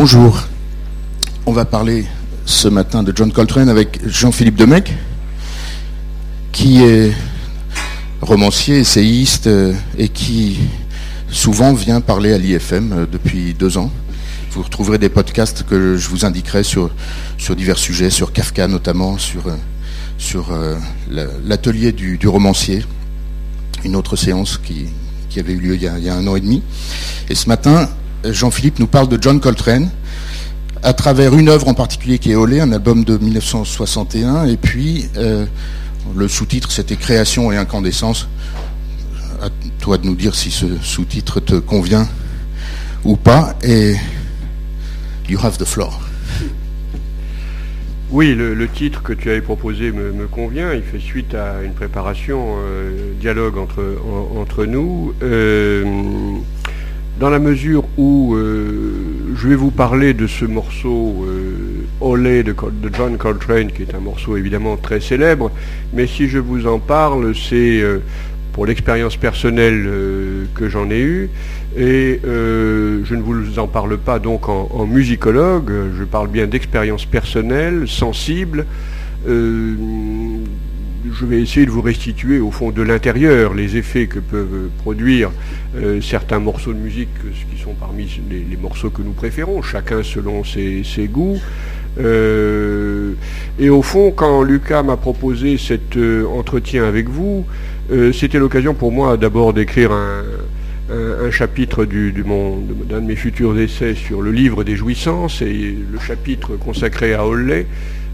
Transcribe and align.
Bonjour. 0.00 0.46
On 1.44 1.50
va 1.50 1.64
parler 1.64 2.06
ce 2.46 2.68
matin 2.68 3.02
de 3.02 3.12
John 3.12 3.32
Coltrane 3.32 3.68
avec 3.68 3.98
Jean-Philippe 4.06 4.54
Demecq, 4.54 4.94
qui 6.52 6.84
est 6.84 7.12
romancier, 8.20 8.78
essayiste 8.78 9.48
euh, 9.48 9.74
et 9.98 10.08
qui 10.08 10.60
souvent 11.32 11.74
vient 11.74 12.00
parler 12.00 12.32
à 12.32 12.38
l'IFM 12.38 12.92
euh, 12.92 13.06
depuis 13.10 13.54
deux 13.54 13.76
ans. 13.76 13.90
Vous 14.52 14.62
retrouverez 14.62 14.98
des 14.98 15.08
podcasts 15.08 15.64
que 15.64 15.96
je 15.96 16.08
vous 16.08 16.24
indiquerai 16.24 16.62
sur, 16.62 16.92
divers 17.56 17.76
sujets, 17.76 18.10
sur 18.10 18.32
Kafka 18.32 18.68
notamment, 18.68 19.18
sur, 19.18 19.48
euh, 19.48 19.56
sur 20.16 20.56
l'atelier 21.44 21.90
du, 21.90 22.28
romancier, 22.28 22.84
une 23.84 23.96
autre 23.96 24.14
séance 24.14 24.60
qui, 24.62 24.86
avait 25.40 25.54
eu 25.54 25.58
lieu 25.58 25.74
il 25.74 25.82
y 25.82 25.88
a, 25.88 26.14
un 26.14 26.26
an 26.28 26.36
et 26.36 26.40
demi. 26.40 26.62
Et 27.28 27.34
ce 27.34 27.48
matin, 27.48 27.88
Jean-Philippe 28.24 28.78
nous 28.78 28.86
parle 28.86 29.08
de 29.08 29.18
John 29.20 29.40
Coltrane 29.40 29.90
à 30.82 30.92
travers 30.92 31.34
une 31.34 31.48
œuvre 31.48 31.68
en 31.68 31.74
particulier 31.74 32.18
qui 32.18 32.32
est 32.32 32.36
Olé, 32.36 32.60
un 32.60 32.72
album 32.72 33.04
de 33.04 33.18
1961, 33.18 34.46
et 34.46 34.56
puis 34.56 35.06
le 36.16 36.28
sous-titre, 36.28 36.70
c'était 36.70 36.96
Création 36.96 37.52
et 37.52 37.56
incandescence. 37.56 38.28
À 39.42 39.48
toi 39.80 39.98
de 39.98 40.06
nous 40.06 40.16
dire 40.16 40.34
si 40.34 40.50
ce 40.50 40.66
sous-titre 40.82 41.40
te 41.40 41.54
convient 41.54 42.08
ou 43.04 43.16
pas. 43.16 43.54
Et 43.62 43.94
you 45.28 45.38
have 45.42 45.56
the 45.58 45.64
floor. 45.64 46.00
Oui, 48.10 48.34
le, 48.34 48.68
titre 48.68 49.02
que 49.02 49.12
tu 49.12 49.28
avais 49.30 49.42
proposé 49.42 49.92
me, 49.92 50.26
convient. 50.26 50.72
Il 50.72 50.82
fait 50.82 50.98
suite 50.98 51.34
à 51.34 51.62
une 51.62 51.74
préparation, 51.74 52.56
euh, 52.58 53.12
dialogue 53.20 53.58
entre, 53.58 53.98
entre 54.34 54.64
nous. 54.64 55.12
Euh, 55.22 55.84
dans 57.18 57.30
la 57.30 57.38
mesure 57.38 57.84
où 57.96 58.34
euh, 58.34 58.92
je 59.34 59.48
vais 59.48 59.56
vous 59.56 59.70
parler 59.70 60.14
de 60.14 60.26
ce 60.26 60.44
morceau 60.44 61.24
euh, 61.26 61.84
Olé 62.00 62.44
de, 62.44 62.54
John 62.96 63.16
Coltrane, 63.16 63.72
qui 63.72 63.82
est 63.82 63.94
un 63.94 64.00
morceau 64.00 64.36
évidemment 64.36 64.76
très 64.76 65.00
célèbre, 65.00 65.50
mais 65.92 66.06
si 66.06 66.28
je 66.28 66.38
vous 66.38 66.66
en 66.66 66.78
parle, 66.78 67.34
c'est 67.34 67.80
euh, 67.80 67.98
pour 68.52 68.66
l'expérience 68.66 69.16
personnelle 69.16 69.88
que 70.54 70.68
j'en 70.68 70.90
ai 70.90 71.00
eue, 71.00 71.30
et 71.76 72.20
je 72.24 73.14
ne 73.14 73.22
vous 73.22 73.60
en 73.60 73.68
parle 73.68 73.98
pas 73.98 74.18
donc 74.18 74.48
en 74.48 74.84
musicologue, 74.84 75.70
je 75.96 76.02
parle 76.02 76.26
bien 76.26 76.48
d'expérience 76.48 77.04
personnelle, 77.04 77.86
sensible, 77.86 78.66
je 81.12 81.24
vais 81.24 81.40
essayer 81.40 81.66
de 81.66 81.70
vous 81.70 81.82
restituer 81.82 82.40
au 82.40 82.50
fond 82.50 82.70
de 82.70 82.82
l'intérieur 82.82 83.54
les 83.54 83.76
effets 83.76 84.06
que 84.06 84.18
peuvent 84.18 84.68
produire 84.78 85.30
euh, 85.76 86.00
certains 86.00 86.38
morceaux 86.38 86.72
de 86.72 86.78
musique 86.78 87.08
qui 87.52 87.60
sont 87.60 87.74
parmi 87.74 88.08
les, 88.30 88.56
morceaux 88.56 88.90
que 88.90 89.02
nous 89.02 89.12
préférons, 89.12 89.62
chacun 89.62 90.02
selon 90.02 90.42
ses, 90.44 90.82
goûts. 91.10 91.38
Euh, 92.00 93.12
et 93.58 93.70
au 93.70 93.82
fond, 93.82 94.10
quand 94.10 94.42
Lucas 94.42 94.82
m'a 94.82 94.96
proposé 94.96 95.58
cet 95.58 95.96
euh, 95.96 96.26
entretien 96.26 96.84
avec 96.84 97.08
vous, 97.08 97.46
c'était 98.12 98.38
l'occasion 98.38 98.74
pour 98.74 98.92
moi 98.92 99.16
d'abord 99.16 99.54
d'écrire 99.54 99.92
un, 99.92 101.30
chapitre 101.30 101.86
d'un 101.86 103.00
de 103.00 103.06
mes 103.06 103.16
futurs 103.16 103.58
essais 103.58 103.94
sur 103.94 104.20
le 104.20 104.30
livre 104.30 104.62
des 104.62 104.76
jouissances 104.76 105.40
et 105.40 105.74
le 105.90 105.98
chapitre 105.98 106.56
consacré 106.56 107.14
à 107.14 107.26
Holley 107.26 107.66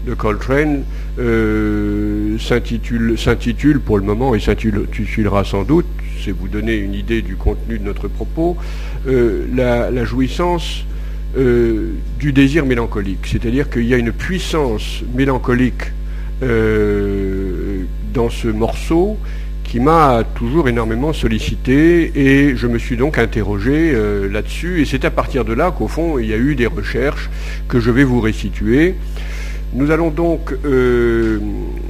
de 0.05 0.13
Coltrane 0.13 0.83
euh, 1.19 2.37
s'intitule 2.37 3.79
pour 3.79 3.97
le 3.97 4.03
moment, 4.03 4.35
et 4.35 4.39
s'intitulera 4.39 5.43
sans 5.43 5.63
doute, 5.63 5.87
c'est 6.23 6.31
vous 6.31 6.47
donner 6.47 6.75
une 6.75 6.93
idée 6.93 7.21
du 7.21 7.35
contenu 7.35 7.79
de 7.79 7.83
notre 7.83 8.07
propos, 8.07 8.55
euh, 9.07 9.45
la, 9.53 10.05
jouissance 10.05 10.85
euh, 11.37 11.91
du 12.19 12.33
désir 12.33 12.65
mélancolique. 12.65 13.25
C'est-à-dire 13.25 13.69
qu'il 13.69 13.85
y 13.85 13.93
a 13.93 13.97
une 13.97 14.11
puissance 14.11 15.01
mélancolique 15.13 15.91
dans 18.13 18.29
ce 18.29 18.49
morceau 18.49 19.17
qui 19.63 19.79
m'a 19.79 20.23
toujours 20.35 20.67
énormément 20.67 21.13
sollicité 21.13 22.11
et 22.13 22.57
je 22.57 22.67
me 22.67 22.77
suis 22.77 22.97
donc 22.97 23.17
interrogé 23.17 23.95
là-dessus 24.29 24.81
et 24.81 24.85
c'est 24.85 25.05
à 25.05 25.11
partir 25.11 25.45
de 25.45 25.53
là 25.53 25.71
qu'au 25.71 25.87
fond 25.87 26.19
il 26.19 26.27
y 26.27 26.33
a 26.33 26.37
eu 26.37 26.55
des 26.55 26.67
recherches 26.67 27.29
que 27.69 27.79
je 27.79 27.89
vais 27.89 28.03
vous 28.03 28.19
restituer. 28.19 28.95
Nous 29.75 29.91
allons 29.91 30.09
donc 30.09 30.53
euh, 30.63 31.37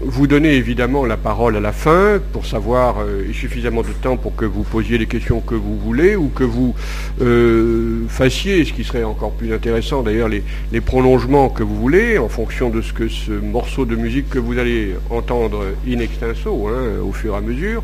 vous 0.07 0.27
donner 0.27 0.53
évidemment 0.53 1.05
la 1.05 1.17
parole 1.17 1.55
à 1.55 1.59
la 1.59 1.71
fin 1.71 2.19
pour 2.31 2.45
savoir 2.45 2.97
euh, 2.99 3.23
suffisamment 3.33 3.81
de 3.81 3.91
temps 4.01 4.17
pour 4.17 4.35
que 4.35 4.45
vous 4.45 4.63
posiez 4.63 4.99
les 4.99 5.07
questions 5.07 5.41
que 5.41 5.55
vous 5.55 5.77
voulez 5.77 6.15
ou 6.15 6.29
que 6.29 6.43
vous 6.43 6.75
euh, 7.21 8.03
fassiez, 8.07 8.63
ce 8.65 8.73
qui 8.73 8.83
serait 8.83 9.03
encore 9.03 9.31
plus 9.31 9.51
intéressant 9.51 10.03
d'ailleurs, 10.03 10.29
les, 10.29 10.43
prolongements 10.81 11.49
que 11.49 11.63
vous 11.63 11.75
voulez 11.75 12.19
en 12.19 12.29
fonction 12.29 12.69
de 12.69 12.81
ce 12.81 12.93
que 12.93 13.07
ce 13.07 13.31
morceau 13.31 13.85
de 13.85 13.95
musique 13.95 14.29
que 14.29 14.37
vous 14.37 14.59
allez 14.59 14.93
entendre 15.09 15.63
in 15.87 15.97
extenso 15.99 16.67
hein, 16.67 17.01
au 17.03 17.11
fur 17.11 17.33
et 17.33 17.37
à 17.37 17.41
mesure 17.41 17.81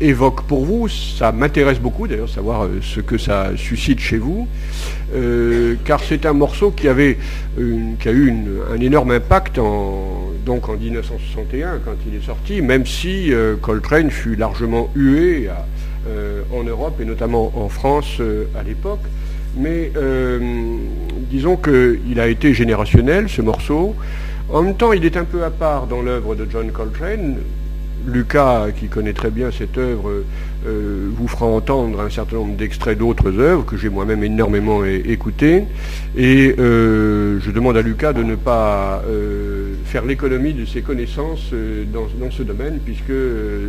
évoque 0.00 0.42
pour 0.42 0.64
vous. 0.64 0.88
Ça 0.88 1.32
m'intéresse 1.32 1.80
beaucoup 1.80 2.06
d'ailleurs 2.06 2.28
savoir 2.28 2.68
ce 2.80 3.00
que 3.00 3.18
ça 3.18 3.50
suscite 3.56 3.98
chez 3.98 4.16
vous. 4.16 4.46
Euh, 5.14 5.74
car 5.84 6.00
c'est 6.02 6.26
un 6.26 6.34
morceau 6.34 6.70
qui, 6.70 6.86
avait 6.88 7.18
qui 7.56 8.08
a 8.08 8.12
eu 8.12 8.32
un 8.72 8.80
énorme 8.80 9.10
impact 9.12 9.58
en, 9.58 10.32
donc 10.44 10.68
en 10.68 10.74
1961 10.78 11.80
quand 11.84 11.96
il 12.06 12.14
est 12.14 12.24
sorti, 12.24 12.62
même 12.62 12.86
si 12.86 13.32
euh, 13.32 13.56
Coltrane 13.56 14.10
fut 14.10 14.36
largement 14.36 14.90
hué 14.94 15.48
euh, 16.08 16.42
en 16.52 16.62
Europe 16.64 17.00
et 17.00 17.04
notamment 17.04 17.52
en 17.56 17.68
France 17.68 18.20
à 18.58 18.62
l'époque. 18.62 19.00
Mais 19.56 19.90
disons 21.30 21.56
qu'il 21.56 22.20
a 22.20 22.28
été 22.28 22.54
générationnel 22.54 23.28
ce 23.28 23.42
morceau. 23.42 23.96
En 24.50 24.62
même 24.62 24.76
temps, 24.76 24.92
il 24.92 25.04
est 25.04 25.16
un 25.16 25.24
peu 25.24 25.42
à 25.42 25.50
part 25.50 25.86
dans 25.86 26.00
l'œuvre 26.00 26.34
de 26.36 26.46
John 26.48 26.70
Coltrane. 26.70 27.38
Lucas, 28.06 28.68
qui 28.78 28.86
connaît 28.86 29.12
très 29.12 29.30
bien 29.30 29.50
cette 29.50 29.76
œuvre, 29.76 30.22
euh, 30.66 31.08
vous 31.14 31.28
fera 31.28 31.46
entendre 31.46 32.00
un 32.00 32.10
certain 32.10 32.36
nombre 32.36 32.56
d'extraits 32.56 32.98
d'autres 32.98 33.38
œuvres 33.38 33.64
que 33.64 33.76
j'ai 33.76 33.88
moi-même 33.88 34.24
énormément 34.24 34.84
écoutées. 34.84 35.64
Et 36.16 36.54
euh, 36.58 37.38
je 37.40 37.50
demande 37.50 37.76
à 37.76 37.82
Lucas 37.82 38.12
de 38.12 38.24
ne 38.24 38.34
pas 38.34 39.02
euh, 39.06 39.74
faire 39.84 40.04
l'économie 40.04 40.54
de 40.54 40.64
ses 40.64 40.82
connaissances 40.82 41.52
dans, 41.92 42.30
ce 42.30 42.42
domaine, 42.42 42.80
puisque 42.84 43.12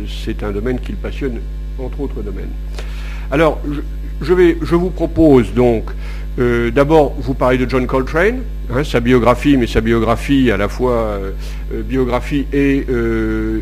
c'est 0.08 0.42
un 0.42 0.50
domaine 0.50 0.80
qu'il 0.80 0.96
passionne, 0.96 1.38
entre 1.78 2.00
autres 2.00 2.22
domaines. 2.22 2.50
Alors, 3.30 3.60
je, 4.20 4.74
vous 4.74 4.90
propose 4.90 5.54
donc 5.54 5.84
euh, 6.38 6.70
d'abord, 6.70 7.14
vous 7.18 7.34
parlez 7.34 7.58
de 7.58 7.68
John 7.68 7.86
Coltrane, 7.86 8.42
hein, 8.72 8.84
sa 8.84 9.00
biographie, 9.00 9.56
mais 9.56 9.66
sa 9.66 9.80
biographie 9.80 10.50
à 10.52 10.56
la 10.56 10.68
fois 10.68 10.92
euh, 10.92 11.30
euh, 11.74 11.82
biographie 11.82 12.46
et 12.52 12.86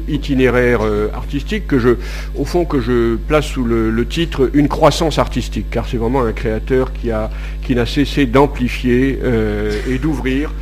itinéraire 0.08 0.80
artistique, 1.14 1.66
que 1.66 1.78
je, 1.78 1.90
au 2.36 2.44
fond, 2.44 2.64
que 2.64 2.80
je 2.80 3.16
place 3.16 3.46
sous 3.46 3.64
le, 3.64 4.06
titre 4.06 4.50
Une 4.54 4.68
croissance 4.68 5.18
artistique, 5.18 5.66
car 5.70 5.88
c'est 5.88 5.96
vraiment 5.96 6.22
un 6.22 6.32
créateur 6.32 6.92
qui 6.92 7.74
n'a 7.74 7.86
cessé 7.86 8.26
d'amplifier 8.26 9.18
et 9.88 9.98
d'ouvrir 9.98 10.52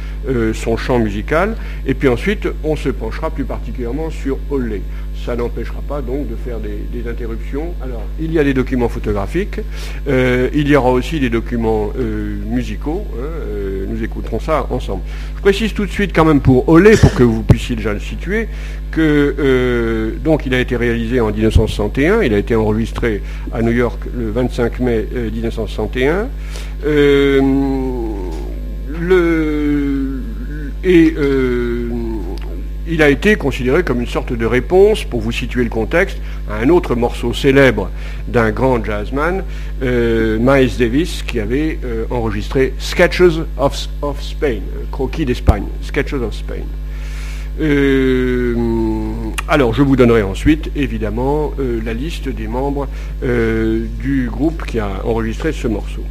son 0.54 0.76
champ 0.76 0.98
musical. 0.98 1.56
Et 1.86 1.94
puis 1.94 2.08
ensuite, 2.08 2.48
on 2.64 2.76
se 2.76 2.88
penchera 2.88 3.30
plus 3.30 3.44
particulièrement 3.44 4.10
sur 4.10 4.38
Holley 4.50 4.82
ça 5.26 5.34
n'empêchera 5.34 5.82
pas 5.86 6.00
donc 6.00 6.28
de 6.28 6.36
faire 6.36 6.58
des, 6.60 7.10
interruptions. 7.10 7.74
Alors, 7.82 8.02
il 8.20 8.32
y 8.32 8.38
a 8.38 8.44
des 8.44 8.54
documents 8.54 8.88
photographiques, 8.88 9.60
euh, 10.08 10.48
il 10.54 10.68
y 10.68 10.76
aura 10.76 10.90
aussi 10.92 11.18
des 11.18 11.30
documents 11.30 11.92
euh, 11.98 12.36
musicaux, 12.46 13.04
hein, 13.12 13.22
euh, 13.22 13.86
nous 13.88 14.04
écouterons 14.04 14.38
ça 14.38 14.66
ensemble. 14.70 15.02
Je 15.36 15.42
précise 15.42 15.74
tout 15.74 15.84
de 15.84 15.90
suite 15.90 16.12
quand 16.14 16.24
même 16.24 16.40
pour 16.40 16.68
Olé, 16.68 16.96
pour 16.96 17.12
que 17.14 17.24
vous 17.24 17.42
puissiez 17.42 17.74
déjà 17.74 17.92
le 17.92 17.98
situer, 17.98 18.48
que 18.92 20.14
donc 20.22 20.46
il 20.46 20.54
a 20.54 20.60
été 20.60 20.76
réalisé 20.76 21.20
en 21.20 21.32
1961, 21.32 22.22
il 22.22 22.32
a 22.32 22.38
été 22.38 22.54
enregistré 22.54 23.20
à 23.52 23.62
New 23.62 23.72
York 23.72 24.00
le 24.16 24.30
25 24.30 24.80
mai 24.80 25.06
1961. 25.32 26.28
le, 28.98 30.22
et 30.84 31.14
il 32.88 33.02
a 33.02 33.08
été 33.08 33.36
considéré 33.36 33.82
comme 33.82 34.00
une 34.00 34.06
sorte 34.06 34.32
de 34.32 34.46
réponse, 34.46 35.04
pour 35.04 35.20
vous 35.20 35.32
situer 35.32 35.64
le 35.64 35.70
contexte, 35.70 36.18
à 36.50 36.56
un 36.56 36.68
autre 36.68 36.94
morceau 36.94 37.34
célèbre 37.34 37.90
d'un 38.28 38.50
grand 38.50 38.84
jazzman, 38.84 39.42
euh, 39.82 40.38
Miles 40.40 40.76
Davis, 40.78 41.22
qui 41.22 41.40
avait 41.40 41.78
euh, 41.84 42.04
enregistré 42.10 42.74
Sketches 42.78 43.40
of, 43.58 43.88
Spain, 44.20 44.46
euh, 44.48 44.84
Croquis 44.90 45.24
d'Espagne, 45.24 45.64
Sketches 45.82 46.14
of 46.14 46.34
Spain. 46.34 46.64
alors, 49.48 49.72
je 49.72 49.82
vous 49.82 49.96
donnerai 49.96 50.22
ensuite, 50.22 50.70
évidemment, 50.76 51.52
la 51.58 51.94
liste 51.94 52.28
des 52.28 52.48
membres 52.48 52.86
du 53.22 54.28
groupe 54.30 54.66
qui 54.66 54.78
a 54.78 54.90
enregistré 55.04 55.52
ce 55.52 55.66
morceau. 55.66 56.02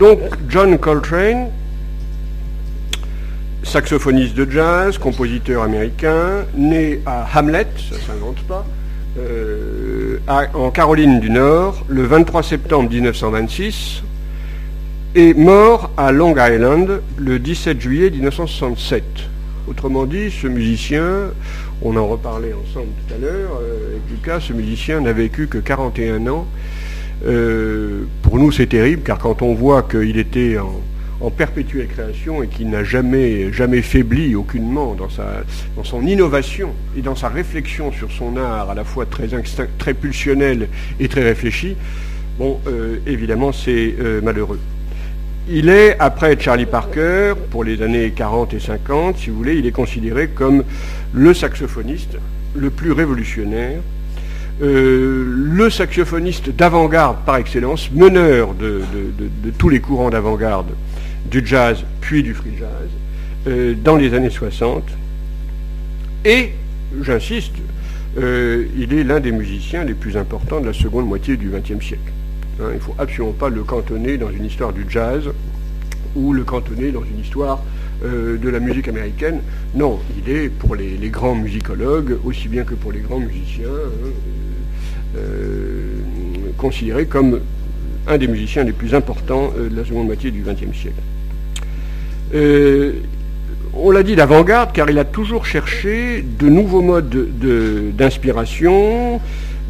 Donc, 0.00 0.18
John 0.48 0.76
Coltrane, 0.78 1.50
saxophoniste 3.62 4.34
de 4.34 4.50
jazz, 4.50 4.98
compositeur 4.98 5.62
américain, 5.62 6.44
né 6.56 7.00
à 7.06 7.26
Hamlet, 7.34 7.66
ça 7.90 7.96
ne 7.96 8.00
s'invente 8.00 8.42
pas, 8.48 8.64
euh, 9.18 10.18
en 10.54 10.70
Caroline 10.70 11.20
du 11.20 11.30
Nord, 11.30 11.84
le 11.88 12.02
23 12.02 12.42
septembre 12.42 12.90
1926. 12.90 14.02
est 15.14 15.36
mort 15.36 15.90
à 15.98 16.10
Long 16.10 16.34
Island 16.38 17.02
le 17.18 17.38
17 17.38 17.80
juillet 17.80 18.10
1967. 18.10 19.04
Autrement 19.68 20.06
dit, 20.06 20.30
ce 20.30 20.46
musicien, 20.46 21.30
on 21.82 21.96
en 21.96 22.06
reparlait 22.06 22.54
ensemble 22.54 22.88
tout 23.06 23.14
à 23.14 23.18
l'heure, 23.18 23.58
euh, 23.60 23.90
avec 23.90 24.02
Lucas, 24.10 24.40
ce 24.40 24.52
musicien 24.52 25.00
n'a 25.00 25.12
vécu 25.12 25.46
que 25.46 25.58
41 25.58 26.26
ans. 26.28 26.46
Euh, 27.24 28.04
pour 28.22 28.38
nous, 28.38 28.50
c'est 28.50 28.66
terrible, 28.66 29.02
car 29.02 29.18
quand 29.18 29.42
on 29.42 29.54
voit 29.54 29.82
qu'il 29.82 30.18
était 30.18 30.58
en, 30.58 30.80
perpétuelle 31.30 31.88
création 31.88 32.42
et 32.42 32.48
qu'il 32.48 32.70
n'a 32.70 32.84
jamais, 32.84 33.52
jamais 33.52 33.82
faibli 33.82 34.34
aucunement 34.34 34.94
dans, 34.94 35.08
sa, 35.08 35.42
dans 35.76 35.84
son 35.84 36.06
innovation 36.06 36.70
et 36.96 37.02
dans 37.02 37.16
sa 37.16 37.28
réflexion 37.28 37.92
sur 37.92 38.10
son 38.10 38.36
art, 38.36 38.70
à 38.70 38.74
la 38.74 38.84
fois 38.84 39.06
très, 39.06 39.28
très 39.78 39.94
pulsionnel 39.94 40.68
et 41.00 41.08
très 41.08 41.22
réfléchi, 41.22 41.76
bon, 42.38 42.60
euh, 42.66 42.98
évidemment, 43.06 43.52
c'est 43.52 43.94
malheureux. 44.22 44.60
Il 45.48 45.68
est, 45.68 45.96
après 45.98 46.38
Charlie 46.38 46.66
Parker, 46.66 47.34
pour 47.50 47.64
les 47.64 47.82
années 47.82 48.12
40 48.12 48.54
et 48.54 48.60
50, 48.60 49.18
si 49.18 49.30
vous 49.30 49.36
voulez, 49.36 49.56
il 49.56 49.66
est 49.66 49.72
considéré 49.72 50.28
comme 50.28 50.62
le 51.12 51.34
saxophoniste 51.34 52.16
le 52.54 52.70
plus 52.70 52.92
révolutionnaire, 52.92 53.80
euh, 54.62 55.24
le 55.26 55.68
saxophoniste 55.68 56.50
d'avant-garde 56.50 57.16
par 57.26 57.36
excellence, 57.36 57.90
meneur 57.90 58.54
de, 58.54 58.82
tous 59.58 59.68
les 59.68 59.80
courants 59.80 60.10
d'avant-garde 60.10 60.68
du 61.30 61.44
jazz 61.44 61.84
puis 62.00 62.22
du 62.22 62.34
free 62.34 62.52
jazz 62.58 62.88
euh, 63.46 63.74
dans 63.74 63.96
les 63.96 64.14
années 64.14 64.30
60. 64.30 64.84
Et, 66.24 66.52
j'insiste, 67.02 67.54
euh, 68.18 68.66
il 68.76 68.92
est 68.92 69.02
l'un 69.02 69.18
des 69.18 69.32
musiciens 69.32 69.84
les 69.84 69.94
plus 69.94 70.16
importants 70.16 70.60
de 70.60 70.66
la 70.66 70.72
seconde 70.72 71.06
moitié 71.06 71.36
du 71.36 71.48
XXe 71.48 71.84
siècle. 71.84 72.12
Hein, 72.60 72.66
il 72.70 72.74
ne 72.74 72.80
faut 72.80 72.94
absolument 72.98 73.32
pas 73.32 73.48
le 73.48 73.64
cantonner 73.64 74.18
dans 74.18 74.30
une 74.30 74.44
histoire 74.44 74.72
du 74.72 74.84
jazz 74.88 75.24
ou 76.14 76.32
le 76.32 76.44
cantonner 76.44 76.92
dans 76.92 77.02
une 77.02 77.18
histoire 77.18 77.62
euh, 78.04 78.36
de 78.36 78.48
la 78.48 78.60
musique 78.60 78.86
américaine. 78.86 79.40
Non, 79.74 79.98
il 80.18 80.32
est 80.32 80.48
pour 80.48 80.76
les, 80.76 80.96
grands 81.08 81.34
musicologues, 81.34 82.18
aussi 82.24 82.46
bien 82.48 82.62
que 82.64 82.74
pour 82.74 82.92
les 82.92 83.00
grands 83.00 83.20
musiciens, 83.20 83.66
hein, 85.16 85.20
considéré 86.58 87.06
comme 87.06 87.40
un 88.06 88.18
des 88.18 88.28
musiciens 88.28 88.64
les 88.64 88.72
plus 88.72 88.94
importants 88.94 89.52
de 89.58 89.74
la 89.74 89.84
seconde 89.84 90.06
moitié 90.06 90.30
du 90.30 90.42
XXe 90.42 90.76
siècle. 90.76 91.02
On 92.34 93.90
l'a 93.90 94.02
dit 94.02 94.16
d'avant-garde 94.16 94.72
car 94.72 94.90
il 94.90 94.98
a 94.98 95.04
toujours 95.04 95.46
cherché 95.46 96.22
de 96.22 96.48
nouveaux 96.48 96.82
modes 96.82 97.28
d'inspiration, 97.96 99.20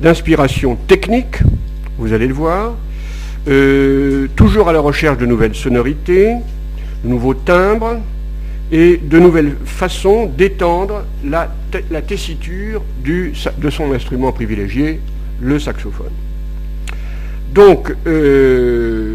d'inspiration 0.00 0.76
technique, 0.76 1.38
vous 1.98 2.12
allez 2.12 2.26
le 2.26 2.34
voir, 2.34 2.74
euh, 3.48 4.28
toujours 4.36 4.68
à 4.68 4.72
la 4.72 4.80
recherche 4.80 5.18
de 5.18 5.26
nouvelles 5.26 5.54
sonorités, 5.54 6.34
de 7.04 7.08
nouveaux 7.08 7.34
timbres 7.34 7.98
et 8.70 8.98
de 9.02 9.18
nouvelles 9.18 9.56
façons 9.64 10.26
d'étendre 10.26 11.04
la, 11.24 11.50
tessiture 12.06 12.82
de 13.04 13.70
son 13.70 13.92
instrument 13.92 14.32
privilégié, 14.32 15.00
le 15.40 15.58
saxophone. 15.58 16.12
Donc, 17.52 17.94
euh, 18.06 19.11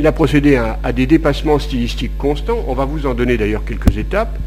il 0.00 0.06
a 0.06 0.12
procédé 0.12 0.56
à, 0.56 0.92
des 0.92 1.06
dépassements 1.06 1.58
stylistiques 1.58 2.16
constants. 2.16 2.64
On 2.66 2.74
va 2.74 2.86
vous 2.86 3.04
en 3.04 3.12
donner 3.12 3.36
d'ailleurs 3.36 3.66
quelques 3.66 3.98
étapes. 3.98 4.38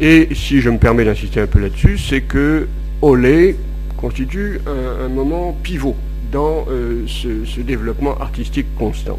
Et 0.00 0.28
si 0.36 0.60
je 0.60 0.70
me 0.70 0.78
permets 0.78 1.04
d'insister 1.04 1.40
un 1.40 1.48
peu 1.48 1.58
là-dessus, 1.58 1.98
c'est 1.98 2.20
que 2.20 2.68
Olé 3.02 3.56
constitue 3.96 4.60
un 4.66 5.08
moment 5.08 5.56
pivot 5.64 5.96
dans 6.30 6.66
euh, 6.70 7.04
ce, 7.08 7.60
développement 7.60 8.16
artistique 8.18 8.66
constant. 8.78 9.18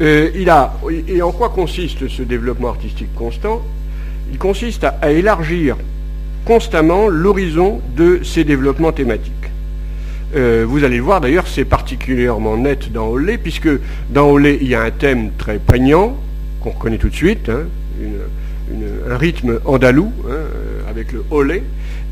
Euh, 0.00 0.30
et 1.06 1.20
en 1.20 1.32
quoi 1.32 1.50
consiste 1.50 2.08
ce 2.08 2.22
développement 2.22 2.68
artistique 2.68 3.14
constant? 3.14 3.60
Il 4.32 4.38
consiste 4.38 4.84
à, 4.84 5.12
élargir 5.12 5.76
constamment 6.46 7.08
l'horizon 7.08 7.82
de 7.94 8.20
ces 8.22 8.44
développements 8.44 8.92
thématiques. 8.92 9.47
Euh, 10.36 10.66
vous 10.68 10.84
allez 10.84 10.98
le 10.98 11.02
voir 11.02 11.20
d'ailleurs, 11.20 11.46
c'est 11.46 11.64
particulièrement 11.64 12.56
net 12.56 12.92
dans 12.92 13.08
Olé, 13.08 13.38
puisque 13.38 13.70
dans 14.10 14.28
Olé, 14.30 14.58
il 14.60 14.68
y 14.68 14.74
a 14.74 14.82
un 14.82 14.90
thème 14.90 15.30
très 15.38 15.58
prégnant, 15.58 16.16
qu'on 16.60 16.70
reconnaît 16.70 16.98
tout 16.98 17.08
de 17.08 17.14
suite, 17.14 17.48
hein, 17.48 17.64
un 19.08 19.16
rythme 19.16 19.60
andalou, 19.64 20.12
hein, 20.28 20.36
avec 20.88 21.12
le 21.12 21.24
Olé, 21.30 21.62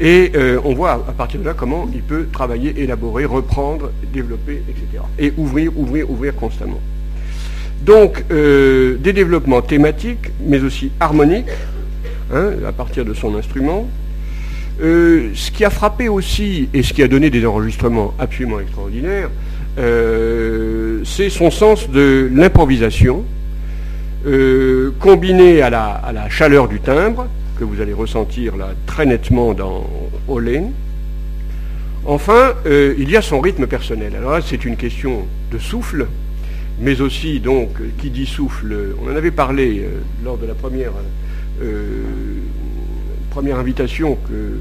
et 0.00 0.32
euh, 0.34 0.58
on 0.64 0.74
voit 0.74 0.92
à 0.92 1.12
partir 1.12 1.40
de 1.40 1.44
là 1.44 1.54
comment 1.54 1.88
il 1.94 2.02
peut 2.02 2.26
travailler, 2.32 2.74
élaborer, 2.80 3.24
reprendre, 3.24 3.90
développer, 4.12 4.62
etc. 4.68 5.02
Et 5.18 5.32
ouvrir, 5.36 5.72
ouvrir, 5.76 6.10
ouvrir 6.10 6.34
constamment. 6.34 6.80
Donc, 7.82 8.24
euh, 8.30 8.96
des 8.96 9.12
développements 9.12 9.62
thématiques, 9.62 10.30
mais 10.40 10.60
aussi 10.60 10.90
harmoniques, 11.00 11.46
hein, 12.32 12.50
à 12.66 12.72
partir 12.72 13.04
de 13.04 13.12
son 13.12 13.34
instrument. 13.36 13.88
Euh, 14.82 15.30
ce 15.34 15.50
qui 15.50 15.64
a 15.64 15.70
frappé 15.70 16.08
aussi, 16.08 16.68
et 16.74 16.82
ce 16.82 16.92
qui 16.92 17.02
a 17.02 17.08
donné 17.08 17.30
des 17.30 17.46
enregistrements 17.46 18.14
absolument 18.18 18.60
extraordinaires, 18.60 19.30
c'est 21.04 21.28
son 21.28 21.50
sens 21.50 21.90
de 21.90 22.30
l'improvisation, 22.32 23.24
combiné 24.98 25.60
à 25.60 25.70
la 25.70 26.28
chaleur 26.30 26.66
du 26.66 26.80
timbre, 26.80 27.26
que 27.58 27.64
vous 27.64 27.80
allez 27.80 27.92
ressentir 27.92 28.56
là 28.56 28.68
très 28.86 29.06
nettement 29.06 29.54
dans 29.54 29.86
Olé. 30.28 30.62
Enfin, 32.04 32.54
euh, 32.66 32.94
il 32.98 33.10
y 33.10 33.16
a 33.16 33.22
son 33.22 33.40
rythme 33.40 33.66
personnel. 33.66 34.14
Alors 34.16 34.32
là, 34.32 34.40
c'est 34.40 34.64
une 34.64 34.76
question 34.76 35.26
de 35.50 35.58
souffle, 35.58 36.06
mais 36.80 37.00
aussi, 37.00 37.40
donc, 37.40 37.70
qui 37.98 38.10
dit 38.10 38.26
souffle, 38.26 38.94
on 39.02 39.10
en 39.10 39.16
avait 39.16 39.32
parlé 39.32 39.80
euh, 39.80 40.00
lors 40.24 40.38
de 40.38 40.46
la 40.46 40.54
première, 40.54 40.92
euh, 41.62 42.04
première 43.36 43.58
invitation 43.58 44.16
que 44.26 44.60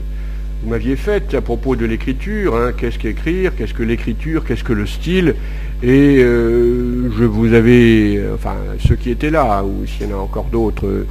vous 0.61 0.69
m'aviez 0.69 0.97
faite 0.97 1.33
à 1.33 1.39
propos 1.39 1.77
de 1.77 1.85
l'écriture. 1.85 2.57
Hein. 2.57 2.73
qu'est-ce 2.77 2.99
qu'écrire 2.99 3.55
Qu'est-ce 3.55 3.73
que 3.73 3.83
l'écriture 3.83 4.43
Qu'est-ce 4.43 4.65
que 4.65 4.73
le 4.73 4.85
style? 4.85 5.35
Et 5.81 6.19
je 6.19 7.23
vous 7.23 7.53
avais, 7.53 8.21
enfin, 8.33 8.57
ceux 8.85 8.97
qui 8.97 9.11
étaient 9.11 9.29
là, 9.29 9.63
ou 9.63 9.85
s'il 9.87 10.09
y 10.09 10.13
en 10.13 10.17
a 10.17 10.19
encore 10.19 10.49
d'autres, 10.51 11.05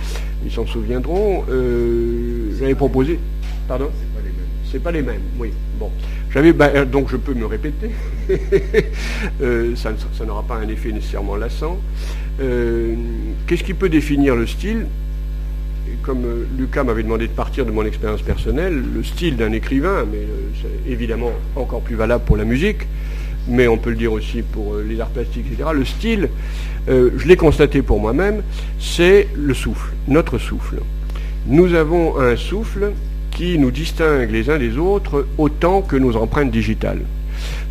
ils 0.45 0.53
s'en 0.53 0.67
souviendront. 0.67 1.45
Euh, 1.49 2.55
j'avais 2.59 2.75
proposé. 2.75 3.19
Pardon? 3.67 3.89
C'est 4.71 4.83
pas 4.83 4.93
les 4.93 5.01
mêmes. 5.01 5.23
oui. 5.39 5.51
Bon. 5.81 5.91
J'avais, 6.35 6.53
bah, 6.53 6.71
euh, 6.75 6.85
donc 6.85 7.09
je 7.11 7.17
peux 7.17 7.33
me 7.33 7.47
répéter. 7.47 7.93
Euh, 9.41 9.75
ça, 9.75 9.93
n'aura 10.27 10.43
pas 10.43 10.57
un 10.57 10.69
effet 10.69 10.93
nécessairement 10.93 11.37
lassant. 11.37 11.79
qu'est-ce 12.39 13.65
qui 13.65 13.73
peut 13.73 13.89
définir 13.89 14.37
le 14.37 14.47
style? 14.47 14.87
Comme 16.03 16.26
Lucas 16.58 16.84
m'avait 16.84 17.03
demandé 17.03 17.26
de 17.26 17.32
partir 17.32 17.64
de 17.64 17.70
mon 17.70 17.84
expérience 17.84 18.22
personnelle, 18.22 18.82
le 18.94 19.03
style 19.03 19.36
d'un 19.36 19.53
écrivain, 19.53 20.05
mais 20.10 20.26
c'est 20.60 20.91
évidemment 20.91 21.32
encore 21.56 21.81
plus 21.81 21.96
valable 21.96 22.24
pour 22.24 22.36
la 22.36 22.44
musique, 22.44 22.86
mais 23.48 23.69
on 23.69 23.79
peut 23.79 23.91
le 23.91 23.96
dire 23.96 24.12
aussi 24.12 24.43
pour 24.43 24.76
les 24.76 25.00
arts 25.00 25.08
plastiques, 25.08 25.46
etc. 25.50 25.70
Le 25.74 25.84
style, 25.84 26.29
euh, 26.88 27.10
je 27.17 27.26
l'ai 27.26 27.36
constaté 27.36 27.82
pour 27.82 28.00
moi-même, 28.00 28.43
c'est 28.79 29.29
le 29.34 29.55
souffle, 29.55 29.93
notre 30.08 30.38
souffle. 30.38 30.81
Nous 31.46 31.74
avons 31.74 32.19
un 32.19 32.36
souffle 32.36 32.93
qui 33.31 33.58
nous 33.58 33.70
distingue 33.70 34.31
les 34.31 34.48
uns 34.48 34.58
des 34.58 34.79
autres 34.79 35.26
autant 35.38 35.82
que 35.82 35.96
nos 35.96 36.17
empreintes 36.17 36.50
digitales. 36.50 37.03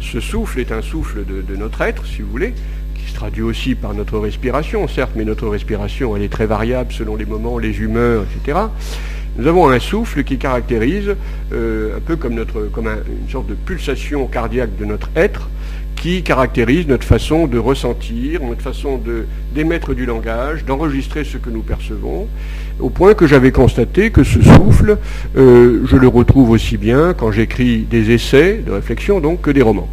Ce 0.02 0.20
souffle 0.20 0.60
est 0.60 0.72
un 0.72 0.82
souffle 0.82 1.24
de, 1.26 1.56
notre 1.56 1.82
être, 1.82 2.06
si 2.06 2.22
vous 2.22 2.30
voulez, 2.30 2.54
qui 3.04 3.12
se 3.12 3.16
traduit 3.16 3.42
aussi 3.42 3.76
par 3.76 3.94
notre 3.94 4.18
respiration, 4.20 4.88
certes, 4.88 5.12
mais 5.16 5.26
notre 5.26 5.48
respiration, 5.48 6.16
elle 6.16 6.24
est 6.24 6.32
très 6.32 6.46
variable 6.46 6.94
selon 6.94 7.16
les 7.16 7.26
moments, 7.26 7.58
les 7.58 7.80
humeurs, 7.80 8.24
etc. 8.24 8.60
Nous 9.38 9.48
avons 9.48 9.68
un 9.70 9.80
souffle 9.80 10.24
qui 10.24 10.38
caractérise, 10.38 11.16
euh, 11.52 11.98
un 11.98 12.00
peu 12.00 12.16
comme, 12.16 12.38
une 12.38 13.30
sorte 13.32 13.48
de 13.48 13.56
pulsation 13.56 14.28
cardiaque 14.28 14.76
de 14.78 14.86
notre 14.86 15.10
être, 15.16 15.50
qui 15.96 16.22
caractérise 16.22 16.88
notre 16.88 17.06
façon 17.06 17.48
de 17.48 17.58
ressentir, 17.58 18.42
notre 18.44 18.62
façon 18.62 19.02
d'émettre 19.56 19.94
du 19.94 20.06
langage, 20.06 20.66
d'enregistrer 20.66 21.24
ce 21.24 21.38
que 21.38 21.50
nous 21.50 21.62
percevons, 21.62 22.28
au 22.80 22.90
point 22.90 23.14
que 23.14 23.26
j'avais 23.26 23.52
constaté 23.52 24.12
que 24.12 24.24
ce 24.24 24.42
souffle, 24.42 24.98
euh, 25.38 25.82
je 25.86 25.96
le 25.96 26.08
retrouve 26.08 26.50
aussi 26.52 26.78
bien 26.78 27.14
quand 27.14 27.32
j'écris 27.32 27.88
des 27.90 28.12
essais 28.12 28.62
de 28.66 28.72
réflexion 28.72 29.20
donc 29.20 29.42
que 29.42 29.52
des 29.52 29.62
romans. 29.62 29.90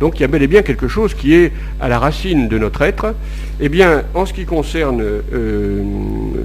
Donc 0.00 0.18
il 0.18 0.22
y 0.22 0.24
a 0.24 0.28
bel 0.28 0.42
et 0.42 0.46
bien 0.46 0.62
quelque 0.62 0.88
chose 0.88 1.14
qui 1.14 1.34
est 1.34 1.52
à 1.80 1.88
la 1.88 1.98
racine 1.98 2.48
de 2.48 2.58
notre 2.58 2.82
être. 2.82 3.14
Eh 3.60 3.68
bien, 3.68 4.02
en 4.14 4.26
ce 4.26 4.32
qui 4.32 4.44
concerne 4.44 5.00
euh, 5.02 5.82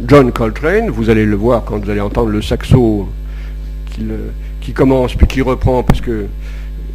John 0.08 0.32
Coltrane, 0.32 0.90
vous 0.90 1.10
allez 1.10 1.26
le 1.26 1.36
voir 1.36 1.66
quand 1.66 1.84
vous 1.84 1.90
allez 1.90 2.02
entendre 2.02 2.30
le 2.30 2.42
saxo 2.42 3.08
qui 4.62 4.74
commence 4.74 5.16
puis 5.16 5.28
qui 5.28 5.42
reprend, 5.42 5.84
parce 5.84 6.00
que 6.00 6.28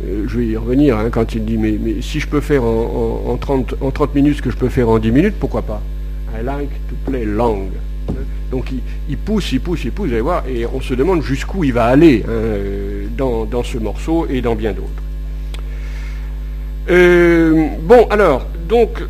euh, 0.05 0.25
je 0.27 0.39
vais 0.39 0.47
y 0.47 0.57
revenir, 0.57 0.97
hein, 0.97 1.09
quand 1.11 1.35
il 1.35 1.45
dit 1.45 1.59
mais, 1.59 1.79
si 2.01 2.21
je 2.21 2.29
peux 2.29 2.41
faire 2.41 2.65
en, 2.65 3.37
30, 3.41 3.75
en 3.81 3.91
30 3.91 4.15
minutes 4.15 4.37
ce 4.39 4.43
que 4.43 4.51
je 4.51 4.57
peux 4.57 4.69
faire 4.69 4.89
en 4.89 4.99
10 4.99 5.11
minutes, 5.11 5.35
pourquoi 5.39 5.63
pas? 5.63 5.83
I 6.39 6.45
like 6.45 6.71
to 6.89 7.11
play 7.11 7.25
long. 7.25 7.69
Donc 8.51 8.71
il, 9.09 9.17
pousse, 9.17 9.53
il 9.53 9.61
pousse, 9.61 9.85
il 9.85 9.93
pousse, 9.93 10.09
vous 10.09 10.13
allez 10.13 10.23
voir, 10.23 10.45
et 10.49 10.67
on 10.67 10.81
se 10.81 10.95
demande 10.95 11.23
jusqu'où 11.23 11.65
il 11.65 11.73
va 11.73 11.87
aller 11.87 12.25
hein, 12.29 13.07
dans, 13.17 13.63
ce 13.63 13.79
morceau 13.79 14.27
et 14.29 14.41
dans 14.41 14.55
bien 14.55 14.73
d'autres. 14.73 15.04
Euh, 16.91 17.69
bon, 17.81 18.07
alors, 18.11 18.47
donc, 18.69 19.03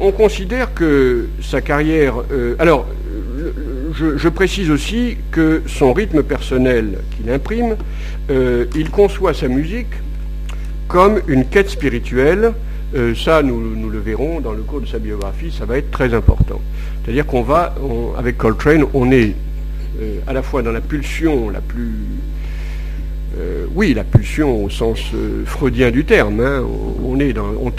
on 0.00 0.12
considère 0.12 0.72
que 0.74 1.26
sa 1.42 1.60
carrière. 1.60 2.14
alors, 2.58 2.86
je, 3.94 4.28
précise 4.28 4.70
aussi 4.70 5.18
que 5.30 5.62
son 5.66 5.92
rythme 5.92 6.22
personnel 6.22 6.98
qu'il 7.16 7.30
imprime, 7.30 7.76
il 8.30 8.90
conçoit 8.90 9.34
sa 9.34 9.48
musique 9.48 9.92
comme 10.88 11.20
une 11.26 11.44
quête 11.44 11.68
spirituelle. 11.68 12.52
ça, 13.16 13.42
nous, 13.42 13.90
le 13.90 13.98
verrons 13.98 14.40
dans 14.40 14.52
le 14.52 14.62
cours 14.62 14.80
de 14.80 14.86
sa 14.86 14.98
biographie, 14.98 15.54
ça 15.56 15.66
va 15.66 15.76
être 15.76 15.90
très 15.90 16.14
important. 16.14 16.60
C'est-à-dire 17.04 17.26
qu'on 17.26 17.42
va, 17.42 17.74
avec 18.16 18.38
Coltrane, 18.38 18.84
on 18.94 19.12
est 19.12 19.34
à 20.26 20.32
la 20.32 20.42
fois 20.42 20.62
dans 20.62 20.72
la 20.72 20.80
pulsion 20.80 21.50
la 21.50 21.60
plus 21.60 21.92
euh, 23.38 23.66
oui, 23.74 23.94
la 23.94 24.04
pulsion 24.04 24.64
au 24.64 24.68
sens 24.68 25.00
euh, 25.14 25.44
freudien 25.46 25.90
du 25.90 26.04
terme. 26.04 26.40
Hein. 26.40 26.62
on, 27.02 27.18
est 27.18 27.34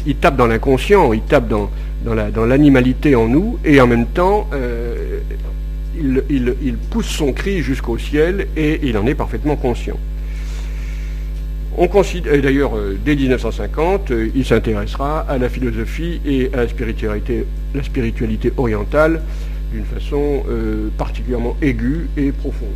il 0.06 0.16
tape 0.16 0.36
dans 0.36 0.48
l'inconscient, 0.48 1.14
il 1.14 1.22
tape 1.22 1.48
dans, 1.48 1.70
dans, 2.04 2.46
l'animalité 2.46 3.16
en 3.16 3.28
nous, 3.28 3.60
et 3.64 3.80
en 3.80 3.88
même 3.88 4.08
temps, 4.08 4.50
euh, 4.54 5.20
il, 5.96 6.76
pousse 6.90 7.08
son 7.08 7.34
cri 7.34 7.62
jusqu'au 7.62 8.00
ciel, 8.00 8.48
et 8.58 8.80
il 8.84 8.98
en 8.98 9.06
est 9.06 9.14
parfaitement 9.14 9.56
conscient. 9.56 9.98
D'ailleurs, 11.78 12.74
dès 13.04 13.16
1950, 13.16 14.12
il 14.36 14.46
s'intéressera 14.46 15.22
à 15.22 15.40
la 15.40 15.50
philosophie 15.50 16.22
et 16.24 16.52
à 16.54 16.58
la 16.58 16.68
spiritualité, 16.68 17.46
la 17.74 17.82
spiritualité 17.82 18.54
orientale 18.58 19.22
d'une 19.72 19.86
façon 19.86 20.44
particulièrement 21.00 21.58
aiguë 21.64 22.10
et 22.16 22.32
profonde. 22.32 22.70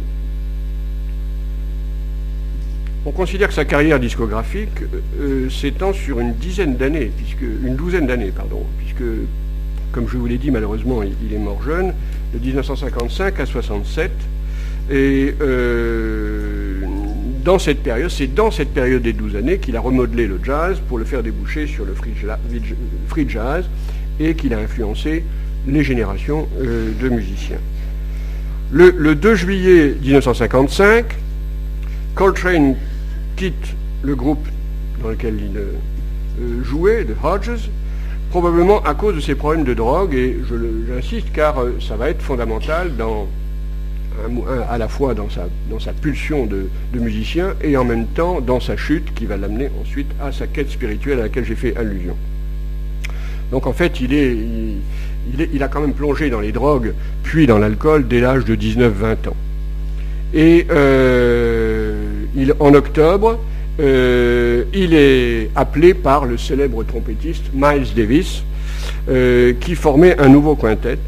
On 3.08 3.12
considère 3.12 3.48
que 3.48 3.54
sa 3.54 3.64
carrière 3.64 4.02
discographique 4.02 4.82
euh, 5.22 5.50
s'étend 5.50 5.94
sur 5.94 6.20
une 6.20 6.34
dizaine 6.34 6.76
d'années, 6.76 7.10
puisque 7.16 7.42
une 7.42 7.78
douzaine 7.78 8.06
d'années, 8.06 8.34
pardon, 8.36 8.66
puisque, 8.80 9.10
comme 9.94 10.10
je 10.10 10.18
vous 10.18 10.26
l'ai 10.26 10.38
dit, 10.38 10.52
malheureusement, 10.52 11.02
il, 11.04 11.34
est 11.34 11.38
mort 11.38 11.64
jeune, 11.64 11.94
de 12.34 12.40
1955 12.40 13.40
à 13.40 13.46
67. 13.46 14.12
Et 14.92 15.34
euh, 15.40 16.82
dans 17.46 17.60
cette 17.60 17.82
période, 17.82 18.10
c'est 18.10 18.28
dans 18.28 18.52
cette 18.52 18.74
période 18.74 19.04
des 19.04 19.14
douze 19.14 19.38
années 19.38 19.60
qu'il 19.60 19.78
a 19.78 19.80
remodelé 19.80 20.28
le 20.28 20.42
jazz 20.44 20.78
pour 20.90 20.98
le 20.98 21.06
faire 21.06 21.24
déboucher 21.24 21.66
sur 21.66 21.86
le 21.86 21.94
free, 21.94 23.30
jazz 23.30 23.64
et 24.20 24.36
qu'il 24.36 24.54
a 24.54 24.58
influencé 24.58 25.24
les 25.66 25.84
générations 25.86 26.50
euh, 26.60 26.92
de 27.02 27.08
musiciens. 27.08 27.60
Le, 28.70 28.94
le 28.98 29.16
2 29.16 29.34
juillet 29.34 29.96
1955, 30.02 31.06
Coltrane 32.14 32.76
quitte 33.38 33.76
le 34.02 34.16
groupe 34.16 34.46
dans 35.02 35.10
lequel 35.10 35.36
il 35.40 35.58
euh, 35.58 36.64
jouait, 36.64 37.06
de 37.06 37.14
Hodges, 37.24 37.70
probablement 38.32 38.82
à 38.84 38.94
cause 38.96 39.16
de 39.16 39.22
ses 39.22 39.36
problèmes 39.36 39.64
de 39.64 39.74
drogue, 39.74 40.14
et 40.14 40.38
j'insiste 40.90 41.32
car 41.34 41.62
euh, 41.62 41.78
ça 41.80 41.96
va 41.96 42.10
être 42.10 42.22
fondamental 42.22 42.92
à 44.70 44.78
la 44.80 44.88
fois 44.88 45.14
dans 45.14 45.30
sa, 45.30 45.94
pulsion 45.94 46.48
de, 46.48 46.68
musicien 47.00 47.54
et 47.62 47.78
en 47.78 47.86
même 47.86 48.08
temps 48.08 48.42
dans 48.42 48.60
sa 48.60 48.76
chute 48.76 49.14
qui 49.14 49.28
va 49.28 49.38
l'amener 49.38 49.70
ensuite 49.80 50.10
à 50.20 50.32
sa 50.32 50.48
quête 50.48 50.72
spirituelle 50.72 51.20
à 51.20 51.24
laquelle 51.24 51.46
j'ai 51.46 51.56
fait 51.56 51.78
allusion. 51.78 52.18
Donc 53.52 53.68
en 53.68 53.74
fait, 53.74 54.02
il, 54.02 54.14
il, 55.54 55.64
a 55.64 55.68
quand 55.68 55.82
même 55.82 55.94
plongé 55.94 56.32
dans 56.32 56.40
les 56.40 56.52
drogues, 56.52 56.94
puis 57.24 57.46
dans 57.46 57.60
l'alcool 57.60 58.08
dès 58.08 58.20
l'âge 58.20 58.44
de 58.46 58.56
19-20 58.56 59.30
ans. 59.30 59.36
Et 60.34 60.68
euh, 60.72 61.97
en 62.60 62.74
octobre, 62.74 63.40
euh, 63.80 64.64
il 64.74 64.94
est 64.94 65.50
appelé 65.56 65.94
par 65.94 66.26
le 66.26 66.38
célèbre 66.38 66.84
trompettiste 66.84 67.46
Miles 67.54 67.94
Davis, 67.96 68.44
euh, 69.10 69.54
qui 69.60 69.76
formait 69.76 70.20
un 70.20 70.30
nouveau 70.30 70.56
quintet. 70.56 71.00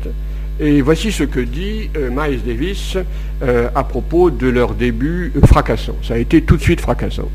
Et 0.60 0.82
voici 0.82 1.12
ce 1.12 1.24
que 1.24 1.40
dit 1.40 1.90
euh, 1.98 2.10
Miles 2.12 2.42
Davis 2.46 2.98
à 3.74 3.84
propos 3.86 4.30
de 4.30 4.48
leur 4.48 4.74
début 4.74 5.32
fracassant. 5.46 5.96
Ça 6.04 6.16
a 6.16 6.18
été 6.18 6.42
tout 6.42 6.58
de 6.58 6.62
suite 6.62 6.82
fracassant. 6.82 7.30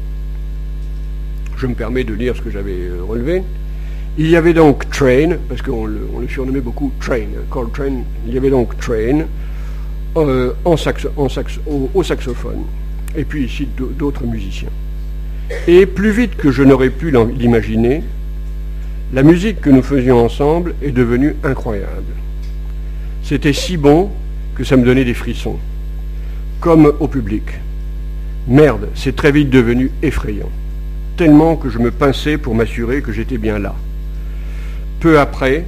Je 1.56 1.66
me 1.66 1.74
permets 1.74 2.04
de 2.04 2.12
lire 2.12 2.36
ce 2.36 2.42
que 2.42 2.50
j'avais 2.50 2.90
relevé. 3.08 3.42
Il 4.18 4.28
y 4.28 4.36
avait 4.36 4.52
donc 4.52 4.90
Train, 4.90 5.36
parce 5.48 5.62
qu'on 5.62 5.86
le, 5.86 6.06
surnommait 6.28 6.60
beaucoup 6.60 6.92
Train, 7.00 7.26
Call 7.50 7.70
Train. 7.72 8.02
Il 8.28 8.34
y 8.34 8.36
avait 8.36 8.50
donc 8.50 8.76
Train 8.78 9.24
au 10.14 10.76
saxophone 10.76 12.64
et 13.16 13.24
puis 13.24 13.44
ici 13.44 13.68
d'autres 13.98 14.26
musiciens. 14.26 14.70
Et 15.66 15.86
plus 15.86 16.10
vite 16.10 16.36
que 16.36 16.50
je 16.50 16.62
n'aurais 16.62 16.90
pu 16.90 17.12
l'imaginer, 17.38 18.02
la 19.12 19.22
musique 19.22 19.60
que 19.60 19.70
nous 19.70 19.82
faisions 19.82 20.24
ensemble 20.24 20.74
est 20.82 20.90
devenue 20.90 21.36
incroyable. 21.44 22.14
C'était 23.22 23.52
si 23.52 23.76
bon 23.76 24.10
que 24.54 24.64
ça 24.64 24.76
me 24.76 24.84
donnait 24.84 25.04
des 25.04 25.14
frissons, 25.14 25.58
comme 26.60 26.92
au 27.00 27.08
public. 27.08 27.44
Merde, 28.48 28.88
c'est 28.94 29.16
très 29.16 29.32
vite 29.32 29.50
devenu 29.50 29.90
effrayant, 30.02 30.50
tellement 31.16 31.56
que 31.56 31.70
je 31.70 31.78
me 31.78 31.90
pinçais 31.90 32.38
pour 32.38 32.54
m'assurer 32.54 33.02
que 33.02 33.12
j'étais 33.12 33.38
bien 33.38 33.58
là. 33.58 33.74
Peu 35.00 35.18
après, 35.18 35.64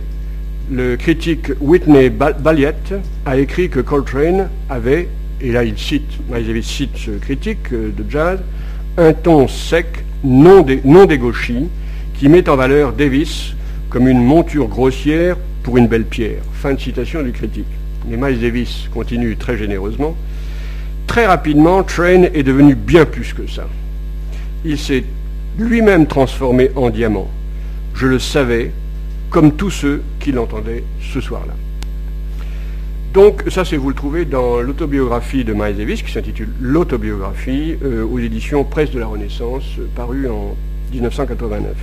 le 0.70 0.96
critique 0.96 1.52
Whitney 1.60 2.10
Balliett 2.10 2.94
a 3.24 3.36
écrit 3.36 3.68
que 3.68 3.80
Coltrane 3.80 4.48
avait 4.68 5.08
et 5.40 5.52
là 5.52 5.64
il 5.64 5.78
cite, 5.78 6.10
Miles 6.30 6.62
cite 6.62 6.96
ce 6.96 7.10
critique 7.12 7.72
euh, 7.72 7.90
de 7.96 8.04
jazz, 8.10 8.40
un 8.96 9.12
ton 9.12 9.48
sec, 9.48 9.86
non, 10.24 10.64
non 10.84 11.04
dégauchi, 11.04 11.68
qui 12.14 12.28
met 12.28 12.48
en 12.48 12.56
valeur 12.56 12.92
Davis 12.92 13.54
comme 13.90 14.08
une 14.08 14.22
monture 14.22 14.68
grossière 14.68 15.36
pour 15.62 15.76
une 15.76 15.86
belle 15.86 16.04
pierre. 16.04 16.42
Fin 16.52 16.74
de 16.74 16.80
citation 16.80 17.22
du 17.22 17.32
critique. 17.32 17.66
Mais 18.08 18.16
Miles 18.16 18.40
Davis 18.40 18.88
continue 18.92 19.36
très 19.36 19.58
généreusement. 19.58 20.16
Très 21.06 21.26
rapidement, 21.26 21.82
Train 21.82 22.24
est 22.34 22.42
devenu 22.42 22.74
bien 22.74 23.04
plus 23.04 23.32
que 23.32 23.46
ça. 23.46 23.68
Il 24.64 24.78
s'est 24.78 25.04
lui-même 25.58 26.06
transformé 26.06 26.70
en 26.74 26.90
diamant. 26.90 27.30
Je 27.94 28.06
le 28.06 28.18
savais, 28.18 28.72
comme 29.30 29.52
tous 29.52 29.70
ceux 29.70 30.02
qui 30.20 30.32
l'entendaient 30.32 30.84
ce 31.12 31.20
soir-là. 31.20 31.54
Donc 33.16 33.44
ça, 33.48 33.64
c'est 33.64 33.78
vous 33.78 33.88
le 33.88 33.94
trouvez 33.94 34.26
dans 34.26 34.60
l'autobiographie 34.60 35.42
de 35.42 35.54
Miles 35.54 35.74
Davis, 35.74 36.02
qui 36.02 36.12
s'intitule 36.12 36.50
L'autobiographie, 36.60 37.78
euh, 37.82 38.04
aux 38.04 38.18
éditions 38.18 38.62
Presse 38.62 38.90
de 38.90 38.98
la 38.98 39.06
Renaissance, 39.06 39.64
euh, 39.78 39.86
paru 39.96 40.28
en 40.28 40.54
1989. 40.92 41.74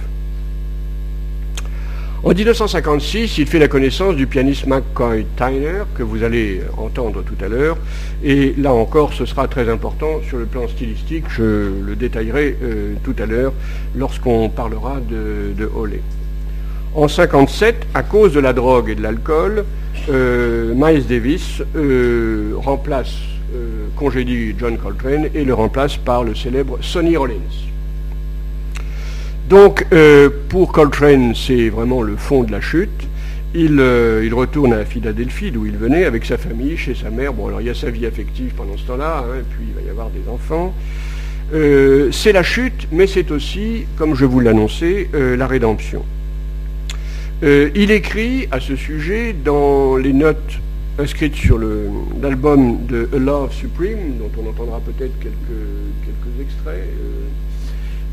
En 2.23 2.33
1956, 2.35 3.39
il 3.39 3.47
fait 3.47 3.57
la 3.57 3.67
connaissance 3.67 4.15
du 4.15 4.27
pianiste 4.27 4.67
McCoy 4.67 5.25
Tyner, 5.35 5.85
que 5.95 6.03
vous 6.03 6.21
allez 6.21 6.61
entendre 6.77 7.23
tout 7.23 7.43
à 7.43 7.47
l'heure. 7.47 7.79
Et 8.23 8.53
là 8.55 8.71
encore, 8.71 9.13
ce 9.13 9.25
sera 9.25 9.47
très 9.47 9.67
important 9.69 10.21
sur 10.29 10.37
le 10.37 10.45
plan 10.45 10.67
stylistique. 10.67 11.23
Je 11.29 11.71
le 11.83 11.95
détaillerai 11.95 12.57
euh, 12.61 12.93
tout 13.03 13.15
à 13.17 13.25
l'heure 13.25 13.53
lorsqu'on 13.95 14.49
parlera 14.49 14.99
de, 14.99 15.51
de 15.57 15.65
En 16.95 17.07
1957, 17.07 17.88
à 17.95 18.03
cause 18.03 18.33
de 18.33 18.39
la 18.39 18.53
drogue 18.53 18.88
et 18.88 18.93
de 18.93 19.01
l'alcool, 19.01 19.65
euh, 20.09 20.75
Miles 20.75 21.07
Davis 21.07 21.63
euh, 21.75 22.53
remplace, 22.55 23.15
euh, 23.55 23.88
congédie 23.95 24.53
John 24.59 24.77
Coltrane 24.77 25.27
et 25.33 25.43
le 25.43 25.55
remplace 25.55 25.97
par 25.97 26.23
le 26.23 26.35
célèbre 26.35 26.77
Sonny 26.81 27.17
Rollins. 27.17 27.33
Donc 29.50 29.88
pour 30.50 30.71
Coltrane, 30.71 31.33
c'est 31.33 31.69
vraiment 31.69 32.03
le 32.03 32.15
fond 32.15 32.43
de 32.43 32.51
la 32.51 32.62
chute. 32.62 33.07
Il, 33.55 33.81
retourne 34.31 34.73
à 34.73 34.85
Philadelphie, 34.85 35.50
d'où 35.50 35.65
il 35.65 35.77
venait, 35.77 36.05
avec 36.05 36.25
sa 36.25 36.38
famille, 36.38 36.77
chez 36.77 36.93
sa 36.93 37.09
mère. 37.09 37.33
Bon, 37.33 37.47
alors 37.47 37.62
il 37.62 37.67
y 37.67 37.71
a 37.71 37.75
sa 37.75 37.89
vie 37.89 38.05
affective 38.05 38.53
pendant 38.55 38.77
ce 38.77 38.85
temps-là, 38.85 39.25
hein, 39.27 39.41
puis 39.50 39.67
il 39.67 39.73
va 39.73 39.81
y 39.81 39.89
avoir 39.89 40.09
des 40.12 40.29
enfants. 40.31 40.75
c'est 41.51 42.33
la 42.33 42.43
chute, 42.43 42.88
mais 42.91 43.07
c'est 43.07 43.31
aussi, 43.31 43.85
comme 43.97 44.13
je 44.13 44.25
vous 44.25 44.39
l'annonçais, 44.39 45.09
la 45.13 45.47
rédemption. 45.47 46.03
Euh, 47.43 47.69
il 47.75 47.91
écrit 47.91 48.47
à 48.51 48.62
ce 48.62 48.77
sujet 48.77 49.33
dans 49.33 49.97
les 49.97 50.13
notes 50.13 50.59
inscrites 50.97 51.35
sur 51.35 51.59
l'album 52.21 52.85
de 52.85 53.09
A 53.13 53.17
Love 53.17 53.53
Supreme, 53.53 54.17
dont 54.17 54.31
on 54.41 54.47
entendra 54.47 54.79
peut-être 54.79 55.19
quelques, 55.19 56.39
extraits. 56.39 56.77
Euh, 56.77 57.27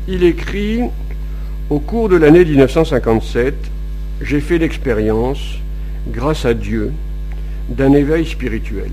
il 0.09 0.25
écrit 0.25 0.81
Au 1.69 1.79
cours 1.79 2.09
de 2.09 2.17
l'année 2.17 2.43
1957, 2.43 3.55
j'ai 4.21 4.41
fait 4.41 4.57
l'expérience, 4.57 5.39
grâce 6.09 6.43
à 6.43 6.53
Dieu, 6.53 6.91
d'un 7.69 7.93
éveil 7.93 8.25
spirituel. 8.25 8.91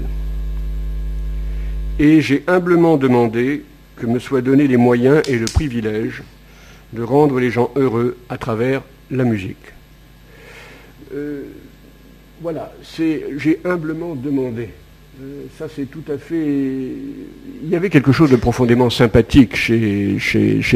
Et 1.98 2.20
j'ai 2.20 2.44
humblement 2.46 2.96
demandé 2.96 3.64
que 3.96 4.06
me 4.06 4.20
soient 4.20 4.42
donnés 4.42 4.68
les 4.68 4.76
moyens 4.76 5.20
et 5.26 5.36
le 5.36 5.46
privilège 5.46 6.22
de 6.92 7.02
rendre 7.02 7.40
les 7.40 7.50
gens 7.50 7.70
heureux 7.74 8.16
à 8.28 8.38
travers 8.38 8.82
la 9.10 9.24
musique. 9.24 9.56
Euh, 11.14 11.42
voilà, 12.40 12.72
j'ai 12.96 13.60
humblement 13.64 14.14
demandé. 14.14 14.68
Euh, 15.20 15.44
ça, 15.58 15.66
c'est 15.74 15.86
tout 15.86 16.04
à 16.12 16.18
fait. 16.18 16.36
Il 16.36 17.68
y 17.68 17.74
avait 17.74 17.90
quelque 17.90 18.12
chose 18.12 18.30
de 18.30 18.36
profondément 18.36 18.90
sympathique 18.90 19.56
chez, 19.56 20.18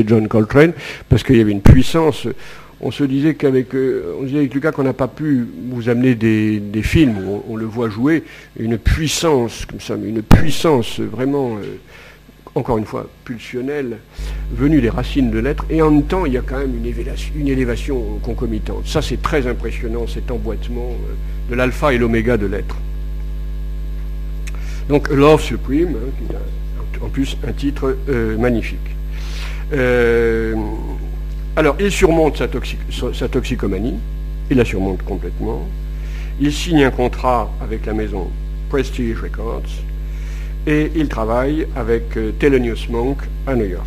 John 0.06 0.26
Coltrane, 0.26 0.72
parce 1.08 1.22
qu'il 1.22 1.36
y 1.36 1.40
avait 1.40 1.52
une 1.52 1.62
puissance. 1.62 2.26
on 2.80 2.90
se 2.90 3.04
disait 3.04 3.34
qu'avec 3.34 3.68
disait 3.70 4.38
avec 4.38 4.54
Lucas 4.54 4.72
qu'on 4.72 4.82
n'a 4.82 4.92
pas 4.92 5.06
pu 5.06 5.46
vous 5.70 5.88
amener 5.88 6.16
des, 6.16 6.82
films 6.82 7.18
où 7.28 7.44
on, 7.48 7.56
le 7.56 7.66
voit 7.66 7.88
jouer, 7.88 8.24
une 8.58 8.78
puissance 8.78 9.64
comme 9.66 9.80
ça, 9.80 9.94
une 9.94 10.22
puissance 10.22 10.98
vraiment 10.98 11.58
encore 12.54 12.78
une 12.78 12.84
fois, 12.84 13.08
pulsionnelle, 13.24 13.98
venue 14.52 14.80
des 14.80 14.90
racines 14.90 15.30
de 15.30 15.38
l'être, 15.38 15.64
et 15.70 15.80
en 15.80 15.90
même 15.90 16.04
temps, 16.04 16.26
il 16.26 16.34
y 16.34 16.36
a 16.36 16.42
quand 16.42 16.58
même 16.58 16.74
une 17.34 17.48
élévation, 17.48 18.18
concomitante. 18.22 18.86
Ça, 18.86 19.00
c'est 19.00 19.22
très 19.22 19.46
impressionnant, 19.46 20.06
cet 20.06 20.30
emboîtement 20.30 20.90
euh, 20.90 21.50
de 21.50 21.54
l'alpha 21.54 21.94
et 21.94 21.98
l'oméga 21.98 22.36
de 22.36 22.46
l'être. 22.46 22.76
Donc, 24.88 25.08
Love 25.08 25.42
Supreme, 25.42 25.96
hein, 25.96 26.36
en 27.00 27.08
plus 27.08 27.36
un 27.46 27.52
titre 27.52 27.96
euh, 28.08 28.36
magnifique. 28.36 28.78
Euh, 29.72 30.54
alors, 31.56 31.76
il 31.80 31.90
surmonte 31.90 32.36
sa 32.38 33.28
toxicomanie, 33.28 33.96
il 34.50 34.56
la 34.58 34.64
surmonte 34.64 35.02
complètement. 35.02 35.66
Il 36.40 36.52
signe 36.52 36.84
un 36.84 36.90
contrat 36.90 37.50
avec 37.62 37.86
la 37.86 37.94
maison 37.94 38.30
Prestige 38.68 39.20
Records, 39.20 39.68
et 40.66 40.92
il 40.94 41.08
travaille 41.08 41.66
avec 41.74 42.16
euh, 42.16 42.32
Thelonious 42.38 42.90
Monk 42.90 43.18
à 43.46 43.54
New 43.54 43.64
York. 43.64 43.86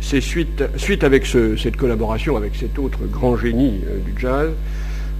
C'est 0.00 0.20
suite, 0.20 0.64
suite 0.76 1.04
avec 1.04 1.26
cette 1.26 1.76
collaboration 1.76 2.36
avec 2.36 2.56
cet 2.56 2.78
autre 2.78 3.00
grand 3.10 3.36
génie 3.36 3.80
euh, 3.86 3.98
du 3.98 4.20
jazz, 4.20 4.50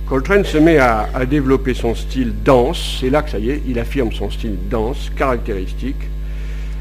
Coltrane 0.09 0.45
se 0.45 0.59
met 0.59 0.79
à, 0.79 1.09
développer 1.31 1.73
son 1.73 1.95
style 1.95 2.33
danse, 2.45 2.99
c'est 3.01 3.11
là 3.11 3.23
que 3.23 3.31
ça 3.31 3.39
y 3.39 3.51
est, 3.51 3.63
il 3.69 3.79
affirme 3.79 4.11
son 4.11 4.29
style 4.29 4.57
danse 4.69 5.13
caractéristique, 5.17 6.03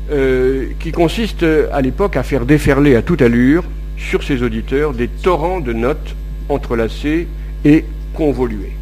euh, 0.09 0.69
qui 0.79 0.91
consiste 0.91 1.45
à 1.71 1.81
l'époque 1.81 2.17
à 2.17 2.23
faire 2.23 2.47
déferler 2.47 2.95
à 2.95 3.03
toute 3.03 3.21
allure 3.21 3.63
sur 3.97 4.23
ses 4.23 4.41
auditeurs 4.41 4.93
des 4.93 5.07
torrents 5.07 5.59
de 5.59 5.73
notes 5.73 6.15
entrelacées 6.47 7.27
et 7.63 7.85
convoluées. 8.15 8.78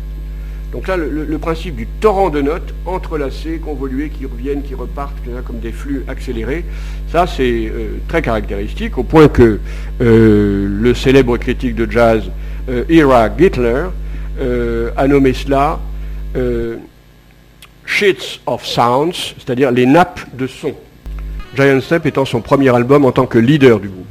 Donc 0.77 0.87
là, 0.87 0.95
le, 0.95 1.37
principe 1.39 1.75
du 1.75 1.87
torrent 1.87 2.29
de 2.29 2.39
notes 2.39 2.75
entrelacées, 2.85 3.57
convoluées, 3.57 4.09
qui 4.09 4.27
reviennent, 4.27 4.61
qui 4.61 4.75
repartent, 4.75 5.17
comme 5.43 5.57
des 5.57 5.71
flux 5.71 6.05
accélérés, 6.07 6.65
ça 7.11 7.25
c'est 7.25 7.65
euh, 7.65 7.97
très 8.07 8.21
caractéristique, 8.21 8.95
au 8.99 9.03
point 9.03 9.27
que 9.27 9.59
euh, 10.01 10.67
le 10.69 10.93
célèbre 10.93 11.35
critique 11.37 11.73
de 11.73 11.91
jazz 11.91 12.29
euh, 12.69 12.83
Ira 12.89 13.27
Gittler 13.35 13.85
a 14.95 15.07
nommé 15.07 15.33
cela 15.33 15.79
Sheets 17.87 18.41
of 18.45 18.63
Sounds, 18.63 19.33
c'est-à-dire 19.39 19.71
les 19.71 19.87
nappes 19.87 20.27
de 20.37 20.45
son. 20.45 20.75
Giant 21.55 21.81
Step 21.81 22.05
étant 22.05 22.25
son 22.25 22.41
premier 22.41 22.69
album 22.69 23.03
en 23.03 23.11
tant 23.11 23.25
que 23.25 23.39
leader 23.39 23.79
du 23.79 23.87
groupe. 23.87 24.05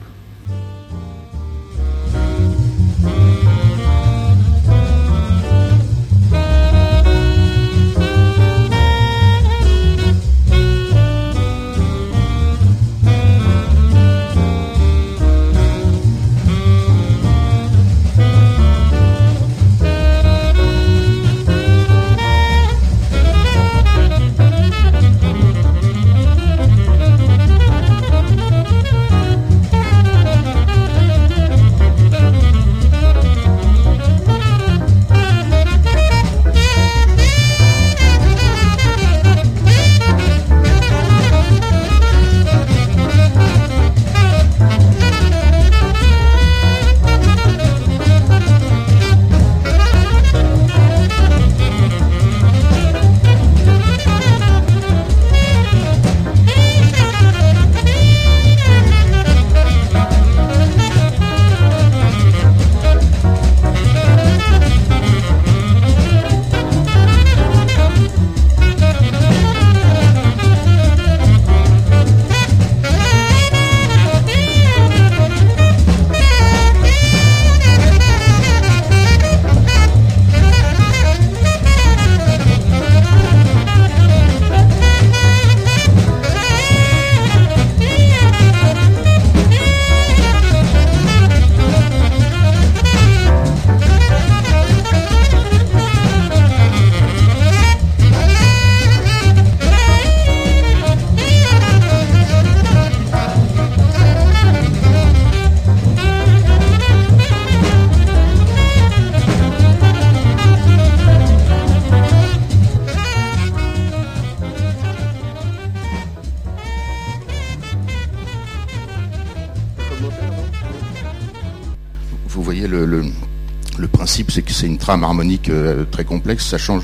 C'est 124.29 124.67
une 124.67 124.79
trame 124.79 125.05
harmonique 125.05 125.49
euh, 125.49 125.85
très 125.91 126.05
complexe. 126.05 126.47
Ça 126.47 126.59
change, 126.59 126.83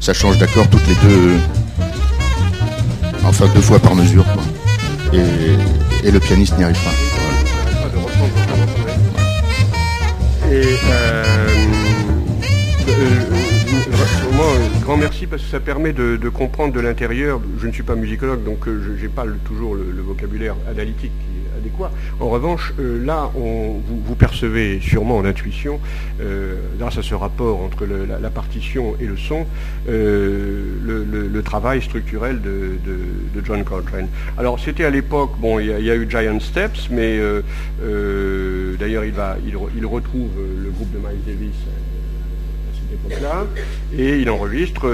ça 0.00 0.12
change 0.12 0.38
d'accord 0.38 0.68
toutes 0.68 0.86
les 0.88 0.94
deux, 0.94 1.36
enfin 3.24 3.46
deux 3.54 3.60
fois 3.60 3.78
par 3.78 3.94
mesure. 3.94 4.24
Et, 5.12 6.10
le 6.10 6.18
pianiste 6.18 6.58
n'y 6.58 6.64
arrive 6.64 6.82
pas. 6.82 6.90
Et 10.50 10.76
euh, 10.90 11.24
euh, 12.88 13.32
grand 14.82 14.96
merci 14.96 15.26
parce 15.26 15.42
que 15.42 15.48
ça 15.48 15.60
permet 15.60 15.92
de, 15.92 16.28
comprendre 16.28 16.72
de 16.72 16.80
l'intérieur. 16.80 17.40
Je 17.60 17.66
ne 17.66 17.72
suis 17.72 17.82
pas 17.82 17.94
musicologue, 17.94 18.44
donc 18.44 18.66
je 18.66 19.02
n'ai 19.02 19.08
pas 19.08 19.24
toujours 19.46 19.74
le, 19.74 20.02
vocabulaire 20.02 20.56
analytique 20.68 21.12
en 22.20 22.28
revanche, 22.28 22.72
euh, 22.78 23.04
là, 23.04 23.30
vous, 23.34 24.14
percevez 24.14 24.80
sûrement 24.80 25.18
en 25.18 25.24
intuition, 25.24 25.80
euh, 26.20 26.56
grâce 26.78 26.98
à 26.98 27.02
ce 27.02 27.14
rapport 27.14 27.60
entre 27.60 27.86
la, 27.86 28.30
partition 28.30 28.94
et 29.00 29.06
le 29.06 29.16
son, 29.16 29.46
euh, 29.88 30.76
le, 30.82 31.42
travail 31.42 31.82
structurel 31.82 32.40
de, 32.40 33.42
John 33.44 33.64
Coltrane. 33.64 34.08
Alors, 34.38 34.60
c'était 34.60 34.84
à 34.84 34.90
l'époque, 34.90 35.32
bon, 35.38 35.58
il 35.58 35.66
y, 35.66 35.90
a 35.90 35.96
eu 35.96 36.08
Giant 36.08 36.38
Steps, 36.40 36.88
mais 36.90 37.18
d'ailleurs, 38.78 39.04
il, 39.04 39.86
retrouve 39.86 40.30
le 40.62 40.70
groupe 40.70 40.92
de 40.92 40.98
Miles 40.98 41.24
Davis 41.26 41.56
à 42.70 42.74
cette 42.74 42.92
époque-là, 42.92 43.46
et 43.96 44.20
il 44.20 44.30
enregistre 44.30 44.88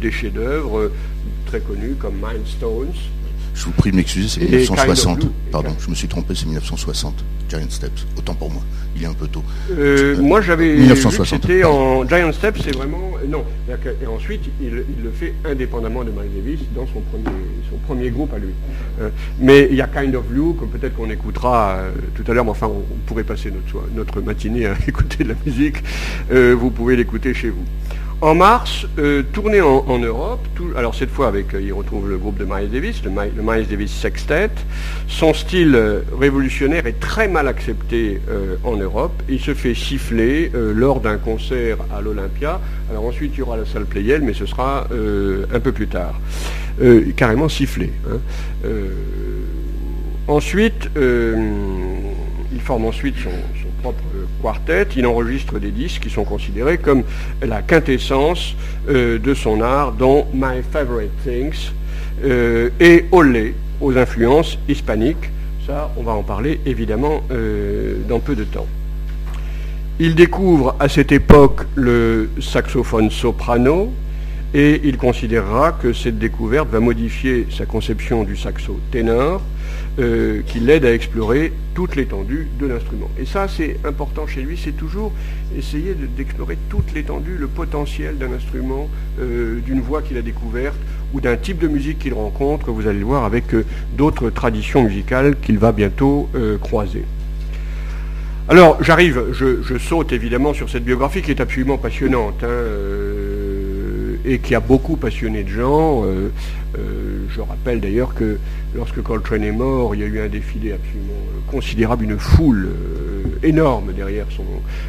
des 0.00 0.10
chefs-d'œuvre 0.10 0.90
très 1.46 1.60
connus 1.60 1.94
comme 1.98 2.14
Stones. 2.46 2.94
Je 3.56 3.64
vous 3.64 3.72
prie 3.72 3.90
de 3.90 3.96
m'excuser, 3.96 4.28
c'est 4.28 4.40
1960. 4.40 5.26
Pardon, 5.50 5.74
je 5.80 5.88
me 5.88 5.94
suis 5.94 6.08
trompé, 6.08 6.34
c'est 6.34 6.44
1960. 6.44 7.24
Giant 7.48 7.70
Steps. 7.70 8.06
Autant 8.18 8.34
pour 8.34 8.50
moi. 8.50 8.62
Il 8.94 9.02
est 9.02 9.06
un 9.06 9.14
peu 9.14 9.28
tôt. 9.28 9.42
Euh, 9.70 10.20
moi, 10.20 10.42
j'avais. 10.42 10.76
1960. 10.76 11.40
C'était 11.40 11.64
en 11.64 12.06
Giant 12.06 12.32
Steps, 12.32 12.60
c'est 12.62 12.74
vraiment. 12.74 13.12
Non. 13.26 13.44
Et 13.68 14.06
ensuite, 14.06 14.42
il, 14.60 14.70
le 14.70 15.10
fait 15.10 15.32
indépendamment 15.44 16.04
de 16.04 16.10
Miles 16.10 16.34
Davis 16.36 16.60
dans 16.74 16.86
son 16.86 17.00
premier, 17.00 17.36
son 17.70 17.78
premier 17.86 18.10
groupe 18.10 18.32
à 18.34 18.38
lui. 18.38 18.50
Euh, 19.00 19.08
mais 19.40 19.68
il 19.70 19.76
y 19.76 19.80
a 19.80 19.86
Kind 19.86 20.14
of 20.14 20.26
Blue, 20.26 20.54
que 20.54 20.66
peut-être 20.66 20.94
qu'on 20.94 21.10
écoutera 21.10 21.76
euh, 21.76 21.92
tout 22.14 22.30
à 22.30 22.34
l'heure, 22.34 22.44
mais 22.44 22.50
enfin, 22.50 22.68
on, 22.68 22.82
pourrait 23.06 23.24
passer 23.24 23.50
notre, 23.50 23.86
notre 23.94 24.20
matinée 24.20 24.66
à 24.66 24.74
écouter 24.86 25.24
de 25.24 25.30
la 25.30 25.34
musique. 25.46 25.82
vous 26.30 26.70
pouvez 26.70 26.96
l'écouter 26.96 27.32
chez 27.32 27.48
vous. 27.48 27.64
En 28.22 28.34
mars, 28.34 28.86
euh, 28.98 29.22
tournée 29.34 29.60
en, 29.60 29.98
Europe, 29.98 30.40
alors 30.74 30.94
cette 30.94 31.10
fois 31.10 31.28
avec, 31.28 31.52
euh, 31.52 31.60
il 31.60 31.70
retrouve 31.74 32.08
le 32.08 32.16
groupe 32.16 32.38
de 32.38 32.46
Miles 32.48 32.70
Davis, 32.70 33.02
le, 33.04 33.10
Miles 33.10 33.66
Davis 33.68 33.92
Sextet. 33.92 34.48
Son 35.06 35.34
style 35.34 35.74
euh, 35.74 36.00
révolutionnaire 36.18 36.86
est 36.86 36.98
très 36.98 37.28
mal 37.28 37.46
accepté 37.46 38.22
en 38.64 38.76
Europe. 38.76 39.22
Il 39.28 39.38
se 39.38 39.52
fait 39.52 39.74
siffler 39.74 40.50
lors 40.54 41.00
d'un 41.00 41.18
concert 41.18 41.76
à 41.94 42.00
l'Olympia. 42.00 42.58
Alors 42.90 43.04
ensuite, 43.04 43.32
il 43.34 43.40
y 43.40 43.42
aura 43.42 43.58
la 43.58 43.66
salle 43.66 43.84
Playel, 43.84 44.22
mais 44.22 44.32
ce 44.32 44.46
sera 44.46 44.86
un 44.90 45.60
peu 45.60 45.72
plus 45.72 45.88
tard. 45.88 46.18
carrément 47.16 47.48
sifflé. 47.48 47.92
Hein. 48.10 48.68
ensuite, 50.26 50.88
il 50.96 52.60
forme 52.60 52.86
ensuite 52.86 53.16
son 53.18 53.30
quartet, 54.42 54.86
il 54.96 55.06
enregistre 55.06 55.58
des 55.58 55.70
disques 55.70 56.02
qui 56.02 56.10
sont 56.10 56.24
considérés 56.24 56.78
comme 56.78 57.02
la 57.42 57.62
quintessence 57.62 58.54
euh, 58.88 59.18
de 59.18 59.34
son 59.34 59.60
art, 59.60 59.92
dont 59.92 60.26
My 60.32 60.62
Favorite 60.70 61.10
Things 61.24 61.72
euh, 62.24 62.70
et 62.80 63.06
Olé, 63.12 63.54
aux 63.80 63.96
influences 63.96 64.58
hispaniques. 64.68 65.30
Ça, 65.66 65.92
on 65.96 66.02
va 66.02 66.12
en 66.12 66.22
parler 66.22 66.60
évidemment 66.64 67.22
euh, 67.30 67.96
dans 68.08 68.20
peu 68.20 68.34
de 68.36 68.44
temps. 68.44 68.66
Il 69.98 70.14
découvre 70.14 70.76
à 70.78 70.88
cette 70.88 71.10
époque 71.10 71.62
le 71.74 72.30
saxophone 72.40 73.10
soprano 73.10 73.92
et 74.54 74.80
il 74.84 74.96
considérera 74.96 75.72
que 75.72 75.92
cette 75.92 76.18
découverte 76.18 76.68
va 76.70 76.80
modifier 76.80 77.46
sa 77.50 77.66
conception 77.66 78.22
du 78.22 78.36
saxo 78.36 78.78
ténor 78.90 79.42
euh, 79.98 80.42
qui 80.46 80.60
l'aide 80.60 80.84
à 80.84 80.92
explorer 80.92 81.52
toute 81.74 81.96
l'étendue 81.96 82.48
de 82.60 82.66
l'instrument. 82.66 83.10
Et 83.18 83.24
ça, 83.24 83.48
c'est 83.48 83.78
important 83.84 84.26
chez 84.26 84.42
lui, 84.42 84.58
c'est 84.62 84.76
toujours 84.76 85.10
essayer 85.56 85.94
d'explorer 85.94 86.58
toute 86.68 86.92
l'étendue, 86.92 87.36
le 87.38 87.46
potentiel 87.46 88.18
d'un 88.18 88.32
instrument, 88.32 88.90
euh, 89.18 89.60
d'une 89.60 89.80
voix 89.80 90.02
qu'il 90.02 90.18
a 90.18 90.22
découverte 90.22 90.76
ou 91.14 91.22
d'un 91.22 91.36
type 91.36 91.58
de 91.58 91.68
musique 91.68 91.98
qu'il 92.00 92.12
rencontre, 92.12 92.70
vous 92.72 92.86
allez 92.86 92.98
le 92.98 93.06
voir, 93.06 93.24
avec 93.24 93.54
euh, 93.54 93.64
d'autres 93.96 94.28
traditions 94.28 94.82
musicales 94.82 95.36
qu'il 95.40 95.58
va 95.58 95.72
bientôt 95.72 96.28
croiser. 96.60 97.04
Alors, 98.48 98.76
j'arrive, 98.82 99.32
je, 99.32 99.78
saute 99.78 100.12
évidemment 100.12 100.54
sur 100.54 100.70
cette 100.70 100.84
biographie 100.84 101.22
qui 101.22 101.30
est 101.30 101.40
absolument 101.40 101.78
passionnante. 101.78 102.44
Hein, 102.44 102.48
et 104.26 104.40
qui 104.40 104.54
a 104.54 104.60
beaucoup 104.60 104.96
passionné 104.96 105.44
de 105.44 105.48
gens. 105.48 106.04
Euh, 106.04 106.30
euh, 106.76 107.24
je 107.30 107.40
rappelle 107.40 107.80
d'ailleurs 107.80 108.14
que 108.14 108.38
lorsque 108.74 109.00
Coltrane 109.00 109.44
est 109.44 109.52
mort, 109.52 109.94
il 109.94 110.00
y 110.00 110.04
a 110.04 110.06
eu 110.06 110.20
un 110.20 110.28
défilé 110.28 110.72
absolument 110.72 111.12
euh, 111.12 111.50
considérable, 111.50 112.04
une 112.04 112.18
foule 112.18 112.70
énorme 113.42 113.92
derrière 113.92 114.26
son, 114.30 114.44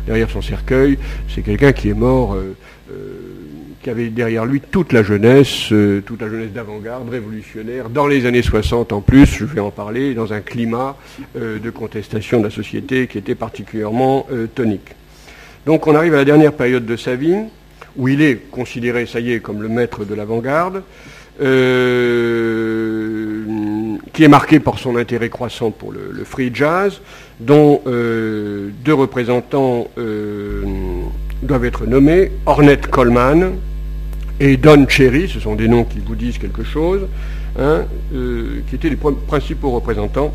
derrière 0.06 0.30
son 0.30 0.42
cercueil. 0.42 0.98
C'est 1.30 1.44
quelqu'un 1.44 1.72
qui 1.72 1.90
est 1.90 1.94
mort, 1.94 2.36
qui 3.84 3.90
avait 3.90 4.10
derrière 4.10 4.46
lui 4.46 4.60
toute 4.60 4.94
la 4.94 5.04
jeunesse, 5.04 5.72
toute 6.06 6.22
la 6.22 6.30
jeunesse 6.30 6.52
d'avant-garde, 6.52 7.10
révolutionnaire, 7.10 7.90
dans 7.90 8.08
les 8.08 8.26
années 8.26 8.42
60 8.42 8.94
en 8.94 9.02
plus, 9.02 9.26
je 9.26 9.46
vais 9.46 9.60
en 9.60 9.70
parler, 9.70 10.14
dans 10.14 10.34
un 10.34 10.40
climat 10.40 10.98
de 11.36 11.70
contestation 11.70 12.40
de 12.40 12.46
la 12.46 12.50
société 12.50 13.08
qui 13.08 13.18
était 13.18 13.36
particulièrement 13.36 14.26
tonique. 14.56 14.96
Donc 15.66 15.86
on 15.86 15.96
arrive 15.96 16.14
à 16.14 16.18
la 16.18 16.26
dernière 16.26 16.54
période 16.54 16.86
de 16.86 16.96
sa 16.96 17.16
vie 17.16 17.36
où 17.98 18.08
il 18.08 18.22
est 18.22 18.38
considéré, 18.52 19.06
ça 19.06 19.20
y 19.20 19.34
est, 19.34 19.40
comme 19.40 19.62
le 19.62 19.70
maître 19.70 20.06
de 20.06 20.16
l'avant-garde, 20.16 20.84
euh, 21.42 23.44
qui 24.14 24.24
est 24.24 24.28
marqué 24.28 24.60
par 24.60 24.80
son 24.80 24.96
intérêt 24.96 25.30
croissant 25.30 25.72
pour 25.72 25.92
le, 25.92 26.24
free 26.24 26.52
jazz, 26.54 27.02
dont 27.40 27.82
euh, 27.86 28.70
deux 28.84 28.94
représentants 28.94 29.88
euh, 29.98 30.64
doivent 31.44 31.66
être 31.66 31.86
nommés, 31.86 32.32
Ornette 32.46 32.88
Coleman 32.88 33.56
et 34.40 34.58
Don 34.58 34.88
Cherry, 34.88 35.30
ce 35.30 35.40
sont 35.40 35.56
des 35.56 35.68
noms 35.68 35.84
qui 35.84 36.00
vous 36.00 36.16
disent 36.16 36.38
quelque 36.38 36.64
chose, 36.64 37.08
hein, 37.60 37.86
qui 38.12 38.76
étaient 38.76 38.90
les 38.90 38.96
principaux 38.96 39.72
représentants 39.72 40.32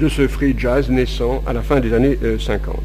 de 0.00 0.08
ce 0.08 0.26
free 0.28 0.54
jazz 0.58 0.90
naissant 0.90 1.42
à 1.46 1.52
la 1.52 1.62
fin 1.62 1.80
des 1.80 1.92
années 1.92 2.18
50. 2.38 2.76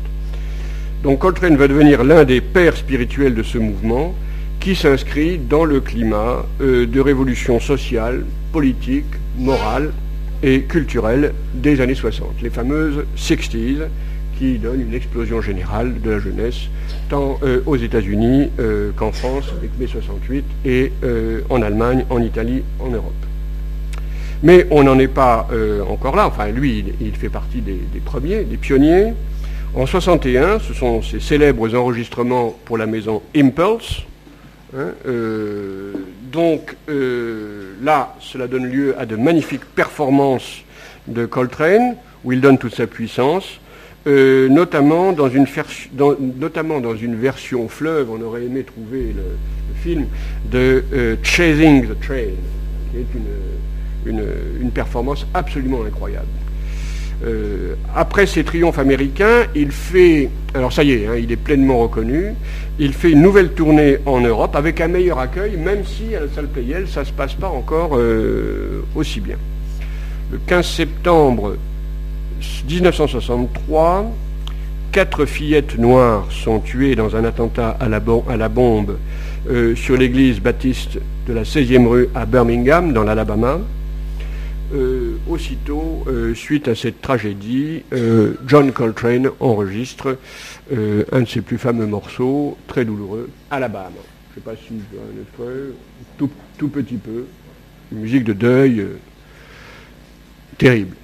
Donc 1.03 1.17
Coltrane 1.17 1.55
va 1.55 1.67
devenir 1.67 2.03
l'un 2.03 2.25
des 2.25 2.41
pères 2.41 2.77
spirituels 2.77 3.33
de 3.33 3.41
ce 3.41 3.57
mouvement 3.57 4.13
qui 4.59 4.75
s'inscrit 4.75 5.39
dans 5.39 5.65
le 5.65 5.81
climat 5.81 6.45
euh, 6.61 6.85
de 6.85 6.99
révolution 6.99 7.59
sociale, 7.59 8.23
politique, 8.51 9.07
morale 9.35 9.91
et 10.43 10.61
culturelle 10.61 11.33
des 11.55 11.81
années 11.81 11.95
60, 11.95 12.35
les 12.43 12.51
fameuses 12.51 13.03
60s 13.17 13.87
qui 14.37 14.59
donnent 14.59 14.81
une 14.81 14.93
explosion 14.93 15.41
générale 15.41 15.99
de 16.01 16.11
la 16.11 16.19
jeunesse, 16.19 16.69
tant 17.09 17.39
euh, 17.41 17.61
aux 17.65 17.77
États-Unis 17.77 18.49
euh, 18.59 18.91
qu'en 18.95 19.11
France 19.11 19.45
avec 19.57 19.71
mai 19.79 19.87
68 19.87 20.45
et 20.65 20.91
en 21.49 21.63
Allemagne, 21.63 22.05
en 22.11 22.21
Italie, 22.21 22.61
en 22.79 22.89
Europe. 22.89 23.13
Mais 24.43 24.67
on 24.69 24.83
n'en 24.83 24.99
est 24.99 25.07
pas 25.07 25.47
encore 25.87 26.15
là, 26.15 26.27
enfin 26.27 26.47
lui 26.49 26.83
il, 26.99 27.15
fait 27.15 27.29
partie 27.29 27.61
des 27.61 27.79
premiers, 28.03 28.43
des 28.43 28.57
pionniers, 28.57 29.13
en 29.73 29.85
61, 29.85 30.59
ce 30.59 30.73
sont 30.73 31.01
ces 31.01 31.21
célèbres 31.21 31.73
enregistrements 31.75 32.53
pour 32.65 32.77
la 32.77 32.85
maison 32.85 33.21
Impulse. 33.35 34.03
Hein, 34.75 34.91
euh, 35.05 35.93
donc 36.31 36.75
euh, 36.89 37.73
là, 37.81 38.15
cela 38.19 38.47
donne 38.47 38.65
lieu 38.65 38.95
à 38.99 39.05
de 39.05 39.15
magnifiques 39.15 39.65
performances 39.65 40.63
de 41.07 41.25
Coltrane, 41.25 41.95
où 42.25 42.33
il 42.33 42.41
donne 42.41 42.57
toute 42.57 42.75
sa 42.75 42.85
puissance, 42.85 43.59
euh, 44.07 44.49
notamment, 44.49 45.13
dans 45.13 45.29
une 45.29 45.45
notamment 46.37 46.81
dans 46.81 46.95
une 46.95 47.15
version 47.15 47.69
fleuve, 47.69 48.09
on 48.11 48.21
aurait 48.21 48.43
aimé 48.43 48.63
trouver 48.63 49.13
le, 49.15 49.23
film, 49.81 50.05
de 50.51 50.83
Chasing 51.23 51.87
the 51.87 51.99
Train, 51.99 52.35
qui 52.91 52.97
est 52.97 53.07
une 54.05 54.71
performance 54.71 55.25
absolument 55.33 55.83
incroyable. 55.85 56.27
Euh, 57.23 57.75
après 57.95 58.25
ses 58.25 58.43
triomphes 58.43 58.79
américains, 58.79 59.45
il 59.53 59.71
fait, 59.71 60.29
alors 60.55 60.73
ça 60.73 60.83
y 60.83 60.91
est, 60.91 61.07
hein, 61.07 61.15
il 61.17 61.31
est 61.31 61.35
pleinement 61.37 61.77
reconnu, 61.79 62.33
il 62.79 62.93
fait 62.93 63.11
une 63.11 63.21
nouvelle 63.21 63.49
tournée 63.49 63.97
en 64.07 64.21
Europe 64.21 64.55
avec 64.55 64.81
un 64.81 64.87
meilleur 64.87 65.19
accueil, 65.19 65.55
même 65.55 65.83
si 65.85 66.15
à 66.15 66.21
la 66.21 66.27
salle 66.29 66.47
Playel, 66.47 66.87
ça 66.87 67.01
ne 67.01 67.05
se 67.05 67.11
passe 67.11 67.33
pas 67.33 67.49
encore 67.49 67.91
euh, 67.93 68.83
aussi 68.95 69.19
bien. 69.19 69.35
Le 70.31 70.39
15 70.47 70.65
septembre 70.65 71.57
1963, 72.67 74.11
quatre 74.91 75.25
fillettes 75.25 75.77
noires 75.77 76.25
sont 76.31 76.59
tuées 76.59 76.95
dans 76.95 77.15
un 77.15 77.23
attentat 77.23 77.77
à 77.79 77.87
la, 77.87 77.99
bombe 78.49 78.97
euh, 79.49 79.75
sur 79.75 79.95
l'église 79.95 80.39
baptiste 80.39 80.97
de 81.27 81.33
la 81.33 81.43
16e 81.43 81.85
rue 81.85 82.09
à 82.15 82.25
Birmingham, 82.25 82.93
dans 82.93 83.03
l'Alabama. 83.03 83.59
Euh, 84.73 85.17
aussitôt, 85.27 86.05
euh, 86.07 86.33
suite 86.33 86.69
à 86.69 86.75
cette 86.75 87.01
tragédie, 87.01 87.83
euh, 87.91 88.35
John 88.47 88.71
Coltrane 88.71 89.29
enregistre 89.41 90.17
un 90.71 91.21
de 91.21 91.27
ses 91.27 91.41
plus 91.41 91.57
fameux 91.57 91.85
morceaux, 91.85 92.57
très 92.67 92.85
douloureux, 92.85 93.29
Alabama. 93.49 93.89
Je 94.33 94.39
ne 94.39 94.45
sais 94.45 94.49
pas 94.49 94.55
si 94.55 94.69
je 94.69 94.95
dois 94.95 95.49
un 95.51 95.71
tout, 96.17 96.29
tout, 96.57 96.69
petit 96.69 96.95
peu, 96.95 97.25
une 97.91 97.99
musique 97.99 98.23
de 98.23 98.31
deuil 98.31 98.85
terrible. 100.57 100.95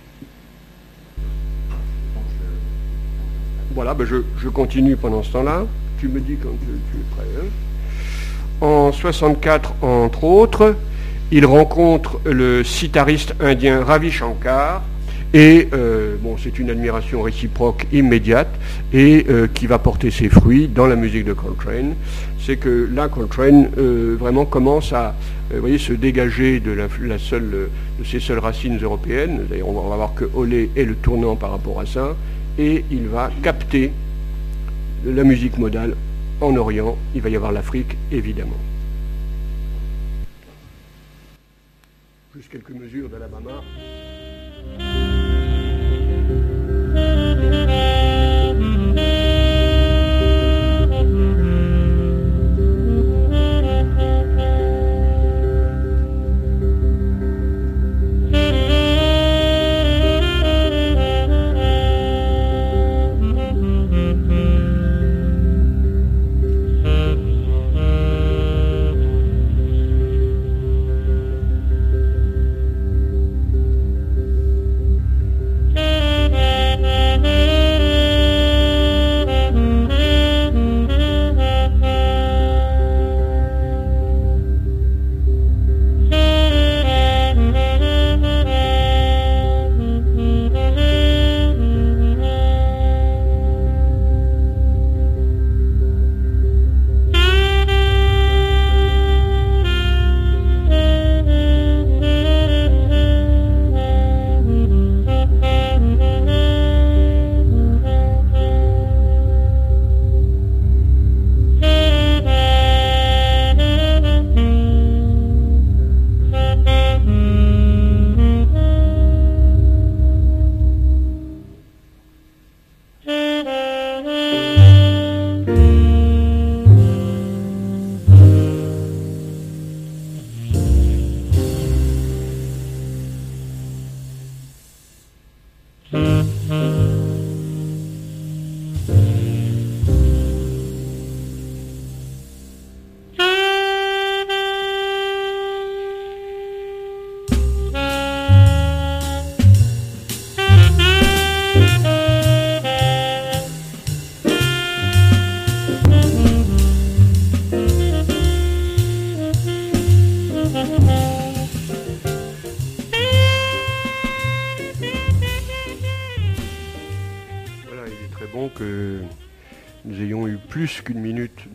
Voilà, 3.75 3.93
ben 3.93 4.08
je, 4.08 4.49
continue 4.49 4.95
pendant 4.95 5.21
ce 5.23 5.34
temps-là. 5.34 5.67
Tu 5.99 6.08
me 6.08 6.21
dis 6.21 6.38
quand 6.41 6.49
tu, 6.49 6.97
es 6.97 7.15
prêt. 7.15 7.27
Hein. 7.41 8.65
En 8.65 8.93
64, 8.93 9.84
entre 9.84 10.23
autres, 10.23 10.75
il 11.32 11.46
rencontre 11.46 12.20
le 12.26 12.63
sitariste 12.63 13.36
indien 13.42 13.84
Ravi 13.84 14.12
Shankar, 14.12 14.82
et 15.34 15.68
euh, 15.74 16.16
c'est 16.42 16.58
une 16.58 16.70
admiration 16.70 17.22
réciproque 17.22 17.86
immédiate 17.92 18.50
et 18.94 19.26
euh, 19.30 19.48
qui 19.54 19.68
va 19.68 19.78
porter 19.78 20.10
ses 20.10 20.30
fruits 20.30 20.68
dans 20.68 20.88
la 20.88 20.96
musique 20.96 21.26
de 21.26 21.34
Coltrane. 21.34 21.96
C'est 22.40 22.58
que 22.58 22.90
là, 22.94 23.10
Coltrane 23.10 23.70
euh, 23.78 24.16
vraiment 24.18 24.46
commence 24.46 24.94
à 24.94 25.16
se 25.52 25.94
dégager 25.94 26.60
de, 26.60 26.72
la, 26.72 26.88
ses 27.20 28.20
seules 28.20 28.40
racines 28.40 28.80
européennes. 28.82 29.46
D'ailleurs, 29.50 29.70
on 29.70 29.90
va 29.90 29.96
voir 29.96 30.13
que 30.13 30.26
Olé 30.34 30.70
est 30.76 30.84
le 30.84 30.96
tournant 30.96 31.36
par 31.36 31.52
rapport 31.52 31.80
à 31.80 31.86
ça. 31.86 32.16
Et 32.58 32.84
il 32.92 33.08
va 33.08 33.30
capter 33.44 33.92
la 35.06 35.24
musique 35.24 35.58
modale 35.58 35.96
en 36.42 36.56
Orient. 36.56 36.98
Il 37.16 37.22
va 37.22 37.30
y 37.30 37.36
avoir 37.36 37.52
l'Afrique, 37.52 37.98
évidemment. 38.12 38.58
Quelques 42.45 42.69
mesures 42.69 43.10
d'Alabama. 43.10 43.63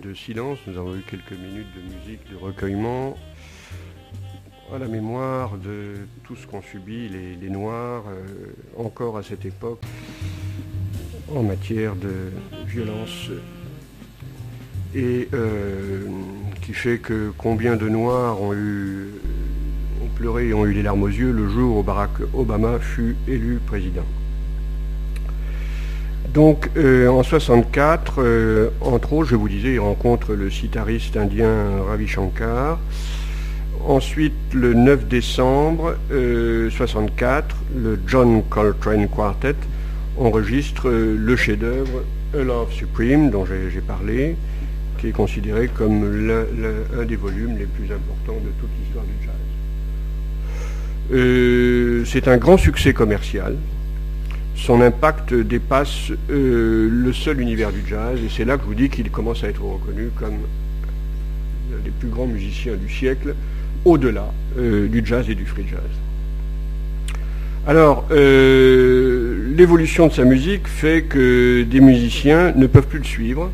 De 0.02 0.14
silence. 0.14 0.58
Nous 0.66 0.76
avons 0.76 0.94
eu 0.96 1.02
quelques 1.08 1.32
minutes 1.32 1.68
de 1.76 1.94
musique, 1.94 2.30
de 2.30 2.36
recueillement, 2.36 3.16
à 4.74 4.78
la 4.78 4.88
mémoire 4.88 5.56
de 5.58 5.94
tout 6.24 6.34
ce 6.36 6.46
qu'ont 6.46 6.62
subi 6.62 7.08
les, 7.08 7.48
Noirs 7.48 8.04
euh, 8.08 8.26
encore 8.76 9.18
à 9.18 9.22
cette 9.22 9.44
époque 9.44 9.82
en 11.34 11.42
matière 11.42 11.94
de 11.94 12.32
violence 12.66 13.28
et 14.94 15.28
euh, 15.34 16.06
qui 16.62 16.72
fait 16.72 16.98
que 16.98 17.32
combien 17.36 17.76
de 17.76 17.88
Noirs 17.88 18.40
ont 18.40 18.54
eu 18.54 19.10
ont 20.02 20.08
pleuré 20.16 20.48
et 20.48 20.54
ont 20.54 20.66
eu 20.66 20.72
les 20.72 20.82
larmes 20.82 21.02
aux 21.02 21.08
yeux 21.08 21.32
le 21.32 21.48
jour 21.48 21.78
où 21.78 21.82
Barack 21.82 22.10
Obama 22.34 22.78
fut 22.78 23.16
élu 23.28 23.60
président. 23.66 24.06
Donc 26.34 26.70
euh, 26.76 27.08
en 27.08 27.22
64, 27.22 28.22
euh, 28.22 28.70
entre 28.80 29.12
autres, 29.12 29.30
je 29.30 29.36
vous 29.36 29.48
disais, 29.48 29.74
il 29.74 29.80
rencontre 29.80 30.32
le 30.32 30.50
sitariste 30.50 31.16
indien 31.16 31.82
Ravi 31.86 32.08
Shankar. 32.08 32.78
Ensuite, 33.86 34.34
le 34.54 34.74
9 34.74 35.08
décembre 35.08 35.96
64, 36.08 37.56
le 37.76 37.98
John 38.06 38.42
Coltrane 38.48 39.08
Quartet 39.08 39.56
enregistre 40.16 40.88
le 40.88 41.36
chef-d'œuvre 41.36 42.04
A 42.32 42.44
Love 42.44 42.72
Supreme 42.72 43.30
dont 43.30 43.44
j'ai 43.44 43.80
parlé 43.80 44.36
qui 45.02 45.08
est 45.08 45.12
considéré 45.12 45.66
comme 45.66 46.28
l'un 46.28 47.04
des 47.04 47.16
volumes 47.16 47.58
les 47.58 47.66
plus 47.66 47.92
importants 47.92 48.40
de 48.40 48.50
toute 48.60 48.70
l'histoire 48.80 49.04
du 49.04 49.26
jazz. 49.26 49.34
Euh, 51.12 52.04
c'est 52.06 52.28
un 52.28 52.36
grand 52.36 52.56
succès 52.56 52.92
commercial. 52.92 53.56
Son 54.54 54.80
impact 54.80 55.34
dépasse 55.34 56.12
euh, 56.30 56.88
le 56.90 57.12
seul 57.12 57.40
univers 57.40 57.72
du 57.72 57.82
jazz 57.88 58.18
et 58.24 58.28
c'est 58.28 58.44
là 58.44 58.56
que 58.56 58.62
je 58.62 58.68
vous 58.68 58.74
dis 58.74 58.88
qu'il 58.88 59.10
commence 59.10 59.42
à 59.44 59.48
être 59.48 59.62
reconnu 59.62 60.10
comme 60.18 60.34
l'un 61.70 61.78
des 61.84 61.90
plus 61.90 62.08
grands 62.08 62.26
musiciens 62.26 62.74
du 62.74 62.92
siècle, 62.92 63.34
au-delà 63.84 64.32
euh, 64.58 64.86
du 64.88 65.02
jazz 65.04 65.28
et 65.28 65.34
du 65.34 65.46
free 65.46 65.66
jazz. 65.68 65.80
Alors, 67.64 68.06
l'évolution 68.10 70.08
de 70.08 70.12
sa 70.12 70.24
musique 70.24 70.66
fait 70.66 71.02
que 71.02 71.62
des 71.62 71.80
musiciens 71.80 72.52
ne 72.56 72.66
peuvent 72.66 72.88
plus 72.88 72.98
le 72.98 73.04
suivre 73.04 73.50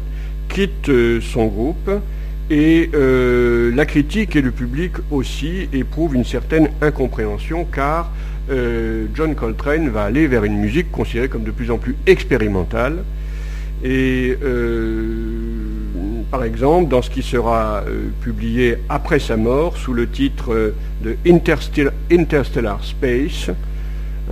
quitte 0.48 0.88
euh, 0.88 1.20
son 1.20 1.46
groupe 1.46 1.90
et 2.50 2.90
euh, 2.94 3.70
la 3.74 3.84
critique 3.84 4.34
et 4.34 4.40
le 4.40 4.50
public 4.50 4.92
aussi 5.10 5.68
éprouvent 5.72 6.14
une 6.14 6.24
certaine 6.24 6.68
incompréhension 6.80 7.66
car 7.66 8.10
euh, 8.50 9.06
John 9.14 9.34
Coltrane 9.34 9.88
va 9.88 10.04
aller 10.04 10.26
vers 10.26 10.44
une 10.44 10.58
musique 10.58 10.90
considérée 10.90 11.28
comme 11.28 11.44
de 11.44 11.50
plus 11.50 11.70
en 11.70 11.78
plus 11.78 11.96
expérimentale. 12.06 13.04
Et 13.84 14.36
par 16.32 16.42
exemple, 16.42 16.88
dans 16.88 17.00
ce 17.00 17.10
qui 17.10 17.22
sera 17.22 17.84
publié 18.20 18.78
après 18.88 19.20
sa 19.20 19.36
mort 19.36 19.76
sous 19.76 19.92
le 19.92 20.08
titre 20.08 20.74
de 21.04 21.16
Interstellar, 22.10 22.82
Space, 22.82 23.50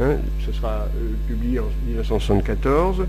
hein, 0.00 0.16
ce 0.44 0.52
sera 0.52 0.88
publié 1.29 1.61
en 1.61 1.70
1974, 1.87 3.07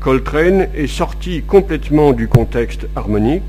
Coltrane 0.00 0.68
est 0.74 0.86
sorti 0.86 1.42
complètement 1.42 2.12
du 2.12 2.28
contexte 2.28 2.86
harmonique. 2.94 3.42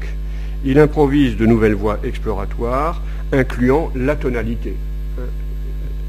Il 0.63 0.79
improvise 0.79 1.35
de 1.35 1.45
nouvelles 1.45 1.73
voies 1.73 1.99
exploratoires, 2.03 3.01
incluant 3.33 3.91
la 3.93 4.15
tonalité. 4.15 4.73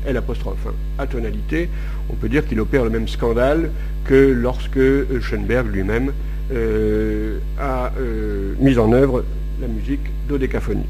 L 0.07 0.16
apostrophe, 0.16 0.69
atonalité. 0.99 1.69
On 2.11 2.14
peut 2.14 2.29
dire 2.29 2.47
qu'il 2.47 2.61
opère 2.61 2.85
le 2.85 2.90
même 2.90 3.09
scandale 3.09 3.71
que 4.05 4.14
lorsque 4.14 4.79
Schoenberg 5.21 5.66
lui-même 5.66 6.12
euh, 6.53 7.38
a 7.59 7.92
euh, 7.99 8.55
mis 8.61 8.79
en 8.79 8.92
œuvre 8.92 9.25
la 9.61 9.66
musique 9.66 10.01
dodécaphonique. 10.29 10.87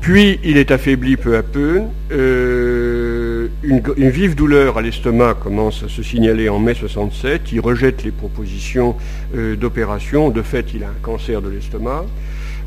Puis 0.00 0.40
il 0.42 0.56
est 0.56 0.70
affaibli 0.70 1.18
peu 1.18 1.36
à 1.36 1.42
peu. 1.42 1.82
Euh, 2.10 3.48
une, 3.62 3.82
vive 4.08 4.34
douleur 4.34 4.78
à 4.78 4.82
l'estomac 4.82 5.34
commence 5.34 5.82
à 5.82 5.90
se 5.90 6.02
signaler 6.02 6.48
en 6.48 6.58
mai 6.58 6.72
67. 6.72 7.52
Il 7.52 7.60
rejette 7.60 8.02
les 8.02 8.12
propositions 8.12 8.96
d'opération. 9.34 10.30
De 10.30 10.40
fait, 10.40 10.72
il 10.72 10.84
a 10.84 10.88
un 10.88 11.02
cancer 11.02 11.42
de 11.42 11.50
l'estomac. 11.50 12.06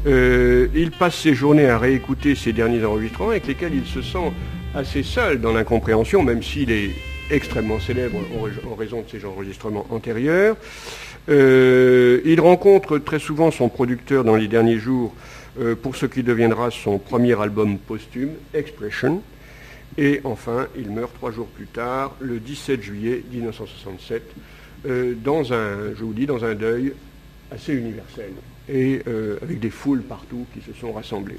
Il 0.06 0.92
passe 0.92 1.16
ses 1.16 1.34
journées 1.34 1.68
à 1.68 1.80
réécouter 1.80 2.36
ses 2.36 2.54
derniers 2.54 2.86
enregistrements 2.86 3.32
avec 3.32 3.48
lesquels 3.48 3.74
il 3.74 3.86
se 3.86 4.04
sent 4.04 4.32
assez 4.76 5.04
seul 5.04 5.40
dans 5.40 5.54
l'incompréhension, 5.54 6.24
même 6.24 6.44
s'il 6.44 6.72
est 6.72 6.92
extrêmement 7.32 7.80
célèbre 7.80 8.20
en, 8.38 8.76
raison 8.76 9.02
de 9.02 9.10
ses 9.10 9.26
enregistrements 9.26 9.86
antérieurs. 9.90 10.56
il 11.28 12.40
rencontre 12.40 12.98
très 12.98 13.20
souvent 13.20 13.52
son 13.52 13.70
producteur 13.70 14.24
dans 14.24 14.36
les 14.36 14.48
derniers 14.48 14.78
jours 14.78 15.14
euh, 15.60 15.76
pour 15.76 15.96
ce 15.96 16.08
qui 16.08 16.24
deviendra 16.24 16.72
son 16.72 16.98
premier 16.98 17.40
album 17.40 17.78
posthume, 17.78 18.32
Expression. 18.56 19.22
Et 20.00 20.20
enfin, 20.24 20.68
il 20.76 20.90
meurt 20.90 21.14
trois 21.14 21.32
jours 21.32 21.46
plus 21.46 21.68
tard, 21.68 22.16
le 22.20 22.40
17 22.40 22.82
juillet 22.82 23.24
1967, 23.32 24.24
euh, 24.88 25.14
dans 25.24 25.54
un, 25.54 25.94
je 25.96 26.04
vous 26.04 26.14
dis, 26.14 26.26
dans 26.26 26.44
un 26.44 26.56
deuil 26.56 26.94
assez 27.52 27.74
universel 27.74 28.32
et 28.68 29.04
euh, 29.08 29.38
avec 29.44 29.60
des 29.60 29.70
foules 29.70 30.02
partout 30.02 30.48
qui 30.56 30.62
se 30.62 30.74
sont 30.80 30.92
rassemblées. 30.92 31.38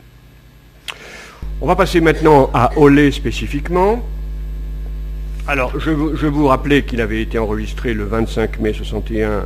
On 1.60 1.66
va 1.66 1.76
passer 1.76 2.00
maintenant 2.00 2.50
à 2.52 2.70
Olé 2.76 3.10
spécifiquement. 3.10 4.02
Alors, 5.46 5.78
je, 5.78 5.90
vous 5.90 6.46
rappelais 6.46 6.82
qu'il 6.84 7.00
avait 7.00 7.20
été 7.20 7.38
enregistré 7.38 7.92
le 7.92 8.04
25 8.04 8.60
mai 8.60 8.72
61 8.72 9.44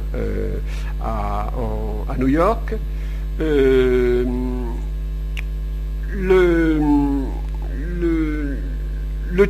à, 1.03 1.51
à, 2.09 2.17
New 2.19 2.29
York. 2.29 2.75
Euh, 3.41 4.25
le, 9.31 9.49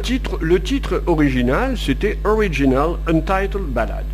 titre, 0.62 1.02
original, 1.06 1.76
c'était 1.78 2.18
Original 2.24 2.96
Untitled 3.06 3.62
Ballad. 3.68 4.04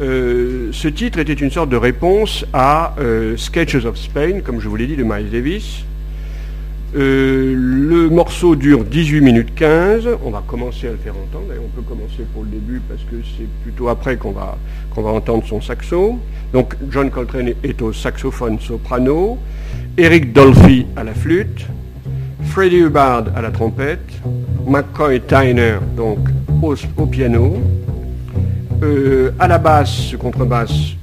Euh, 0.00 0.68
ce 0.72 0.88
titre 0.88 1.18
était 1.18 1.32
une 1.32 1.50
sorte 1.50 1.70
de 1.70 1.76
réponse 1.76 2.44
à 2.52 2.94
euh, 3.00 3.36
Sketches 3.36 3.84
of 3.84 3.96
Spain, 3.96 4.40
comme 4.44 4.60
je 4.60 4.68
vous 4.68 4.76
l'ai 4.76 4.86
dit, 4.86 4.96
de 4.96 5.02
Miles 5.02 5.30
Davis. 5.30 5.84
Le 6.94 8.08
morceau 8.08 8.56
dure 8.56 8.84
18 8.84 9.20
minutes 9.20 9.54
15. 9.54 10.08
On 10.24 10.30
va 10.30 10.42
commencer 10.46 10.88
à 10.88 10.92
le 10.92 10.96
faire 10.96 11.14
entendre. 11.14 11.52
on 11.58 11.68
peut 11.68 11.86
commencer 11.86 12.24
pour 12.32 12.44
le 12.44 12.50
début 12.50 12.80
parce 12.88 13.02
que 13.02 13.16
c'est 13.36 13.48
plutôt 13.62 13.88
après 13.88 14.16
qu'on 14.16 14.32
va, 14.32 14.56
qu'on 14.94 15.02
va 15.02 15.10
entendre 15.10 15.44
son 15.46 15.60
saxo. 15.60 16.18
Donc 16.52 16.76
John 16.90 17.10
Coltrane 17.10 17.52
est 17.62 17.82
au 17.82 17.92
saxophone 17.92 18.58
soprano, 18.58 19.38
Eric 19.96 20.32
Dolphy 20.32 20.86
à 20.96 21.04
la 21.04 21.12
flûte, 21.12 21.66
Freddie 22.44 22.78
Hubbard 22.78 23.24
à 23.36 23.42
la 23.42 23.50
trompette, 23.50 24.10
McCoy 24.66 25.20
Tyner 25.20 25.78
donc 25.96 26.18
au, 26.96 27.06
piano, 27.06 27.58
euh, 28.82 29.30
à 29.38 29.46
la 29.46 29.58
basse, 29.58 30.14
contrebasse, 30.18 30.94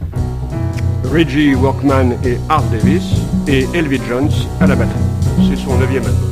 Reggie 1.11 1.53
Workman 1.53 2.15
et 2.25 2.37
Art 2.49 2.63
Davis, 2.71 3.21
et 3.47 3.67
Elvie 3.73 4.01
Jones 4.09 4.31
à 4.59 4.67
la 4.67 4.75
batterie. 4.75 5.14
C'est 5.37 5.57
son 5.57 5.77
neuvième 5.77 6.05
album. 6.05 6.29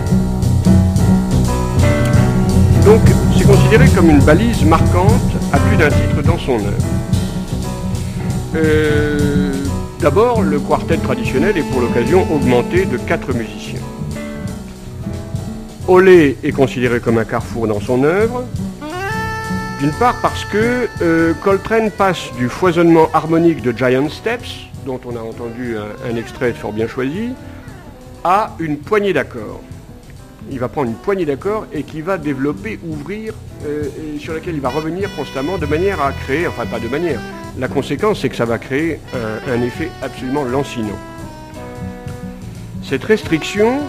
Donc 2.85 3.01
c'est 3.37 3.45
considéré 3.45 3.87
comme 3.89 4.09
une 4.09 4.23
balise 4.23 4.63
marquante 4.65 5.11
à 5.51 5.59
plus 5.59 5.77
d'un 5.77 5.89
titre 5.89 6.21
dans 6.25 6.37
son 6.37 6.55
œuvre. 6.55 6.87
Euh, 8.55 9.53
d'abord, 9.99 10.41
le 10.41 10.59
quartet 10.59 10.97
traditionnel 10.97 11.57
est 11.57 11.63
pour 11.71 11.81
l'occasion 11.81 12.25
augmenté 12.33 12.85
de 12.85 12.97
quatre 12.97 13.33
musiciens. 13.33 13.79
Olé 15.87 16.37
est 16.43 16.51
considéré 16.51 16.99
comme 16.99 17.17
un 17.17 17.25
carrefour 17.25 17.67
dans 17.67 17.81
son 17.81 18.03
œuvre, 18.03 18.45
d'une 19.79 19.91
part 19.91 20.15
parce 20.21 20.45
que 20.45 20.87
euh, 21.01 21.33
Coltrane 21.43 21.91
passe 21.91 22.31
du 22.37 22.47
foisonnement 22.47 23.09
harmonique 23.13 23.61
de 23.61 23.71
Giant 23.77 24.07
Steps, 24.07 24.67
dont 24.85 24.99
on 25.05 25.15
a 25.15 25.19
entendu 25.19 25.75
un, 25.77 26.15
extrait 26.15 26.53
fort 26.53 26.71
bien 26.71 26.87
choisi, 26.87 27.31
à 28.23 28.55
une 28.59 28.77
poignée 28.77 29.13
d'accords. 29.13 29.61
Il 30.51 30.59
va 30.59 30.67
prendre 30.67 30.89
une 30.89 30.95
poignée 30.95 31.25
d'accords 31.25 31.65
et 31.73 31.83
qui 31.83 32.01
va 32.01 32.17
développer, 32.17 32.79
ouvrir, 32.85 33.33
euh, 33.65 33.85
et 34.15 34.19
sur 34.19 34.33
laquelle 34.33 34.55
il 34.55 34.61
va 34.61 34.69
revenir 34.69 35.13
constamment 35.15 35.57
de 35.57 35.65
manière 35.65 36.01
à 36.01 36.11
créer, 36.11 36.47
enfin 36.47 36.65
pas 36.65 36.79
de 36.79 36.87
manière, 36.87 37.19
la 37.57 37.67
conséquence, 37.67 38.21
c'est 38.21 38.29
que 38.29 38.35
ça 38.35 38.45
va 38.45 38.57
créer 38.57 38.99
euh, 39.15 39.39
un 39.47 39.61
effet 39.61 39.89
absolument 40.01 40.43
lancinant. 40.43 40.99
Cette 42.83 43.03
restriction 43.03 43.79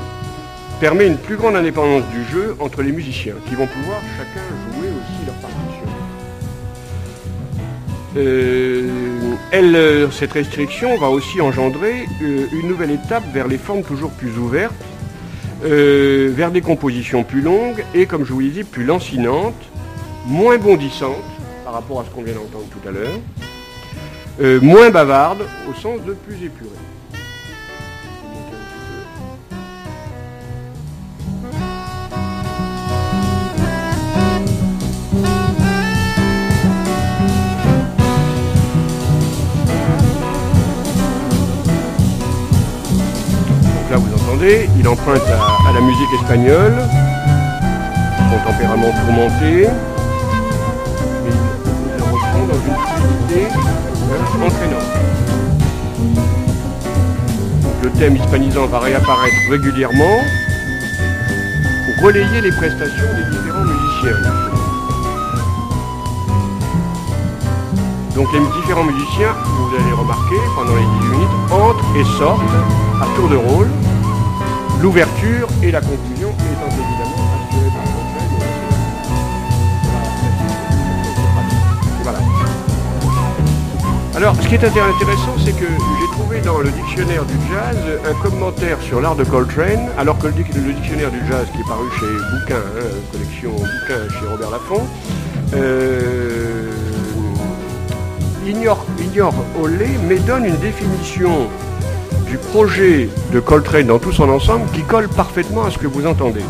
permet 0.80 1.06
une 1.06 1.16
plus 1.16 1.36
grande 1.36 1.56
indépendance 1.56 2.04
du 2.10 2.24
jeu 2.24 2.56
entre 2.60 2.82
les 2.82 2.92
musiciens, 2.92 3.34
qui 3.48 3.54
vont 3.54 3.66
pouvoir 3.66 4.00
chacun 4.16 4.42
jouer 4.76 4.88
aussi 4.88 5.26
leur 5.26 5.34
partition. 5.36 5.54
Euh, 8.16 9.03
elle, 9.54 10.08
cette 10.10 10.32
restriction 10.32 10.96
va 10.96 11.08
aussi 11.08 11.40
engendrer 11.40 12.06
euh, 12.22 12.46
une 12.52 12.66
nouvelle 12.66 12.90
étape 12.90 13.22
vers 13.32 13.46
les 13.46 13.58
formes 13.58 13.84
toujours 13.84 14.10
plus 14.10 14.36
ouvertes, 14.36 14.74
vers 15.62 16.50
des 16.50 16.60
compositions 16.60 17.24
plus 17.24 17.40
longues 17.40 17.84
et, 17.94 18.04
comme 18.04 18.26
je 18.26 18.32
vous 18.34 18.40
l'ai 18.40 18.50
dit, 18.50 18.64
plus 18.64 18.84
lancinantes, 18.84 19.54
moins 20.26 20.58
bondissantes 20.58 21.14
par 21.64 21.72
rapport 21.72 22.00
à 22.00 22.04
ce 22.04 22.10
qu'on 22.10 22.22
vient 22.22 22.34
d'entendre 22.34 22.66
tout 22.70 22.86
à 22.88 22.90
l'heure, 22.90 23.18
euh, 24.42 24.60
moins 24.60 24.90
bavarde 24.90 25.46
au 25.70 25.74
sens 25.80 26.02
de 26.04 26.12
plus 26.12 26.34
épurée. 26.44 26.70
Il 44.44 44.86
emprunte 44.86 45.22
à, 45.22 45.72
la 45.72 45.80
musique 45.80 46.12
espagnole, 46.20 46.74
son 48.30 48.50
tempérament 48.50 48.90
tourmenté, 49.00 49.68
mais 51.24 51.30
il 51.96 52.02
reprend 52.02 52.46
dans 52.46 52.60
une 52.60 52.76
fluidité 52.84 53.48
entraînante. 54.44 54.92
Le 57.82 57.90
thème 57.90 58.16
hispanisant 58.16 58.66
va 58.66 58.80
réapparaître 58.80 59.34
régulièrement 59.50 60.18
pour 61.86 62.04
relayer 62.06 62.40
les 62.42 62.50
prestations 62.50 63.06
des 63.16 63.36
différents 63.36 63.64
musiciens. 63.64 64.30
Donc 68.14 68.32
les 68.32 68.60
différents 68.60 68.84
musiciens, 68.84 69.34
vous 69.56 69.74
allez 69.74 69.92
remarquer, 69.92 70.36
pendant 70.54 70.76
les 70.76 70.86
18 71.00 71.08
minutes, 71.12 71.28
entrent 71.50 71.96
et 71.96 72.04
sortent 72.18 72.42
à 73.00 73.06
tour 73.16 73.28
de 73.30 73.36
rôle, 73.36 73.68
l'ouverture 74.84 75.48
et 75.62 75.70
la 75.70 75.80
conclusion 75.80 76.28
étant 76.28 76.68
évidemment 76.68 77.24
assurées 77.40 77.72
par 77.72 77.84
le 77.84 77.90
Voilà. 82.02 82.18
Alors, 84.14 84.36
ce 84.36 84.46
qui 84.46 84.56
est 84.56 84.62
intéressant, 84.62 85.36
c'est 85.42 85.52
que 85.52 85.64
j'ai 85.64 86.06
trouvé 86.12 86.42
dans 86.42 86.58
le 86.58 86.68
dictionnaire 86.68 87.24
du 87.24 87.32
jazz 87.50 87.78
un 88.04 88.12
commentaire 88.22 88.78
sur 88.82 89.00
l'art 89.00 89.16
de 89.16 89.24
Coltrane, 89.24 89.88
alors 89.96 90.18
que 90.18 90.26
le 90.26 90.34
dictionnaire 90.74 91.10
du 91.10 91.20
jazz 91.30 91.46
qui 91.54 91.60
est 91.62 91.66
paru 91.66 91.86
chez 91.98 92.04
Bouquin, 92.04 92.56
hein, 92.56 92.90
collection 93.10 93.52
Bouquin 93.52 94.06
chez 94.20 94.26
Robert 94.26 94.50
Laffont, 94.50 94.86
euh, 95.54 96.70
ignore, 98.46 98.84
ignore 99.00 99.34
Olé, 99.58 99.88
mais 100.06 100.18
donne 100.18 100.44
une 100.44 100.58
définition 100.58 101.48
du 102.34 102.38
projet 102.38 103.08
de 103.32 103.38
Coltrane 103.38 103.86
dans 103.86 104.00
tout 104.00 104.10
son 104.10 104.28
ensemble 104.28 104.68
qui 104.72 104.82
colle 104.82 105.08
parfaitement 105.08 105.66
à 105.66 105.70
ce 105.70 105.78
que 105.78 105.86
vous 105.86 106.04
entendez. 106.04 106.42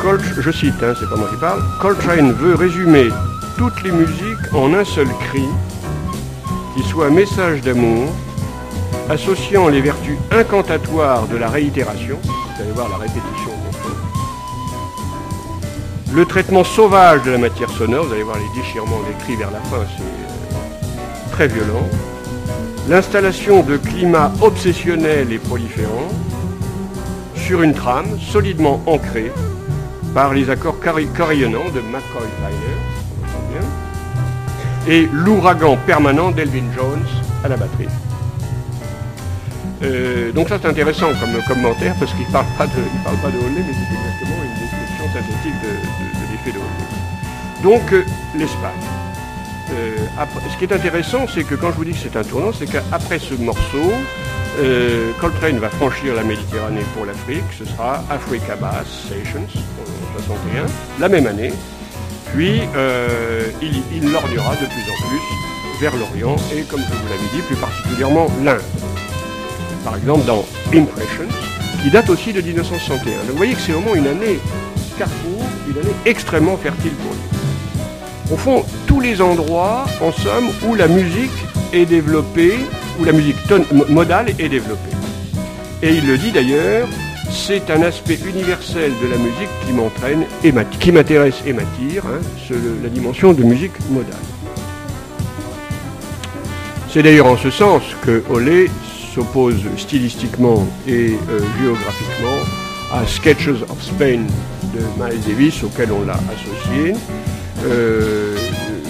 Colt- 0.00 0.40
je 0.40 0.50
cite, 0.50 0.82
hein, 0.82 0.94
c'est 0.98 1.06
pas 1.10 1.16
moi 1.16 1.28
qui 1.30 1.36
parle, 1.36 1.62
Coltrane 1.82 2.32
veut 2.32 2.54
résumer 2.54 3.08
toutes 3.58 3.82
les 3.82 3.92
musiques 3.92 4.54
en 4.54 4.72
un 4.72 4.86
seul 4.86 5.06
cri, 5.28 5.44
qui 6.74 6.82
soit 6.88 7.08
un 7.08 7.10
message 7.10 7.60
d'amour, 7.60 8.08
associant 9.10 9.68
les 9.68 9.82
vertus 9.82 10.16
incantatoires 10.30 11.26
de 11.26 11.36
la 11.36 11.50
réitération, 11.50 12.18
vous 12.24 12.62
allez 12.62 12.72
voir 12.72 12.88
la 12.88 12.96
répétition, 12.96 13.50
le 16.14 16.24
traitement 16.24 16.64
sauvage 16.64 17.22
de 17.24 17.32
la 17.32 17.38
matière 17.38 17.68
sonore, 17.68 18.06
vous 18.06 18.14
allez 18.14 18.22
voir 18.22 18.38
les 18.38 18.62
déchirements 18.62 19.02
des 19.06 19.24
cris 19.24 19.36
vers 19.36 19.50
la 19.50 19.60
fin, 19.60 19.84
c'est 19.94 20.02
euh, 20.02 21.32
très 21.32 21.48
violent, 21.48 21.86
l'installation 22.90 23.62
de 23.62 23.76
climats 23.76 24.32
obsessionnels 24.42 25.32
et 25.32 25.38
proliférants 25.38 26.10
sur 27.36 27.62
une 27.62 27.72
trame 27.72 28.18
solidement 28.18 28.82
ancrée 28.84 29.30
par 30.12 30.34
les 30.34 30.50
accords 30.50 30.80
carillonnants 30.80 31.70
de 31.72 31.80
McCoy 31.80 32.26
bien, 33.52 34.92
et 34.92 35.08
l'ouragan 35.12 35.78
permanent 35.86 36.32
d'Elvin 36.32 36.64
Jones 36.76 37.06
à 37.44 37.48
la 37.48 37.56
batterie. 37.56 37.86
Euh, 39.82 40.32
donc 40.32 40.48
ça 40.48 40.58
c'est 40.60 40.68
intéressant 40.68 41.10
comme 41.20 41.40
commentaire 41.46 41.94
parce 42.00 42.12
qu'il 42.12 42.26
ne 42.26 42.32
parle 42.32 42.46
pas 42.58 42.66
de, 42.66 42.72
il 42.72 43.54
mais 43.54 43.72
c'est 43.72 43.94
exactement 43.94 44.42
une 44.44 44.60
description 44.60 45.04
synthétique 45.14 45.62
de 45.62 46.32
l'effet 46.32 46.50
de 46.50 46.58
Holley. 46.58 47.62
Donc 47.62 47.92
euh, 47.92 48.04
l'Espagne. 48.36 48.99
Euh, 49.72 49.96
ce 50.50 50.56
qui 50.58 50.64
est 50.64 50.72
intéressant, 50.72 51.26
c'est 51.32 51.44
que 51.44 51.54
quand 51.54 51.70
je 51.70 51.76
vous 51.76 51.84
dis 51.84 51.92
que 51.92 51.98
c'est 51.98 52.16
un 52.16 52.24
tournant, 52.24 52.52
c'est 52.52 52.66
qu'après 52.66 53.18
ce 53.18 53.34
morceau, 53.34 53.92
euh, 54.58 55.12
Coltrane 55.20 55.58
va 55.58 55.68
franchir 55.68 56.14
la 56.14 56.24
Méditerranée 56.24 56.84
pour 56.94 57.06
l'Afrique. 57.06 57.44
Ce 57.58 57.64
sera 57.64 58.04
Africa 58.10 58.56
Bass 58.56 58.86
Sessions 59.08 59.46
en 59.46 60.18
61, 60.18 60.66
la 60.98 61.08
même 61.08 61.26
année. 61.26 61.52
Puis 62.34 62.60
euh, 62.74 63.46
il, 63.62 63.82
il 63.92 64.02
de 64.02 64.08
plus 64.08 64.16
en 64.16 65.08
plus 65.08 65.80
vers 65.80 65.96
l'Orient 65.96 66.36
et, 66.54 66.62
comme 66.62 66.80
je 66.80 66.94
vous 66.94 67.08
l'avais 67.08 67.28
dit, 67.34 67.42
plus 67.46 67.56
particulièrement 67.56 68.26
l'Inde. 68.44 68.60
Par 69.84 69.96
exemple 69.96 70.26
dans 70.26 70.44
Impressions, 70.74 71.28
qui 71.82 71.90
date 71.90 72.10
aussi 72.10 72.32
de 72.32 72.40
1961. 72.40 73.12
Donc 73.12 73.30
vous 73.30 73.36
voyez 73.36 73.54
que 73.54 73.60
c'est 73.60 73.72
vraiment 73.72 73.94
une 73.94 74.06
année 74.06 74.38
carrefour, 74.98 75.42
une 75.68 75.78
année 75.78 75.94
extrêmement 76.04 76.56
fertile 76.58 76.92
pour 76.92 77.12
lui. 77.12 77.39
Au 78.32 78.36
fond, 78.36 78.64
tous 78.86 79.00
les 79.00 79.20
endroits, 79.20 79.86
en 80.00 80.12
somme, 80.12 80.50
où 80.68 80.76
la 80.76 80.86
musique 80.86 81.32
est 81.72 81.84
développée, 81.84 82.60
où 83.00 83.04
la 83.04 83.12
musique 83.12 83.36
modale 83.88 84.30
est 84.38 84.48
développée. 84.48 84.94
Et 85.82 85.94
il 85.94 86.06
le 86.06 86.16
dit 86.16 86.30
d'ailleurs, 86.30 86.86
c'est 87.30 87.70
un 87.70 87.82
aspect 87.82 88.18
universel 88.24 88.92
de 89.02 89.08
la 89.08 89.16
musique 89.16 89.48
qui 89.66 89.72
m'entraîne 89.72 90.24
et 90.44 90.52
qui 90.78 90.92
m'intéresse 90.92 91.42
et 91.44 91.52
m'attire, 91.52 92.04
hein, 92.06 92.20
la 92.82 92.88
dimension 92.88 93.32
de 93.32 93.42
musique 93.42 93.72
modale. 93.90 94.14
C'est 96.88 97.02
d'ailleurs 97.02 97.26
en 97.26 97.36
ce 97.36 97.50
sens 97.50 97.82
que 98.04 98.22
Olé 98.30 98.70
s'oppose 99.14 99.62
stylistiquement 99.76 100.66
et 100.86 101.14
euh, 101.30 101.40
géographiquement 101.60 102.38
à 102.92 103.06
Sketches 103.06 103.62
of 103.68 103.82
Spain 103.82 104.22
de 104.74 104.80
Miles 104.98 105.20
Davis, 105.26 105.62
auquel 105.64 105.90
on 105.92 106.04
l'a 106.04 106.14
associé. 106.14 106.94
Euh, 107.64 108.36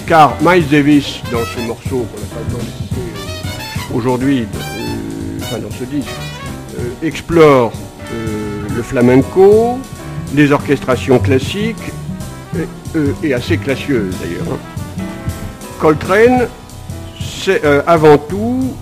car 0.07 0.37
Miles 0.43 0.69
Davis, 0.69 1.21
dans 1.33 1.45
ce 1.45 1.61
morceau 1.67 2.07
qu'on 2.07 2.21
n'a 2.21 2.27
pas 2.27 2.41
le 2.49 2.55
temps 2.55 2.65
euh, 2.65 3.97
aujourd'hui, 3.97 4.43
euh, 4.43 5.39
enfin 5.41 5.59
dans 5.59 5.71
ce 5.71 5.85
disque, 5.85 6.09
explore 7.03 7.73
le 8.75 8.83
flamenco, 8.83 9.79
les 10.35 10.53
orchestrations 10.53 11.19
classiques, 11.19 11.93
et, 13.23 13.35
assez 13.35 13.59
classieuses 13.59 14.15
d'ailleurs. 14.23 14.55
hein. 14.55 15.03
Coltrane, 15.79 16.49
avant 17.87 18.19
tout, 18.19 18.75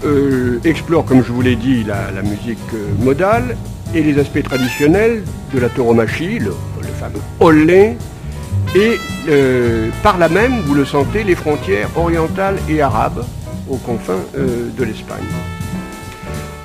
explore, 0.65 1.05
comme 1.05 1.25
je 1.25 1.33
vous 1.33 1.43
l'ai 1.43 1.57
dit, 1.57 1.85
la, 1.85 2.23
musique 2.23 2.59
modale 3.01 3.57
et 3.95 4.03
les 4.03 4.19
aspects 4.19 4.43
traditionnels 4.43 5.25
de 5.53 5.59
la 5.59 5.69
tauromachie, 5.69 6.39
le, 6.39 6.55
le 6.81 6.89
fameux 6.99 7.21
olé, 7.41 7.97
et 8.75 8.99
euh, 9.29 9.89
par 10.03 10.19
là 10.19 10.29
même, 10.29 10.61
vous 10.61 10.75
le 10.75 10.85
sentez, 10.85 11.25
les 11.25 11.35
frontières 11.35 11.89
orientales 11.97 12.59
et 12.69 12.81
arabes 12.81 13.25
aux 13.69 13.77
confins 13.77 14.21
euh, 14.37 14.69
de 14.77 14.85
l'Espagne. 14.85 15.25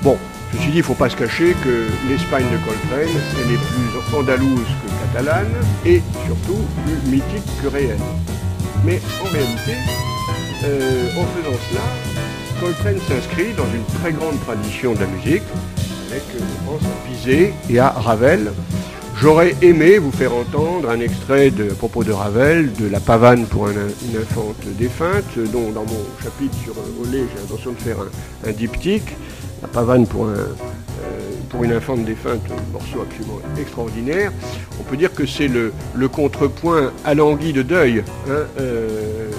Bon, 0.02 0.18
ceci 0.52 0.66
dit, 0.66 0.72
il 0.74 0.78
ne 0.78 0.82
faut 0.82 0.94
pas 0.94 1.08
se 1.08 1.16
cacher 1.16 1.54
que 1.64 1.86
l'Espagne 2.08 2.46
de 2.52 2.58
Coltrane, 2.58 3.14
elle 3.40 3.54
est 3.54 3.58
plus 3.58 4.18
andalouse 4.18 4.60
que 4.60 5.06
catalane 5.06 5.52
et 5.86 6.02
surtout 6.26 6.60
plus 6.84 7.10
mythique 7.10 7.62
que 7.62 7.68
réelle. 7.68 7.98
Mais 8.84 9.00
en 9.22 9.30
réalité, 9.30 9.72
euh, 10.64 11.08
en 11.18 11.24
faisant 11.24 11.58
cela, 11.70 11.80
Coltrane 12.60 13.00
s'inscrit 13.08 13.52
dans 13.54 13.66
une 13.74 14.00
très 14.00 14.12
grande 14.12 14.38
tradition 14.44 14.92
de 14.92 15.00
la 15.00 15.06
musique, 15.06 15.42
avec, 16.10 16.22
je 16.32 16.66
pense, 16.66 16.82
à 16.82 17.08
Bizet 17.08 17.54
et 17.70 17.78
à 17.78 17.88
Ravel. 17.88 18.52
J'aurais 19.20 19.54
aimé 19.62 19.98
vous 19.98 20.10
faire 20.10 20.34
entendre 20.34 20.90
un 20.90 21.00
extrait 21.00 21.50
de, 21.50 21.70
à 21.70 21.74
propos 21.74 22.04
de 22.04 22.12
Ravel, 22.12 22.72
de 22.74 22.88
La 22.88 23.00
pavane 23.00 23.46
pour 23.46 23.68
un- 23.68 23.70
une 23.72 24.20
infante 24.20 24.56
défunte, 24.76 25.38
dont 25.52 25.70
dans 25.70 25.84
mon 25.84 26.04
chapitre 26.22 26.56
sur 26.62 26.74
Olé, 27.00 27.24
j'ai 27.32 27.40
l'intention 27.40 27.72
de 27.72 27.78
faire 27.78 27.96
un, 28.46 28.52
diptyque. 28.52 29.16
La 29.62 29.68
pavane 29.68 30.06
pour, 30.06 30.26
un, 30.26 30.32
euh, 30.34 30.46
pour 31.48 31.64
une 31.64 31.72
infante 31.72 32.04
défunte, 32.04 32.42
un 32.50 32.72
morceau 32.72 33.02
absolument 33.02 33.38
extraordinaire. 33.58 34.30
On 34.78 34.82
peut 34.82 34.96
dire 34.96 35.14
que 35.14 35.24
c'est 35.26 35.48
le, 35.48 35.72
contrepoint 36.08 36.92
alangui 37.04 37.52
de 37.54 37.62
deuil 37.62 38.02
hein, 38.28 38.32
euh, 38.60 39.30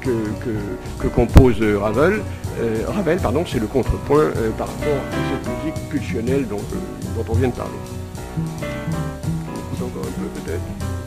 que, 0.00 1.06
compose 1.08 1.62
Ravel. 1.62 2.20
Euh, 2.60 2.82
Ravel, 2.88 3.18
pardon, 3.18 3.44
c'est 3.46 3.60
le 3.60 3.66
contrepoint 3.66 4.30
par 4.58 4.66
rapport 4.68 4.94
à 4.94 5.14
cette 5.30 5.48
musique 5.58 5.88
pulsionnelle 5.88 6.48
dont, 6.48 6.56
dont 7.16 7.24
on 7.28 7.34
vient 7.34 7.48
de 7.48 7.54
parler. 7.54 8.79
On 10.18 10.24
écoute 10.24 10.48
encore 10.48 10.96
un 10.96 10.99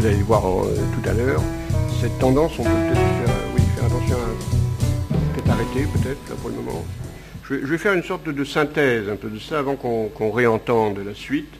vous 0.00 0.06
allez 0.06 0.22
voir 0.22 0.42
tout 0.42 1.10
à 1.10 1.12
l'heure, 1.12 1.42
cette 2.00 2.18
tendance, 2.18 2.52
on 2.58 2.62
peut 2.62 2.70
peut-être 2.70 2.94
faire, 2.94 3.36
oui, 3.54 3.60
faire 3.74 3.84
attention 3.84 4.16
à 4.16 5.34
peut-être 5.34 5.50
arrêter, 5.50 5.86
peut-être, 5.92 6.36
pour 6.40 6.48
le 6.48 6.56
moment. 6.56 6.84
Je 7.44 7.54
vais, 7.56 7.76
faire 7.76 7.92
une 7.92 8.02
sorte 8.02 8.26
de, 8.26 8.44
synthèse 8.44 9.10
un 9.10 9.16
peu 9.16 9.28
de 9.28 9.38
ça 9.38 9.58
avant 9.58 9.76
qu'on 9.76 10.30
réentende 10.30 11.00
la 11.04 11.14
suite. 11.14 11.52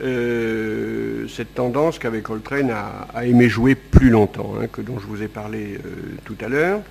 Euh, 0.00 1.26
cette 1.26 1.54
tendance 1.54 1.98
qu'avec 1.98 2.22
Coltrane 2.22 2.70
a, 2.70 3.26
aimé 3.26 3.48
jouer 3.48 3.74
plus 3.74 4.10
longtemps, 4.10 4.52
hein, 4.60 4.68
que 4.68 4.80
dont 4.80 5.00
je 5.00 5.06
vous 5.06 5.20
ai 5.24 5.28
parlé 5.28 5.74
euh, 5.74 6.14
tout 6.24 6.36
à 6.40 6.48
l'heure. 6.48 6.82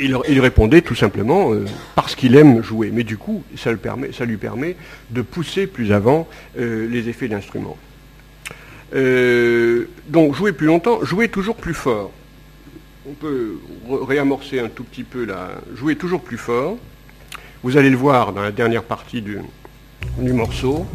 Euh, 0.00 0.18
il, 0.28 0.40
répondait 0.40 0.82
tout 0.82 0.94
simplement 0.94 1.52
parce 1.94 2.14
qu'il 2.14 2.36
aime 2.36 2.62
jouer, 2.62 2.90
mais 2.92 3.04
du 3.04 3.16
coup, 3.16 3.42
ça, 3.56 3.72
lui 3.72 4.36
permet 4.36 4.76
de 5.10 5.22
pousser 5.22 5.66
plus 5.66 5.92
avant 5.92 6.28
les 6.56 7.08
effets 7.08 7.28
d'instrument. 7.28 7.76
donc 8.92 10.34
jouer 10.34 10.52
plus 10.52 10.66
longtemps, 10.66 11.04
jouer 11.04 11.28
toujours 11.28 11.56
plus 11.56 11.74
fort. 11.74 12.12
On 13.08 13.14
peut 13.14 13.58
réamorcer 14.06 14.60
un 14.60 14.68
tout 14.68 14.84
petit 14.84 15.02
peu 15.02 15.24
là, 15.24 15.52
jouer 15.74 15.96
toujours 15.96 16.20
plus 16.20 16.36
fort. 16.36 16.76
Vous 17.62 17.76
allez 17.76 17.90
le 17.90 17.96
voir 17.96 18.32
dans 18.32 18.42
la 18.42 18.52
dernière 18.52 18.84
partie 18.84 19.22
du, 19.22 19.38
morceau. 20.18 20.86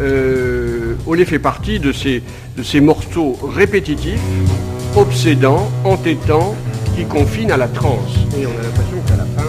Euh, 0.00 0.94
fait 1.26 1.38
partie 1.38 1.78
de 1.78 1.92
ces 1.92 2.80
morceaux 2.80 3.38
répétitifs, 3.42 4.20
obsédants, 4.96 5.70
entêtants, 5.84 6.56
qui 7.00 7.06
confinent 7.06 7.52
à 7.52 7.56
la 7.56 7.68
transe. 7.68 8.14
Et 8.38 8.46
on 8.46 8.50
a 8.50 8.62
l'impression 8.62 8.96
qu'à 9.06 9.16
la 9.16 9.24
fin, 9.24 9.48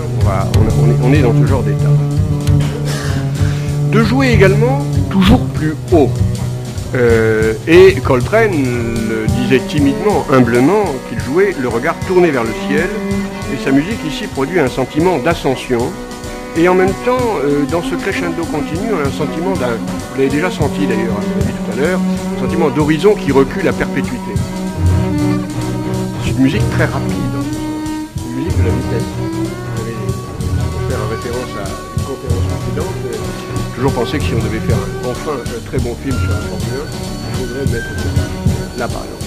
on, 1.03 1.13
est, 1.13 1.21
dans 1.21 1.33
ce 1.33 1.45
genre 1.45 1.63
d'état. 1.63 1.89
De 3.91 4.03
jouer 4.03 4.29
également 4.29 4.85
toujours 5.09 5.41
plus 5.47 5.75
haut. 5.91 6.09
Euh, 6.95 7.53
et 7.67 7.95
Coltrane 7.95 8.51
disait 9.35 9.59
timidement, 9.67 10.25
humblement, 10.31 10.85
qu'il 11.09 11.19
jouait 11.19 11.53
le 11.59 11.67
regard 11.67 11.95
tourné 12.07 12.31
vers 12.31 12.43
le 12.43 12.53
ciel. 12.67 12.87
Et 13.53 13.61
sa 13.61 13.71
musique 13.71 13.99
ici 14.07 14.27
produit 14.27 14.59
un 14.59 14.69
sentiment 14.69 15.17
d'ascension, 15.17 15.91
et 16.57 16.69
en 16.69 16.75
même 16.75 16.93
temps, 17.05 17.17
euh, 17.43 17.65
dans 17.69 17.81
ce 17.81 17.95
crescendo 17.95 18.45
continu, 18.45 18.93
un 19.05 19.11
sentiment 19.11 19.53
d'un, 19.55 19.75
vous 19.75 20.17
l'avez 20.17 20.29
déjà 20.29 20.49
senti 20.49 20.87
d'ailleurs, 20.87 21.19
dit 21.41 21.51
tout 21.51 21.71
à 21.73 21.75
l'heure, 21.81 21.99
un 22.37 22.41
sentiment 22.41 22.69
d'horizon 22.69 23.13
qui 23.13 23.33
recule 23.33 23.67
à 23.67 23.73
perpétuité. 23.73 24.31
C'est 26.23 26.31
une 26.31 26.43
musique 26.43 26.69
très 26.71 26.85
rapide, 26.85 27.30
musique 28.57 28.63
de. 28.63 28.99
Pour 30.71 30.81
faire 30.89 31.09
référence 31.09 31.53
à 31.57 31.67
une 31.97 32.03
conférence 32.03 32.45
précédente, 32.49 32.95
j'ai 33.03 33.75
toujours 33.75 33.93
pensé 33.93 34.17
que 34.19 34.23
si 34.23 34.33
on 34.33 34.39
devait 34.39 34.59
faire 34.59 34.77
enfin 35.05 35.37
un 35.45 35.65
très 35.67 35.79
bon 35.79 35.95
film 35.95 36.17
sur 36.17 36.29
la 36.29 36.37
Formule 36.37 36.67
1, 36.67 36.91
il 37.29 37.35
faudrait 37.37 37.65
mettre 37.71 37.89
là 38.77 38.87
par 38.87 39.03
exemple. 39.03 39.21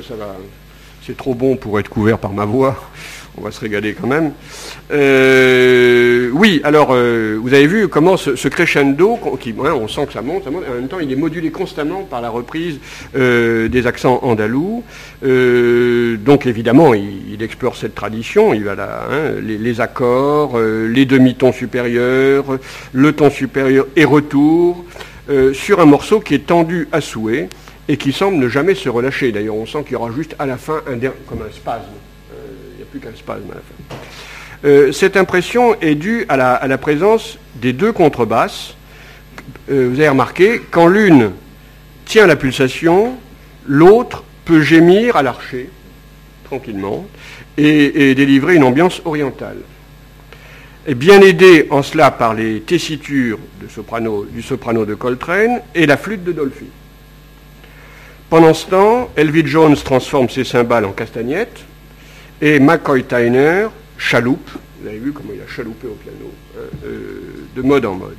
Ça 0.00 0.14
va, 0.14 0.36
c'est 1.04 1.16
trop 1.16 1.34
bon 1.34 1.56
pour 1.56 1.78
être 1.78 1.90
couvert 1.90 2.18
par 2.18 2.32
ma 2.32 2.44
voix. 2.44 2.76
On 3.38 3.40
va 3.40 3.50
se 3.50 3.60
régaler 3.60 3.94
quand 3.98 4.06
même. 4.06 4.32
Euh, 4.90 6.28
oui, 6.34 6.60
alors 6.64 6.88
euh, 6.92 7.38
vous 7.40 7.54
avez 7.54 7.66
vu 7.66 7.88
comment 7.88 8.18
ce, 8.18 8.48
crescendo, 8.48 9.18
qui, 9.40 9.54
on 9.58 9.88
sent 9.88 10.06
que 10.06 10.12
ça 10.12 10.20
monte, 10.20 10.44
ça 10.44 10.50
monte, 10.50 10.64
en 10.70 10.74
même 10.74 10.88
temps 10.88 11.00
il 11.00 11.10
est 11.10 11.16
modulé 11.16 11.50
constamment 11.50 12.02
par 12.02 12.20
la 12.20 12.28
reprise 12.28 12.78
euh, 13.16 13.68
des 13.68 13.86
accents 13.86 14.20
andalous. 14.22 14.84
donc 15.22 16.46
évidemment, 16.46 16.92
il, 16.92 17.42
explore 17.42 17.74
cette 17.76 17.94
tradition. 17.94 18.52
Il 18.52 18.64
va 18.64 18.74
là, 18.74 19.06
hein, 19.10 19.32
les, 19.42 19.56
les, 19.56 19.80
accords, 19.80 20.60
les 20.60 21.06
demi-tons 21.06 21.52
supérieurs, 21.52 22.58
le 22.92 23.12
ton 23.12 23.30
supérieur 23.30 23.86
et 23.96 24.04
retour 24.04 24.84
sur 25.54 25.80
un 25.80 25.86
morceau 25.86 26.20
qui 26.20 26.34
est 26.34 26.46
tendu 26.46 26.86
à 26.92 27.00
souhait 27.00 27.48
et 27.92 27.98
qui 27.98 28.10
semble 28.10 28.38
ne 28.38 28.48
jamais 28.48 28.74
se 28.74 28.88
relâcher. 28.88 29.32
D'ailleurs, 29.32 29.54
on 29.54 29.66
sent 29.66 29.82
qu'il 29.82 29.92
y 29.92 29.96
aura 29.96 30.10
juste 30.10 30.34
à 30.38 30.46
la 30.46 30.56
fin 30.56 30.80
un 30.86 30.98
comme 31.26 31.42
un 31.42 31.52
spasme. 31.52 31.84
Euh, 32.32 32.36
il 32.72 32.76
n'y 32.78 32.82
a 32.82 32.86
plus 32.86 33.00
qu'un 33.00 33.14
spasme 33.14 33.50
à 33.50 33.56
la 33.56 33.60
fin. 33.60 33.96
Euh, 34.64 34.92
cette 34.92 35.14
impression 35.14 35.78
est 35.82 35.94
due 35.94 36.24
à 36.30 36.38
la, 36.38 36.78
présence 36.78 37.38
des 37.56 37.74
deux 37.74 37.92
contrebasses. 37.92 38.76
Euh, 39.70 39.90
vous 39.92 40.00
avez 40.00 40.08
remarqué, 40.08 40.62
quand 40.70 40.86
l'une 40.86 41.32
tient 42.06 42.26
la 42.26 42.36
pulsation, 42.36 43.12
l'autre 43.66 44.24
peut 44.46 44.62
gémir 44.62 45.16
à 45.16 45.22
l'archer, 45.22 45.68
tranquillement, 46.44 47.06
et, 47.58 48.14
délivrer 48.14 48.54
une 48.54 48.64
ambiance 48.64 49.02
orientale. 49.04 49.58
Et 50.86 50.94
bien 50.94 51.20
aidé 51.20 51.66
en 51.68 51.82
cela 51.82 52.10
par 52.10 52.32
les 52.32 52.62
tessitures 52.62 53.38
du 53.60 53.68
soprano 54.42 54.86
de 54.86 54.94
Coltrane 54.94 55.60
et 55.74 55.84
la 55.84 55.98
flûte 55.98 56.24
de 56.24 56.32
Dolphy. 56.32 56.68
Pendant 58.32 58.54
ce 58.54 58.66
temps, 58.66 59.10
Elvie 59.14 59.46
Jones 59.46 59.76
transforme 59.76 60.30
ses 60.30 60.44
cymbales 60.44 60.86
en 60.86 60.92
castagnettes 60.92 61.66
et 62.40 62.60
McCoy 62.60 63.04
Tyner 63.04 63.66
chaloupe, 63.98 64.48
vous 64.80 64.88
avez 64.88 64.96
vu 64.96 65.12
comment 65.12 65.34
il 65.34 65.42
a 65.42 65.46
chaloupé 65.46 65.86
au 65.86 65.98
piano, 66.02 66.32
hein, 66.56 66.60
euh, 66.86 67.20
de 67.54 67.60
mode 67.60 67.84
en 67.84 67.92
mode. 67.92 68.16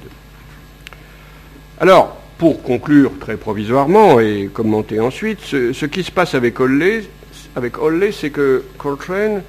Alors, 1.79 2.15
pour 2.37 2.61
conclure 2.61 3.13
très 3.19 3.37
provisoirement 3.37 4.19
et 4.19 4.51
commenter 4.53 4.99
ensuite, 4.99 5.39
ce, 5.39 5.85
qui 5.87 6.03
se 6.03 6.11
passe 6.11 6.35
avec 6.35 6.59
Holley, 6.59 7.05
avec 7.55 7.73
c'est 8.11 8.29
que 8.29 8.65
Coltrane 8.77 9.41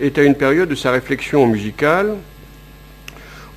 est 0.00 0.16
à 0.16 0.22
une 0.22 0.36
période 0.36 0.68
de 0.68 0.76
sa 0.76 0.92
réflexion 0.92 1.48
musicale 1.48 2.14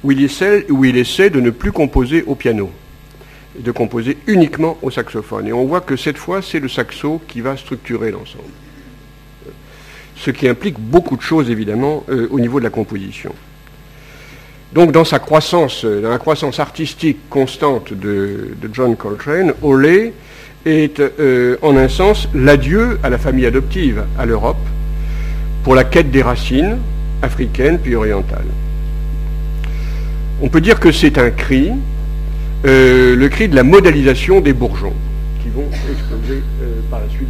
où 0.03 0.12
il, 0.12 0.24
essaie, 0.24 0.66
où 0.72 0.86
il 0.86 0.97
essaie 0.97 1.30
de 1.30 1.39
ne 1.39 1.51
plus 1.51 1.72
composer 1.72 2.24
au 2.26 2.34
piano 2.34 2.72
de 3.60 3.72
composer 3.72 4.18
uniquement 4.28 4.78
au 4.82 4.91
saxophone. 4.91 5.47
Et 5.47 5.53
on 5.53 5.66
voit 5.66 5.82
que 5.82 5.95
cette 5.95 6.18
fois, 6.18 6.41
c'est 6.41 6.60
le 6.60 6.70
saxo 6.70 7.22
qui 7.28 7.41
va 7.41 7.58
structurer 7.58 8.12
l'ensemble. 8.12 8.43
Ce 10.16 10.32
qui 10.32 10.47
implique 10.47 10.80
beaucoup 10.80 11.16
de 11.16 11.22
choses, 11.22 11.49
évidemment, 11.49 12.03
euh, 12.10 12.28
au 12.32 12.39
niveau 12.39 12.60
de 12.60 12.64
la 12.64 12.70
composition. 12.70 13.34
Donc, 14.74 14.91
dans 14.91 15.05
sa 15.05 15.20
croissance, 15.20 15.86
euh, 15.86 16.01
dans 16.01 16.10
la 16.10 16.18
croissance 16.18 16.60
artistique 16.60 17.18
constante 17.30 17.93
de, 17.93 18.49
John 18.74 18.95
Coltrane, 18.95 19.53
Olé 19.62 20.14
est, 20.66 20.99
euh, 20.99 21.58
en 21.62 21.78
un 21.78 21.88
sens, 21.88 22.28
l'adieu 22.34 22.99
à 23.03 23.10
la 23.10 23.18
famille 23.18 23.45
adoptive, 23.45 24.03
à 24.18 24.26
l'Europe, 24.26 24.58
pour 25.64 25.76
la 25.76 25.84
quête 25.84 26.12
des 26.12 26.22
racines 26.22 26.78
africaines 27.22 27.80
puis 27.80 27.95
orientales. 27.95 28.45
On 30.41 30.49
peut 30.49 30.62
dire 30.62 30.80
que 30.80 30.91
c'est 30.91 31.18
un 31.18 31.30
cri, 31.30 31.72
euh, 32.66 33.16
le 33.16 33.30
cri 33.30 33.47
de 33.47 33.55
la 33.55 33.64
modalisation 33.64 34.41
des 34.41 34.53
bourgeons, 34.53 34.93
qui 35.41 35.49
vont 35.49 35.68
exploser 35.91 36.41
euh, 36.62 36.80
par 36.89 36.99
la 36.99 37.10
suite 37.10 37.27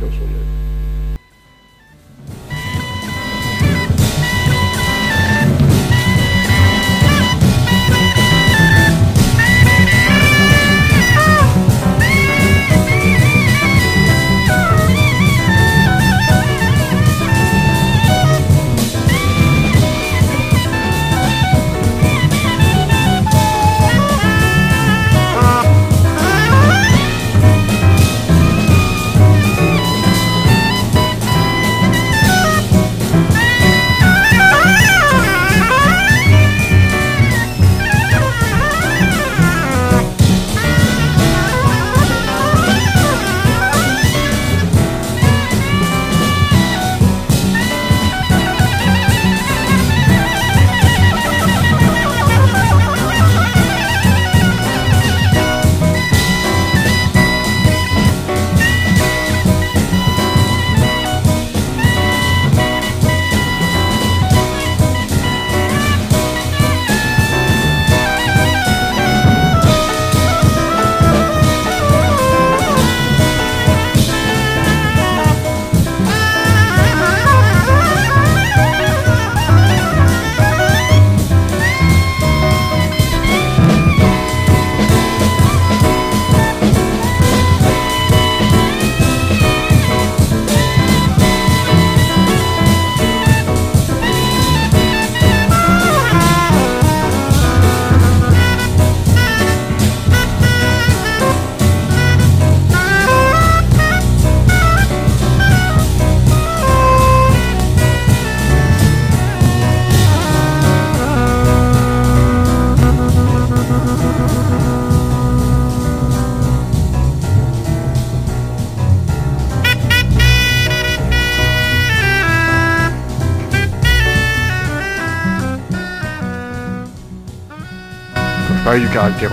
du 128.75 128.89
caractère 128.89 129.31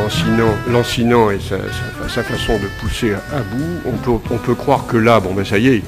lancinant 0.70 1.30
et 1.30 1.40
sa, 1.40 2.22
façon 2.22 2.52
de 2.54 2.68
pousser 2.80 3.14
à, 3.14 3.40
bout. 3.40 3.80
On 3.84 3.90
peut, 3.90 4.24
on 4.30 4.38
peut 4.38 4.54
croire 4.54 4.86
que 4.86 4.96
là, 4.96 5.18
bon 5.18 5.34
ben 5.34 5.44
ça 5.44 5.58
y 5.58 5.68
est, 5.68 5.82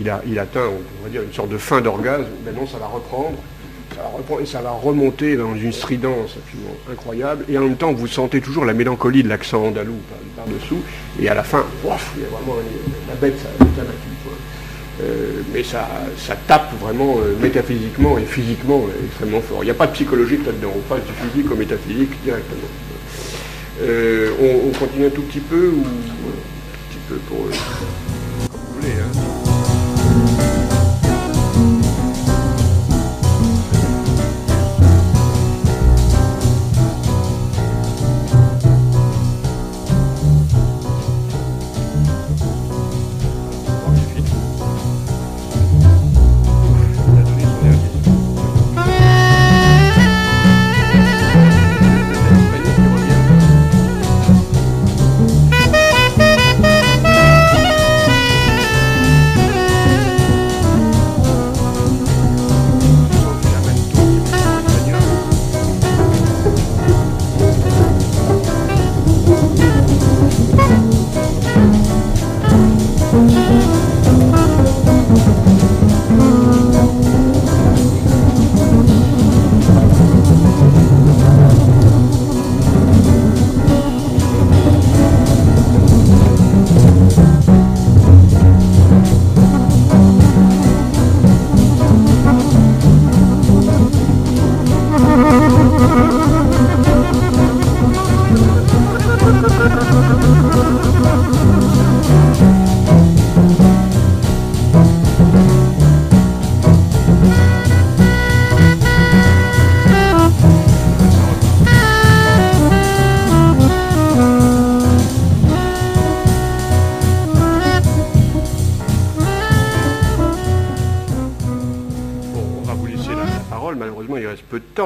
il, 0.00 0.10
a, 0.10 0.20
il 0.26 0.36
atteint, 0.36 0.66
on 0.66 1.04
va 1.04 1.08
dire, 1.08 1.22
une 1.22 1.32
sorte 1.32 1.48
de 1.48 1.58
fin 1.58 1.80
d'orgasme. 1.80 2.24
Maintenant, 2.44 2.66
ça 2.66 2.78
va 2.78 2.86
reprendre. 2.86 3.36
Ça 3.94 4.02
va 4.02 4.08
reprendre 4.16 4.40
et 4.40 4.46
ça 4.46 4.60
va 4.60 4.70
remonter 4.70 5.36
dans 5.36 5.54
une 5.54 5.72
stridence 5.72 6.36
absolument 6.36 6.74
incroyable. 6.90 7.44
Et 7.48 7.56
en 7.56 7.62
même 7.62 7.76
temps, 7.76 7.92
vous 7.92 8.08
sentez 8.08 8.40
toujours 8.40 8.64
la 8.64 8.74
mélancolie 8.74 9.22
de 9.22 9.28
l'accent 9.28 9.62
andalou 9.64 9.94
par-dessous. 10.36 10.82
et 11.20 11.28
à 11.28 11.34
la 11.34 11.44
fin, 11.44 11.64
il 11.84 11.88
y 11.88 11.92
a 11.92 12.28
vraiment 12.28 12.60
la 13.08 13.14
bête, 13.14 13.38
ça, 13.38 13.64
ça 13.76 13.82
euh, 15.00 15.42
mais 15.52 15.62
ça, 15.62 15.88
ça, 16.16 16.34
tape 16.34 16.72
vraiment 16.80 17.18
euh, 17.18 17.36
métaphysiquement 17.40 18.18
et 18.18 18.24
physiquement 18.24 18.84
euh, 18.88 19.06
extrêmement 19.06 19.40
fort. 19.40 19.62
Il 19.62 19.66
n'y 19.66 19.70
a 19.70 19.74
pas 19.74 19.86
de 19.86 19.92
psychologie 19.92 20.38
là-dedans, 20.44 20.72
on 20.74 20.80
passe 20.80 21.04
du 21.04 21.12
physique 21.12 21.50
au 21.50 21.54
métaphysique 21.54 22.10
directement. 22.24 22.68
On, 23.80 24.70
continue 24.76 25.06
un 25.06 25.10
tout 25.10 25.22
petit 25.22 25.40
peu 25.40 25.68
ou 25.68 25.82
un 25.82 26.90
petit 26.90 26.98
peu 27.08 27.14
pour... 27.28 27.46
Hein. 27.46 29.37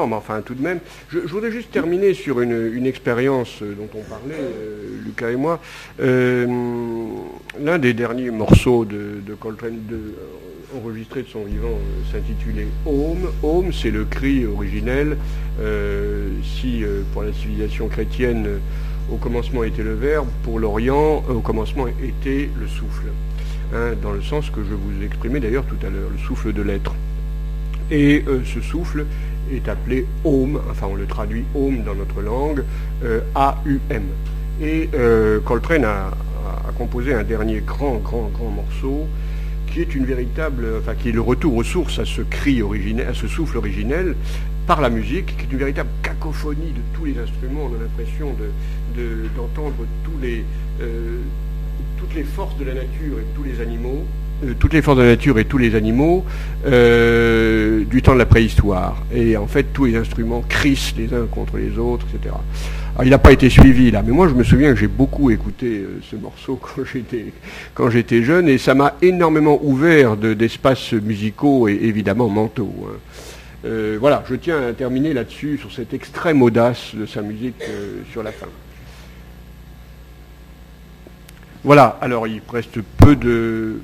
Enfin 0.00 0.40
tout 0.42 0.54
de 0.54 0.62
même. 0.62 0.80
Je, 1.10 1.18
voudrais 1.18 1.50
juste 1.50 1.70
terminer 1.70 2.14
sur 2.14 2.40
une, 2.40 2.86
expérience 2.86 3.62
dont 3.62 3.88
on 3.94 4.02
parlait, 4.02 4.34
euh, 4.34 5.00
Lucas 5.04 5.30
et 5.30 5.36
moi. 5.36 5.60
Euh, 6.00 6.46
l'un 7.60 7.78
des 7.78 7.94
derniers 7.94 8.30
morceaux 8.30 8.84
de, 8.84 9.20
Coltrane 9.38 9.78
euh, 9.92 10.76
enregistré 10.76 11.22
de 11.22 11.28
son 11.28 11.44
vivant 11.44 11.78
s'intitulait 12.10 12.66
Home. 12.86 13.30
Home, 13.42 13.72
c'est 13.72 13.90
le 13.90 14.04
cri 14.04 14.46
originel. 14.46 15.16
si 16.42 16.82
pour 17.12 17.22
la 17.22 17.32
civilisation 17.32 17.88
chrétienne, 17.88 18.48
au 19.12 19.16
commencement 19.16 19.64
était 19.64 19.82
le 19.82 19.94
verbe, 19.94 20.28
pour 20.44 20.58
l'Orient, 20.58 21.22
au 21.28 21.40
commencement 21.40 21.86
était 21.88 22.48
le 22.58 22.66
souffle. 22.66 23.08
Hein, 23.74 23.92
dans 24.02 24.12
le 24.12 24.22
sens 24.22 24.50
que 24.50 24.60
je 24.62 24.74
vous 24.74 25.04
exprimais 25.04 25.40
d'ailleurs 25.40 25.64
tout 25.64 25.86
à 25.86 25.90
l'heure, 25.90 26.10
le 26.10 26.18
souffle 26.18 26.52
de 26.52 26.62
l'être. 26.62 26.94
Et 27.90 28.24
ce 28.46 28.60
souffle 28.62 29.04
est 29.56 29.68
appelé 29.68 30.06
Om, 30.24 30.60
enfin 30.70 30.86
on 30.90 30.94
le 30.94 31.06
traduit 31.06 31.44
Om 31.54 31.82
dans 31.82 31.94
notre 31.94 32.20
langue, 32.20 32.64
euh, 33.04 33.20
A-U-M. 33.34 34.04
Et 34.60 34.88
euh, 34.94 35.40
Coltrane 35.40 35.84
a, 35.84 36.10
composé 36.78 37.14
un 37.14 37.22
dernier 37.22 37.60
grand, 37.60 37.96
grand, 37.96 38.30
grand 38.32 38.50
morceau 38.50 39.06
qui 39.66 39.80
est 39.80 39.94
une 39.94 40.04
véritable, 40.04 40.66
enfin 40.78 40.94
qui 40.94 41.10
est 41.10 41.12
le 41.12 41.20
retour 41.20 41.54
aux 41.54 41.64
sources 41.64 41.98
à 41.98 42.04
ce 42.04 42.22
cri 42.22 42.62
originel, 42.62 43.08
à 43.08 43.14
ce 43.14 43.26
souffle 43.26 43.56
originel 43.56 44.16
par 44.66 44.80
la 44.80 44.90
musique, 44.90 45.36
qui 45.36 45.44
est 45.44 45.52
une 45.52 45.58
véritable 45.58 45.90
cacophonie 46.02 46.72
de 46.72 46.80
tous 46.94 47.04
les 47.04 47.18
instruments. 47.18 47.70
On 47.70 47.74
a 47.74 47.82
l'impression 47.82 48.34
d'entendre 49.36 49.86
euh, 50.22 51.18
toutes 51.98 52.14
les 52.14 52.24
forces 52.24 52.56
de 52.58 52.64
la 52.64 52.74
nature 52.74 53.18
et 53.18 53.22
de 53.22 53.34
tous 53.34 53.44
les 53.44 53.60
animaux 53.60 54.04
toutes 54.58 54.72
les 54.72 54.82
forces 54.82 54.98
de 54.98 55.02
la 55.02 55.10
nature 55.10 55.38
et 55.38 55.44
tous 55.44 55.58
les 55.58 55.74
animaux 55.74 56.24
euh, 56.66 57.84
du 57.84 58.02
temps 58.02 58.14
de 58.14 58.18
la 58.18 58.26
préhistoire. 58.26 59.04
Et 59.14 59.36
en 59.36 59.46
fait, 59.46 59.72
tous 59.72 59.84
les 59.84 59.96
instruments 59.96 60.42
crissent 60.48 60.94
les 60.96 61.12
uns 61.14 61.26
contre 61.30 61.58
les 61.58 61.78
autres, 61.78 62.06
etc. 62.12 62.34
il 63.02 63.10
n'a 63.10 63.18
pas 63.18 63.32
été 63.32 63.48
suivi 63.50 63.90
là, 63.90 64.02
mais 64.04 64.12
moi 64.12 64.28
je 64.28 64.34
me 64.34 64.44
souviens 64.44 64.72
que 64.72 64.78
j'ai 64.78 64.88
beaucoup 64.88 65.30
écouté 65.30 65.78
euh, 65.78 66.00
ce 66.10 66.16
morceau 66.16 66.60
quand 67.74 67.90
j'étais 67.90 68.22
jeune 68.22 68.48
et 68.48 68.58
ça 68.58 68.74
m'a 68.74 68.94
énormément 69.00 69.60
ouvert 69.62 70.16
d'espaces 70.16 70.92
musicaux 70.92 71.68
et 71.68 71.78
évidemment 71.82 72.28
mentaux. 72.28 72.74
Hein. 72.86 73.68
voilà, 73.98 74.24
je 74.28 74.34
tiens 74.34 74.60
à 74.68 74.72
terminer 74.72 75.14
là-dessus 75.14 75.58
sur 75.58 75.72
cette 75.72 75.94
extrême 75.94 76.42
audace 76.42 76.94
de 76.94 77.06
sa 77.06 77.22
musique 77.22 77.62
sur 78.12 78.22
la 78.22 78.32
fin. 78.32 78.48
Voilà, 81.64 81.96
alors 82.00 82.26
il 82.26 82.42
reste 82.52 82.80
peu 82.98 83.14
de 83.14 83.76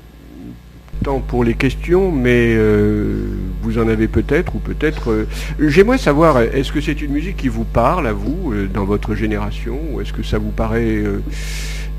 temps 1.03 1.19
pour 1.19 1.43
les 1.43 1.55
questions, 1.55 2.11
mais 2.11 2.53
euh, 2.55 3.27
vous 3.61 3.77
en 3.77 3.87
avez 3.87 4.07
peut-être 4.07 4.55
ou 4.55 4.59
peut-être. 4.59 5.11
Euh, 5.11 5.27
j'aimerais 5.59 5.97
savoir, 5.97 6.39
est-ce 6.39 6.71
que 6.71 6.81
c'est 6.81 7.01
une 7.01 7.11
musique 7.11 7.37
qui 7.37 7.47
vous 7.47 7.63
parle 7.63 8.07
à 8.07 8.13
vous, 8.13 8.51
euh, 8.53 8.67
dans 8.67 8.85
votre 8.85 9.15
génération, 9.15 9.79
ou 9.91 10.01
est-ce 10.01 10.13
que 10.13 10.23
ça 10.23 10.37
vous 10.37 10.51
paraît 10.51 11.03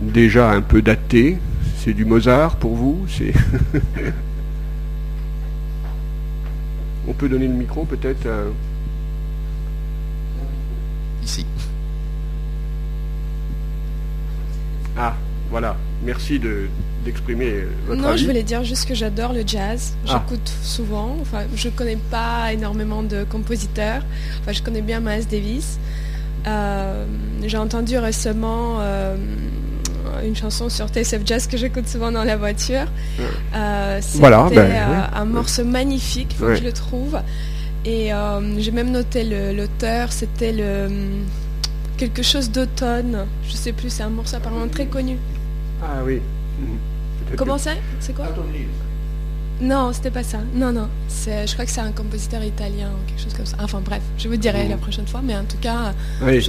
déjà 0.00 0.50
un 0.50 0.60
peu 0.60 0.82
daté? 0.82 1.38
C'est 1.78 1.94
du 1.94 2.04
Mozart 2.04 2.56
pour 2.56 2.74
vous? 2.74 3.06
C'est 3.08 3.32
On 7.08 7.12
peut 7.12 7.28
donner 7.28 7.48
le 7.48 7.54
micro 7.54 7.84
peut-être 7.84 8.28
Ici. 11.22 11.44
Ah, 14.96 15.14
voilà. 15.50 15.76
Merci 16.04 16.38
de, 16.38 16.68
d'exprimer 17.04 17.64
votre 17.86 18.00
Non, 18.00 18.16
je 18.16 18.24
voulais 18.24 18.42
dire 18.42 18.64
juste 18.64 18.86
que 18.88 18.94
j'adore 18.94 19.32
le 19.32 19.42
jazz. 19.46 19.94
Ah. 20.06 20.22
J'écoute 20.28 20.50
souvent. 20.62 21.16
Enfin, 21.20 21.42
je 21.54 21.68
connais 21.68 21.98
pas 22.10 22.52
énormément 22.52 23.02
de 23.02 23.24
compositeurs. 23.24 24.02
Enfin, 24.40 24.52
je 24.52 24.62
connais 24.62 24.82
bien 24.82 25.00
Miles 25.00 25.26
Davis. 25.26 25.78
Euh, 26.46 27.04
j'ai 27.44 27.58
entendu 27.58 27.98
récemment 27.98 28.78
euh, 28.80 29.16
une 30.24 30.36
chanson 30.36 30.68
sur 30.68 30.90
Taste 30.90 31.14
of 31.14 31.22
Jazz 31.24 31.46
que 31.46 31.56
j'écoute 31.56 31.86
souvent 31.86 32.12
dans 32.12 32.24
la 32.24 32.36
voiture. 32.36 32.86
Euh, 33.54 34.00
voilà, 34.14 34.48
ben, 34.54 35.10
un 35.14 35.24
morceau 35.24 35.64
magnifique, 35.64 36.34
faut 36.38 36.46
que 36.46 36.56
je 36.56 36.64
le 36.64 36.72
trouve. 36.72 37.18
Et 37.84 38.10
j'ai 38.58 38.70
même 38.70 38.90
noté 38.90 39.24
l'auteur, 39.52 40.12
c'était 40.12 40.52
le 40.52 40.88
quelque 41.96 42.22
chose 42.22 42.50
d'automne. 42.50 43.26
Je 43.46 43.52
sais 43.52 43.72
plus, 43.72 43.90
c'est 43.90 44.02
un 44.02 44.08
morceau 44.08 44.36
apparemment 44.36 44.68
très 44.68 44.86
connu. 44.86 45.18
Ah 45.82 46.02
oui. 46.04 46.20
Comment 47.36 47.58
c'est? 47.58 47.78
C'est 48.00 48.14
quoi? 48.14 48.26
Non, 49.62 49.92
c'était 49.92 50.10
pas 50.10 50.22
ça. 50.22 50.38
Non, 50.54 50.72
non. 50.72 50.88
Je 51.26 51.52
crois 51.52 51.64
que 51.64 51.70
c'est 51.70 51.80
un 51.80 51.92
compositeur 51.92 52.42
italien 52.42 52.88
ou 52.88 53.08
quelque 53.08 53.22
chose 53.22 53.34
comme 53.34 53.46
ça. 53.46 53.56
Enfin 53.62 53.80
bref, 53.84 54.00
je 54.18 54.28
vous 54.28 54.36
dirai 54.36 54.68
la 54.68 54.76
prochaine 54.76 55.06
fois. 55.06 55.20
Mais 55.22 55.36
en 55.36 55.44
tout 55.44 55.58
cas, 55.60 55.92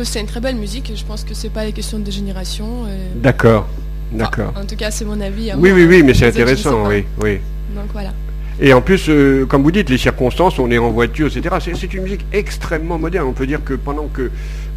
c'est 0.04 0.22
une 0.22 0.28
très 0.28 0.40
belle 0.40 0.56
musique 0.56 0.90
et 0.90 0.96
je 0.96 1.06
pense 1.06 1.24
que 1.24 1.34
c'est 1.34 1.50
pas 1.50 1.66
les 1.66 1.74
questions 1.74 2.00
de 2.00 2.12
génération. 2.12 2.86
D'accord. 3.16 3.68
D'accord. 4.12 4.54
en 4.58 4.66
tout 4.66 4.76
cas, 4.76 4.92
c'est 4.92 5.06
mon 5.06 5.22
avis. 5.22 5.52
oui, 5.58 5.72
oui, 5.72 5.86
oui, 5.86 6.04
mais 6.04 6.14
c'est 6.14 6.28
intéressant, 6.28 6.88
oui, 6.88 7.06
oui. 7.22 7.40
Donc 7.76 7.86
voilà. 7.94 8.12
Et 8.64 8.74
en 8.74 8.82
plus, 8.82 9.10
euh, 9.10 9.48
comme 9.48 9.64
vous 9.64 9.72
dites, 9.72 9.90
les 9.90 9.98
circonstances, 9.98 10.60
on 10.60 10.70
est 10.70 10.78
en 10.78 10.92
voiture, 10.92 11.36
etc. 11.36 11.56
C'est 11.76 11.94
une 11.96 12.04
musique 12.04 12.26
extrêmement 12.32 13.00
moderne. 13.00 13.26
On 13.28 13.34
peut 13.34 13.48
dire 13.48 13.64
que 13.64 13.74
pendant 13.74 14.06
que 14.06 14.30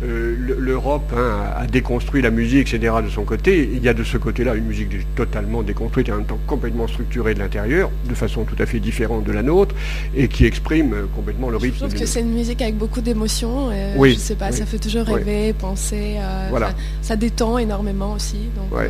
euh, 0.02 0.36
l'Europe 0.58 1.12
hein, 1.14 1.52
a 1.54 1.66
déconstruit 1.66 2.22
la 2.22 2.30
musique, 2.30 2.72
etc., 2.72 2.94
de 3.04 3.10
son 3.10 3.24
côté, 3.24 3.68
il 3.70 3.84
y 3.84 3.88
a 3.90 3.92
de 3.92 4.02
ce 4.02 4.16
côté-là 4.16 4.54
une 4.54 4.64
musique 4.64 4.88
totalement 5.14 5.62
déconstruite 5.62 6.08
et 6.08 6.12
en 6.12 6.16
même 6.16 6.24
temps 6.24 6.38
complètement 6.46 6.88
structurée 6.88 7.34
de 7.34 7.40
l'intérieur, 7.40 7.90
de 8.08 8.14
façon 8.14 8.44
tout 8.44 8.56
à 8.58 8.64
fait 8.64 8.80
différente 8.80 9.24
de 9.24 9.32
la 9.32 9.42
nôtre, 9.42 9.74
et 10.16 10.28
qui 10.28 10.46
exprime 10.46 10.94
euh, 10.94 11.04
complètement 11.14 11.50
le 11.50 11.58
rythme. 11.58 11.74
Je 11.74 11.84
trouve 11.84 12.00
que 12.00 12.06
c'est 12.06 12.20
une 12.20 12.32
musique 12.32 12.62
avec 12.62 12.78
beaucoup 12.78 13.02
d'émotions. 13.02 13.68
Oui, 13.96 14.14
je 14.14 14.18
sais 14.18 14.34
pas, 14.34 14.50
ça 14.50 14.64
fait 14.64 14.78
toujours 14.78 15.04
rêver, 15.04 15.52
penser. 15.52 16.16
voilà. 16.48 16.72
Ça 17.02 17.16
détend 17.16 17.58
énormément 17.58 18.14
aussi. 18.14 18.48
Donc, 18.56 18.80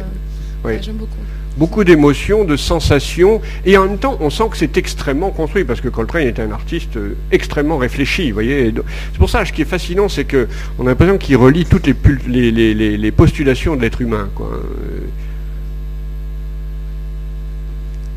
j'aime 0.81 0.97
beaucoup 0.97 1.19
beaucoup 1.57 1.85
d'émotions, 1.85 2.45
de 2.45 2.57
sensations, 2.57 3.41
et 3.65 3.77
en 3.77 3.87
même 3.87 3.99
temps, 3.99 4.17
on 4.21 4.31
sent 4.31 4.45
que 4.51 4.57
c'est 4.57 4.77
extrêmement 4.77 5.31
construit, 5.31 5.65
parce 5.65 5.81
que 5.81 5.89
Coltrane 5.89 6.27
est 6.27 6.41
un 6.41 6.51
artiste 6.51 6.97
euh, 6.97 7.17
extrêmement 7.31 7.79
réfléchi, 7.79 8.29
vous 8.29 8.35
voyez. 8.35 8.73
C'est 9.13 9.19
pour 9.19 9.31
ça, 9.31 9.45
ce 9.45 9.53
qui 9.53 9.63
est 9.63 9.67
fascinant, 9.67 10.09
c'est 10.09 10.25
qu'on 10.25 10.87
a 10.87 10.91
l'impression 10.91 11.19
qu'il 11.19 11.37
relie 11.37 11.65
toutes 11.65 11.87
les, 11.87 12.51
les, 12.51 13.13
postulations 13.13 13.77
de 13.77 13.83
l'être 13.83 14.01
humain. 14.01 14.29
Quoi. 14.35 14.51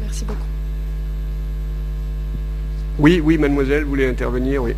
Merci 0.02 0.26
beaucoup. 0.26 0.40
Oui, 3.00 3.22
oui, 3.24 3.38
mademoiselle, 3.38 3.84
vous 3.84 3.90
voulez 3.90 4.08
intervenir, 4.08 4.64
oui. 4.64 4.74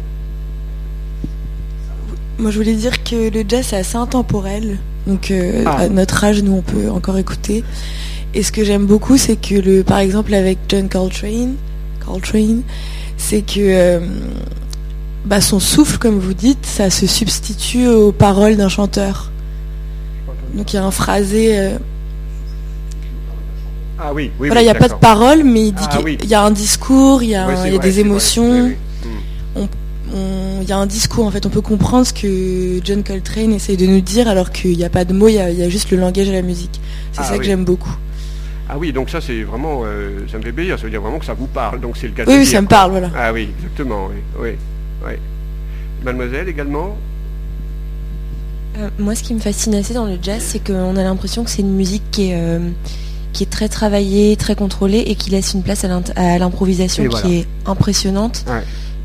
Moi, 2.38 2.52
je 2.52 2.58
voulais 2.58 2.76
dire 2.76 3.04
que 3.04 3.30
le 3.30 3.44
jazz, 3.48 3.68
c'est 3.68 3.78
assez 3.78 3.98
intemporel. 3.98 4.78
Donc, 5.08 5.32
euh, 5.32 5.64
ah. 5.66 5.78
à 5.80 5.90
notre 5.90 6.24
âge, 6.24 6.44
nous, 6.44 6.54
on 6.54 6.62
peut 6.62 6.90
encore 6.90 7.18
écouter. 7.18 7.64
Et 8.34 8.44
ce 8.44 8.52
que 8.52 8.64
j'aime 8.64 8.86
beaucoup, 8.86 9.18
c'est 9.18 9.36
que 9.36 9.56
le, 9.56 9.84
par 9.84 10.00
exemple 10.00 10.34
avec 10.34 10.60
John 10.68 10.88
Coltrane, 10.88 11.56
Coltrane, 12.06 12.62
c'est 13.18 13.42
que 13.42 13.60
euh, 13.60 14.00
bah, 15.26 15.42
son 15.42 15.60
souffle, 15.60 15.98
comme 15.98 16.20
vous 16.20 16.34
dites, 16.34 16.66
ça 16.66 16.90
se 16.90 17.08
substitue 17.08 17.88
aux 17.88 18.12
paroles 18.12 18.56
d'un 18.56 18.70
chanteur. 18.70 19.32
Donc 20.54 20.74
il 20.74 20.76
y 20.76 20.80
a 20.80 20.84
un 20.84 20.92
phrasé. 20.92 21.58
Euh, 21.58 21.78
ah 24.00 24.14
oui, 24.14 24.32
oui. 24.40 24.48
Voilà, 24.48 24.62
il 24.62 24.66
n'y 24.66 24.70
a 24.70 24.76
pas 24.76 24.88
de 24.88 24.94
paroles, 24.94 25.44
mais 25.44 25.68
il 25.68 25.74
dit 25.74 25.84
ah 25.92 25.98
qu'il 25.98 26.30
y 26.30 26.34
a 26.34 26.44
un 26.44 26.52
discours, 26.52 27.22
il 27.24 27.30
y 27.30 27.36
a, 27.36 27.78
des 27.80 28.00
émotions. 28.00 28.72
Il 29.56 30.68
y 30.68 30.72
a 30.72 30.78
un 30.78 30.86
discours 30.86 31.26
en 31.26 31.32
fait, 31.32 31.46
on 31.46 31.50
peut 31.50 31.62
comprendre 31.62 32.06
ce 32.06 32.14
que 32.14 32.80
John 32.84 33.04
Coltrane 33.04 33.54
essaye 33.54 33.78
de 33.78 33.86
nous 33.86 34.02
dire 34.02 34.28
alors 34.28 34.52
qu'il 34.52 34.78
n'y 34.78 34.84
a 34.84 34.90
pas 34.90 35.06
de 35.06 35.14
mots, 35.14 35.28
il 35.28 35.36
y, 35.36 35.40
a 35.40 35.70
juste 35.70 35.92
le 35.92 35.98
langage 35.98 36.30
et 36.30 36.32
la 36.32 36.42
musique. 36.42 36.80
C'est 37.12 37.22
ah 37.22 37.26
ça 37.26 37.38
que 37.38 37.44
j'aime 37.44 37.66
beaucoup. 37.66 37.96
Ah 38.72 38.78
oui, 38.78 38.94
donc 38.94 39.10
ça 39.10 39.20
c'est 39.20 39.42
vraiment, 39.42 39.82
euh, 39.84 40.28
ça 40.32 40.38
me 40.38 40.44
fait 40.44 40.52
plaisir, 40.52 40.78
ça 40.78 40.84
veut 40.84 40.92
dire 40.92 41.02
vraiment 41.02 41.18
que 41.18 41.26
ça 41.26 41.34
vous 41.34 41.48
parle, 41.48 41.82
donc 41.82 41.98
c'est 41.98 42.06
le 42.06 42.14
cas 42.14 42.24
Oui, 42.28 42.36
oui 42.38 42.46
ça 42.46 42.62
me 42.62 42.68
parle, 42.68 42.92
voilà. 42.92 43.10
Ah 43.18 43.34
oui, 43.34 43.50
exactement, 43.58 44.10
oui. 44.40 44.52
oui, 45.04 45.14
Mademoiselle 46.04 46.48
également 46.48 46.96
euh, 48.78 48.90
Moi 49.00 49.16
ce 49.16 49.24
qui 49.24 49.34
me 49.34 49.40
fascine 49.40 49.74
assez 49.74 49.96
dans 49.96 50.06
le 50.06 50.20
jazz, 50.22 50.44
c'est 50.46 50.64
qu'on 50.64 50.96
a 50.98 51.04
l'impression 51.04 51.44
que 51.44 51.50
c'est 51.50 51.64
une 51.64 51.76
musique 51.76 52.04
qui 52.12 52.30
est, 52.30 52.36
euh, 52.36 52.70
qui 53.34 53.42
est 53.42 53.50
très 53.50 53.70
travaillée, 53.70 54.36
très 54.36 54.56
contrôlée 54.56 55.04
et 55.08 55.16
qui 55.16 55.32
laisse 55.32 55.56
une 55.56 55.64
place 55.64 55.84
à 55.84 56.38
l'improvisation 56.38 57.08
qui 57.08 57.40
est 57.40 57.48
impressionnante. 57.66 58.46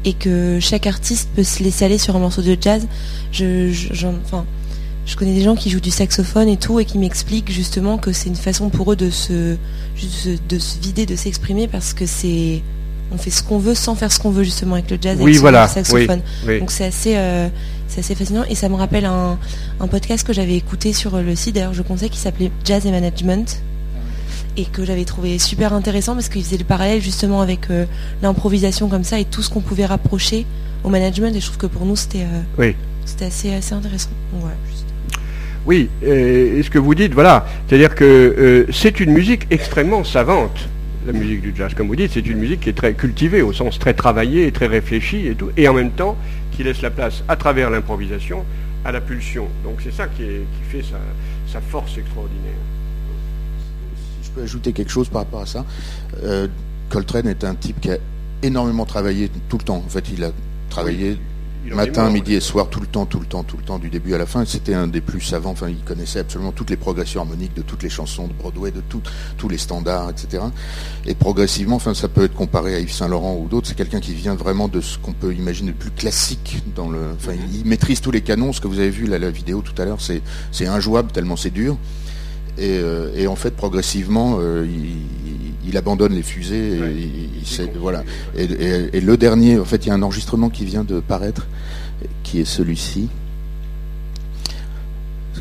Et 0.07 0.13
que 0.13 0.59
chaque 0.61 0.87
artiste 0.87 1.31
peut 1.35 1.43
se 1.43 1.63
laisser 1.63 1.87
aller 1.87 1.97
sur 1.97 2.15
un 2.15 2.19
morceau 2.19 2.43
de 2.43 2.59
jazz. 2.61 2.87
Je, 3.33 3.71
enfin, 4.27 4.45
je 5.07 5.17
connais 5.17 5.35
des 5.35 5.43
gens 5.43 5.55
qui 5.55 5.71
jouent 5.71 5.81
du 5.81 5.91
saxophone 5.91 6.49
et 6.49 6.57
tout 6.57 6.81
et 6.81 6.85
qui 6.85 6.99
m'expliquent 6.99 7.51
justement 7.51 7.99
que 7.99 8.13
c'est 8.13 8.29
une 8.29 8.37
façon 8.37 8.71
pour 8.71 8.93
eux 8.93 8.97
de 8.97 9.11
se, 9.11 9.57
de 10.49 10.59
se 10.59 10.79
vider, 10.79 11.07
de 11.07 11.17
s'exprimer 11.17 11.69
parce 11.69 11.93
que 11.93 12.07
c'est 12.07 12.63
on 13.13 13.19
fait 13.19 13.31
ce 13.31 13.43
qu'on 13.43 13.59
veut 13.59 13.75
sans 13.75 13.95
faire 13.95 14.11
ce 14.11 14.19
qu'on 14.19 14.31
veut 14.31 14.45
justement 14.45 14.75
avec 14.75 14.91
le 14.91 14.99
jazz 15.01 15.21
et 15.21 15.25
le 15.25 15.69
saxophone. 15.69 16.21
Donc 16.59 16.71
c'est 16.71 16.87
assez, 16.87 17.17
euh, 17.17 17.49
c'est 17.87 18.01
assez 18.01 18.15
fascinant 18.15 18.45
et 18.49 18.55
ça 18.55 18.69
me 18.69 18.75
rappelle 18.75 19.05
un, 19.05 19.39
podcast 19.91 20.27
que 20.27 20.33
j'avais 20.33 20.57
écouté 20.57 20.93
sur 20.95 21.19
le 21.21 21.37
site 21.37 21.55
d'ailleurs 21.55 21.75
je 21.75 21.83
conseille 21.83 22.09
qui 22.09 22.19
s'appelait 22.19 22.51
Jazz 22.65 22.87
et 22.87 22.91
Management 22.91 23.63
et 24.57 24.65
que 24.65 24.85
j'avais 24.85 25.05
trouvé 25.05 25.39
super 25.39 25.75
intéressant 25.75 26.15
parce 26.15 26.29
qu'il 26.29 26.43
faisait 26.43 26.57
le 26.57 26.65
parallèle 26.65 27.03
justement 27.03 27.43
avec 27.43 27.71
euh, 27.71 27.85
l'improvisation 28.23 28.89
comme 28.89 29.05
ça 29.05 29.19
et 29.21 29.25
tout 29.25 29.43
ce 29.43 29.51
qu'on 29.51 29.61
pouvait 29.61 29.85
rapprocher 29.85 30.47
au 30.83 30.89
management 30.89 31.37
et 31.37 31.41
je 31.41 31.47
trouve 31.47 31.59
que 31.59 31.67
pour 31.67 31.85
nous 31.85 31.97
c'était 31.97 32.23
euh, 32.59 32.73
c'était 33.05 33.27
assez, 33.27 33.53
assez 33.53 33.75
intéressant. 33.75 34.11
Oui, 35.67 35.89
et, 36.03 36.63
ce 36.63 36.71
que 36.71 36.79
vous 36.79 36.95
dites, 36.95 37.15
voilà, 37.15 37.47
c'est-à-dire 37.67 37.95
que 37.95 38.05
euh, 38.05 38.67
c'est 38.73 39.01
une 39.01 39.13
musique 39.13 39.47
extrêmement 39.51 40.05
savante, 40.05 40.69
la 41.07 41.13
musique 41.13 41.41
du 41.41 41.55
jazz, 41.55 41.75
comme 41.75 41.89
vous 41.89 41.97
dites, 41.97 42.13
c'est 42.13 42.27
une 42.27 42.39
musique 42.39 42.61
qui 42.61 42.71
est 42.71 42.75
très 42.75 42.95
cultivée, 42.95 43.43
au 43.43 43.53
sens 43.53 43.79
très 43.79 43.95
travaillé 43.95 44.47
et 44.47 44.53
très 44.53 44.67
réfléchi 44.67 45.27
et 45.27 45.35
tout, 45.35 45.51
et 45.57 45.69
en 45.69 45.75
même 45.75 45.91
temps 45.91 46.17
qui 46.53 46.63
laisse 46.63 46.83
la 46.83 46.91
place, 46.91 47.25
à 47.29 47.37
travers 47.37 47.71
l'improvisation, 47.71 48.45
à 48.85 48.93
la 48.93 49.01
pulsion. 49.01 49.49
Donc 49.65 49.81
c'est 49.83 49.93
ça 49.93 50.07
qui, 50.07 50.23
fait 50.71 50.83
sa, 50.83 51.61
force 51.61 51.97
extraordinaire. 51.99 52.53
Si 54.21 54.29
je 54.29 54.31
peux 54.33 54.43
ajouter 54.43 54.73
quelque 54.73 54.91
chose 54.91 55.09
par 55.09 55.23
rapport 55.23 55.43
à 55.43 55.47
ça, 55.47 55.65
euh, 56.23 56.49
Coltrane 56.89 57.29
est 57.29 57.45
un 57.45 57.55
type 57.55 57.81
qui 57.81 57.91
a 57.91 57.99
énormément 58.43 58.85
travaillé 58.85 59.31
tout 59.49 59.59
le 59.59 59.65
temps. 59.65 59.83
En 59.85 59.89
fait, 59.89 60.05
il 60.13 60.25
a 60.25 60.31
travaillé 60.69 61.17
Matin, 61.73 62.11
midi 62.11 62.35
et 62.35 62.41
soir, 62.41 62.69
tout 62.69 62.81
le 62.81 62.87
temps, 62.87 63.07
tout 63.07 63.21
le 63.21 63.27
temps, 63.27 63.43
tout 63.43 63.57
le 63.57 63.63
temps, 63.63 63.79
du 63.79 63.89
début 63.89 64.15
à 64.15 64.19
la 64.19 64.27
fin. 64.27 64.45
C'était 64.45 64.75
un 64.75 64.87
des 64.87 65.01
plus 65.01 65.21
savants. 65.21 65.51
Enfin, 65.51 65.69
il 65.69 65.83
connaissait 65.85 66.19
absolument 66.19 66.53
toutes 66.53 66.71
les 66.71 66.77
progressions 66.77 67.21
harmoniques 67.21 67.55
de 67.55 67.63
toutes 67.63 67.83
les 67.83 67.89
chansons 67.89 68.27
de 68.27 68.33
Broadway, 68.33 68.71
de 68.71 68.83
tous 69.39 69.49
les 69.49 69.59
standards, 69.59 70.11
etc. 70.11 70.43
Et 71.07 71.15
progressivement, 71.15 71.77
enfin, 71.77 71.95
ça 71.95 72.09
peut 72.09 72.25
être 72.25 72.35
comparé 72.35 72.75
à 72.75 72.81
Yves 72.81 72.93
Saint 72.93 73.09
Laurent 73.09 73.37
ou 73.37 73.49
d'autres. 73.49 73.69
C'est 73.69 73.77
quelqu'un 73.77 74.01
qui 74.01 74.15
vient 74.15 74.35
vraiment 74.35 74.69
de 74.69 74.81
ce 74.81 74.99
qu'on 74.99 75.13
peut 75.13 75.33
imaginer 75.33 75.73
de 75.73 75.77
plus 75.77 75.91
classique 75.91 76.63
dans 76.75 76.91
le. 76.91 76.99
Enfin, 77.17 77.33
il 77.53 77.65
maîtrise 77.65 78.01
tous 78.01 78.11
les 78.11 78.21
canons. 78.21 78.53
Ce 78.53 78.61
que 78.61 78.69
vous 78.69 78.79
avez 78.79 78.91
vu 78.91 79.07
là, 79.07 79.19
la 79.19 79.31
vidéo 79.31 79.63
tout 79.63 79.81
à 79.81 79.85
l'heure, 79.85 80.01
c'est 80.01 80.67
injouable 80.67 81.13
tellement 81.13 81.37
c'est 81.37 81.51
dur. 81.51 81.77
Euh, 82.59 83.13
et, 83.17 83.27
en 83.27 83.37
fait, 83.37 83.51
progressivement, 83.57 84.37
euh, 84.41 84.67
il, 84.67 85.44
abandonne 85.77 86.15
les 86.15 86.23
fusées. 86.23 86.79
Et, 86.79 87.79
voilà. 87.79 88.05
Et, 88.37 89.01
le 89.01 89.17
dernier, 89.17 89.59
en 89.59 89.65
fait, 89.65 89.87
il 89.87 89.89
y 89.89 89.91
a 89.91 89.95
un 89.95 90.03
enregistrement 90.03 90.51
qui 90.51 90.65
vient 90.65 90.85
de 90.85 91.01
paraître, 91.01 91.47
qui 92.23 92.41
est 92.41 92.45
celui-ci, 92.45 93.09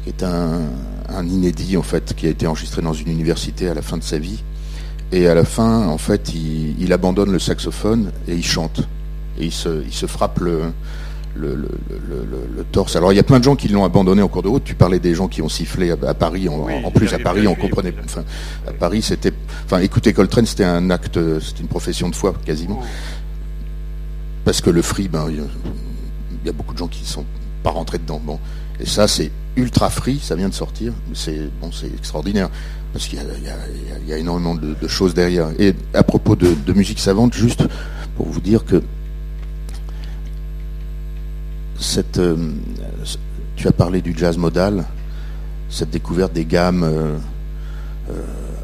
qui 0.03 0.09
est 0.09 0.23
un, 0.23 0.61
inédit 1.25 1.77
en 1.77 1.83
fait, 1.83 2.13
qui 2.15 2.27
a 2.27 2.29
été 2.29 2.47
enregistré 2.47 2.81
dans 2.81 2.93
une 2.93 3.09
université 3.09 3.69
à 3.69 3.73
la 3.73 3.81
fin 3.81 3.97
de 3.97 4.03
sa 4.03 4.17
vie. 4.17 4.43
Et 5.11 5.27
à 5.27 5.35
la 5.35 5.45
fin, 5.45 5.87
en 5.87 5.97
fait, 5.97 6.33
il, 6.33 6.91
abandonne 6.91 7.31
le 7.31 7.39
saxophone 7.39 8.11
et 8.27 8.33
il 8.33 8.45
chante. 8.45 8.81
Et 9.37 9.45
il 9.45 9.51
se, 9.51 9.83
il 9.83 9.93
se 9.93 10.05
frappe 10.05 10.39
le, 10.39 10.71
le, 11.35 12.63
torse. 12.71 12.95
Alors 12.95 13.11
il 13.11 13.15
y 13.15 13.19
a 13.19 13.23
plein 13.23 13.39
de 13.39 13.43
gens 13.43 13.55
qui 13.55 13.67
l'ont 13.67 13.83
abandonné 13.85 14.21
en 14.21 14.27
cours 14.27 14.43
de 14.43 14.47
route. 14.47 14.63
Tu 14.63 14.75
parlais 14.75 14.99
des 14.99 15.13
gens 15.13 15.27
qui 15.27 15.41
ont 15.41 15.49
sifflé 15.49 15.91
à, 15.91 16.13
Paris. 16.13 16.47
En, 16.49 16.91
plus, 16.91 17.13
à 17.13 17.19
Paris, 17.19 17.47
on 17.47 17.55
comprenait. 17.55 17.93
Enfin, 18.03 18.23
à 18.67 18.71
Paris, 18.71 19.01
c'était. 19.01 19.33
Enfin, 19.65 19.79
écouter 19.79 20.13
Coltrane, 20.13 20.45
c'était 20.45 20.63
un 20.63 20.89
acte, 20.89 21.19
c'était 21.39 21.61
une 21.61 21.67
profession 21.67 22.09
de 22.09 22.15
foi 22.15 22.33
quasiment. 22.45 22.81
Parce 24.45 24.61
que 24.61 24.69
le 24.69 24.81
free, 24.81 25.07
ben, 25.07 25.27
il 25.29 25.41
y, 26.45 26.49
a 26.49 26.51
beaucoup 26.51 26.73
de 26.73 26.79
gens 26.79 26.87
qui 26.87 27.01
ne 27.03 27.07
sont 27.07 27.25
pas 27.63 27.71
rentrés 27.71 27.97
dedans. 27.97 28.21
Bon, 28.23 28.39
et 28.79 28.85
ça, 28.85 29.07
c'est 29.07 29.31
ultra 29.55 29.89
free. 29.89 30.19
Ça 30.21 30.35
vient 30.35 30.49
de 30.49 30.53
sortir. 30.53 30.93
C'est 31.13 31.49
bon, 31.61 31.71
c'est 31.71 31.87
extraordinaire 31.87 32.49
parce 32.91 33.07
qu'il 33.07 33.19
y, 34.07 34.13
a 34.13 34.17
énormément 34.17 34.53
de, 34.53 34.87
choses 34.87 35.13
derrière. 35.13 35.49
Et 35.59 35.73
à 35.93 36.03
propos 36.03 36.35
de, 36.35 36.53
de 36.65 36.73
musique 36.73 36.99
savante, 36.99 37.33
juste 37.33 37.63
pour 38.15 38.27
vous 38.27 38.41
dire 38.41 38.65
que 38.65 38.83
cette, 41.79 42.17
euh, 42.17 42.35
tu 43.55 43.67
as 43.67 43.71
parlé 43.71 44.01
du 44.01 44.13
jazz 44.17 44.37
modal, 44.37 44.85
cette 45.69 45.89
découverte 45.89 46.33
des 46.33 46.45
gammes 46.45 46.83
euh, 46.83 47.17
euh, 48.09 48.13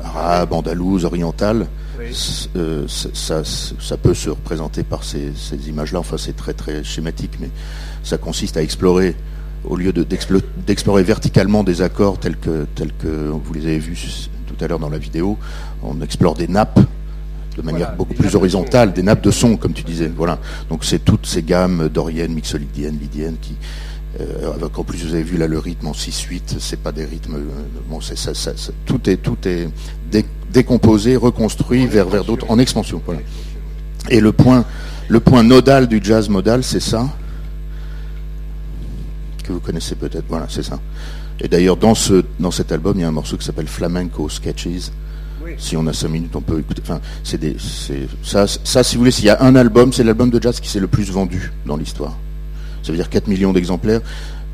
arabes, 0.03 0.53
andalouses, 0.53 1.05
orientales. 1.05 1.67
ça, 2.13 3.97
peut 3.97 4.13
se 4.13 4.29
représenter 4.29 4.83
par 4.83 5.03
ces, 5.03 5.33
images-là. 5.67 5.99
Enfin, 5.99 6.17
c'est 6.17 6.35
très 6.35 6.53
très 6.53 6.83
schématique, 6.83 7.37
mais 7.39 7.49
ça 8.03 8.17
consiste 8.17 8.57
à 8.57 8.61
explorer, 8.61 9.15
au 9.65 9.75
lieu 9.75 9.91
d'explorer 9.91 11.03
verticalement 11.03 11.63
des 11.63 11.81
accords 11.81 12.17
tels 12.19 12.37
que, 12.37 12.65
tels 12.75 12.93
que 12.93 13.07
vous 13.07 13.53
les 13.53 13.65
avez 13.65 13.79
vus 13.79 14.29
tout 14.47 14.63
à 14.63 14.67
l'heure 14.67 14.79
dans 14.79 14.89
la 14.89 14.97
vidéo, 14.97 15.37
on 15.83 16.01
explore 16.01 16.35
des 16.35 16.47
nappes 16.47 16.79
de 17.59 17.65
manière 17.65 17.95
beaucoup 17.95 18.13
plus 18.13 18.35
horizontale, 18.35 18.93
des 18.93 19.03
nappes 19.03 19.21
de 19.23 19.31
son, 19.31 19.57
comme 19.57 19.73
tu 19.73 19.83
disais. 19.83 20.11
Voilà. 20.15 20.39
Donc 20.69 20.85
c'est 20.85 20.99
toutes 20.99 21.25
ces 21.25 21.43
gammes 21.43 21.89
doriennes, 21.89 22.33
mixolydiennes, 22.33 22.97
lydiennes, 22.97 23.35
qui, 23.41 23.55
euh, 24.19 24.53
avec 24.53 24.77
en 24.77 24.83
plus 24.83 25.05
vous 25.05 25.13
avez 25.13 25.23
vu 25.23 25.37
là 25.37 25.47
le 25.47 25.59
rythme 25.59 25.87
en 25.87 25.91
6-8, 25.91 26.55
c'est 26.59 26.79
pas 26.79 26.91
des 26.91 27.05
rythmes. 27.05 27.35
Euh, 27.35 27.43
bon, 27.89 27.99
c'est 27.99 28.17
ça, 28.17 28.31
tout 28.85 29.09
est 29.09 29.17
tout 29.17 29.37
est 29.45 29.69
décomposé, 30.51 31.15
reconstruit 31.15 31.85
vers 31.85 32.07
vers 32.07 32.23
d'autres 32.23 32.49
en 32.49 32.59
expansion. 32.59 33.01
Voilà. 33.05 33.21
Et 34.09 34.21
le 34.21 34.31
point 34.31 34.63
le 35.09 35.19
point 35.19 35.43
nodal 35.43 35.87
du 35.87 35.99
jazz 36.01 36.29
modal, 36.29 36.63
c'est 36.63 36.79
ça 36.79 37.09
que 39.43 39.51
vous 39.51 39.59
connaissez 39.59 39.95
peut-être. 39.95 40.25
Voilà, 40.29 40.45
c'est 40.47 40.63
ça. 40.63 40.79
Et 41.41 41.47
d'ailleurs 41.47 41.77
dans 41.77 41.95
ce 41.95 42.23
dans 42.39 42.51
cet 42.51 42.71
album, 42.71 42.93
il 42.97 43.01
y 43.01 43.03
a 43.03 43.09
un 43.09 43.11
morceau 43.11 43.35
qui 43.35 43.45
s'appelle 43.45 43.67
Flamenco 43.67 44.29
Sketches 44.29 44.91
Si 45.57 45.75
on 45.77 45.85
a 45.87 45.93
cinq 45.93 46.09
minutes, 46.09 46.35
on 46.35 46.41
peut 46.41 46.59
écouter. 46.59 46.81
Enfin, 46.83 46.99
c'est 47.23 47.39
des, 47.39 47.57
ça, 48.23 48.47
ça, 48.47 48.83
si 48.83 48.95
vous 48.95 49.01
voulez, 49.01 49.11
s'il 49.11 49.25
y 49.25 49.29
a 49.29 49.41
un 49.41 49.55
album, 49.55 49.93
c'est 49.93 50.03
l'album 50.03 50.29
de 50.29 50.41
jazz 50.41 50.59
qui 50.59 50.69
s'est 50.69 50.79
le 50.79 50.87
plus 50.87 51.09
vendu 51.11 51.51
dans 51.65 51.77
l'histoire. 51.77 52.17
Ça 52.83 52.91
veut 52.91 52.97
dire 52.97 53.09
4 53.09 53.27
millions 53.27 53.53
d'exemplaires. 53.53 54.01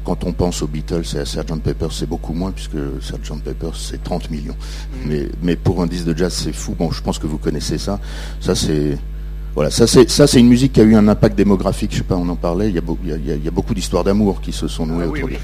Quand 0.04 0.24
on 0.24 0.34
pense 0.34 0.62
aux 0.62 0.68
Beatles 0.68 1.04
et 1.16 1.20
à 1.20 1.26
Sgt 1.26 1.62
Pepper, 1.64 1.88
c'est 1.91 2.08
beaucoup 2.08 2.34
moins, 2.34 2.52
puisque 2.52 2.78
Sgt 3.02 3.43
Pepper, 3.43 3.70
c'est 3.74 4.04
30 4.04 4.30
millions. 4.30 4.56
Mm. 4.56 5.10
Mais, 5.10 5.28
mais 5.41 5.56
pour 5.56 5.82
un 5.82 5.88
disque 5.88 6.06
de 6.06 6.16
jazz, 6.16 6.34
c'est 6.34 6.54
fou. 6.54 6.76
Bon, 6.78 6.91
je 6.91 7.02
pense 7.02 7.18
que 7.18 7.28
vous 7.28 7.39
connaissez 7.39 7.78
ça. 7.78 8.00
Ça, 8.39 8.54
c'est, 8.54 8.98
voilà, 9.56 9.72
ça 9.72 9.88
c'est 9.88 10.10
ça 10.10 10.28
c'est 10.28 10.41
une 10.41 10.50
musique 10.50 10.74
qui 10.74 10.82
a 10.82 10.84
eu 10.84 10.96
un 10.96 11.08
impact 11.08 11.38
démographique. 11.38 11.91
Je 11.93 12.00
sais 12.00 12.04
pas, 12.04 12.16
on 12.16 12.28
en 12.28 12.36
parlait. 12.36 12.70
Il 12.70 12.76
y 12.76 12.78
a, 12.78 13.16
il 13.16 13.43
y 13.43 13.48
a, 13.48 13.52
beaucoup 13.52 13.74
d'histoires 13.74 14.04
d'amour 14.04 14.41
qui 14.41 14.52
se 14.52 14.68
sont 14.68 14.86
nouées 14.86 15.06
ah 15.06 15.12
autour 15.12 15.30
de 15.30 15.36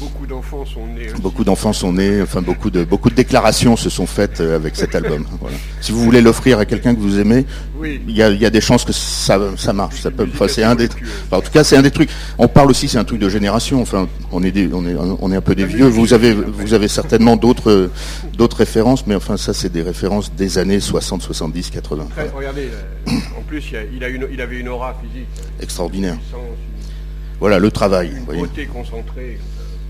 Beaucoup 0.00 0.26
d'enfants 0.26 0.64
sont 0.66 0.86
nés. 0.86 1.08
Beaucoup 1.20 1.44
d'enfants 1.44 1.72
sont 1.72 1.92
nés, 1.92 2.22
enfin 2.22 2.42
beaucoup 2.42 2.70
de 2.70 2.84
beaucoup 2.84 3.10
de 3.10 3.14
déclarations 3.14 3.76
se 3.76 3.90
sont 3.90 4.06
faites 4.06 4.40
euh, 4.40 4.56
avec 4.56 4.76
cet 4.76 4.94
album. 4.94 5.24
Si 5.80 5.92
vous 5.92 6.00
voulez 6.02 6.22
l'offrir 6.22 6.58
à 6.58 6.64
quelqu'un 6.64 6.94
que 6.94 7.00
vous 7.00 7.18
aimez, 7.18 7.44
il 7.82 8.16
y, 8.16 8.22
a, 8.22 8.50
des 8.50 8.60
chances 8.62 8.84
que 8.84 8.92
ça, 8.92 9.38
ça 9.58 9.74
marche. 9.74 10.00
Ça 10.00 10.10
peut, 10.10 10.26
c'est 10.48 10.62
un 10.62 10.74
des, 10.74 10.88
en 11.30 11.42
tout 11.42 11.50
cas, 11.50 11.62
c'est 11.62 11.76
un 11.76 11.82
des 11.82 11.90
trucs. 11.90 12.08
On 12.38 12.48
parle 12.48 12.70
aussi, 12.70 12.88
c'est 12.88 12.96
un 12.96 13.04
truc 13.04 13.18
de 13.18 13.28
génération. 13.28 13.82
Enfin, 13.82 14.08
on 14.32 14.42
est 14.42 14.56
on 14.72 14.86
est 14.86 14.96
on 14.96 15.30
est 15.30 15.36
un 15.36 15.42
peu 15.42 15.54
des 15.54 15.66
vieux. 15.66 15.86
Vous 15.86 16.14
avez 16.14 16.32
vous 16.32 16.72
avez 16.72 16.88
certainement 16.88 17.36
d'autres 17.36 17.90
d'autres 18.38 18.56
références, 18.56 19.06
mais 19.06 19.14
enfin 19.14 19.36
ça, 19.36 19.52
c'est 19.52 19.70
des 19.70 19.82
références 19.82 20.32
des 20.32 20.58
années 20.58 20.80
60, 20.80 21.22
70, 21.22 21.70
80. 21.70 22.08
regardez, 22.34 22.68
en 23.38 23.42
plus, 23.46 23.62
il, 23.92 24.04
a 24.04 24.08
une, 24.08 24.26
il 24.32 24.40
avait 24.40 24.58
une 24.58 24.68
aura 24.68 24.94
physique 25.02 25.28
extraordinaire. 25.60 26.16
Voilà, 27.40 27.58
le 27.58 27.70
travail. 27.70 28.12
Beauté 28.26 28.66
concentrée. 28.66 29.38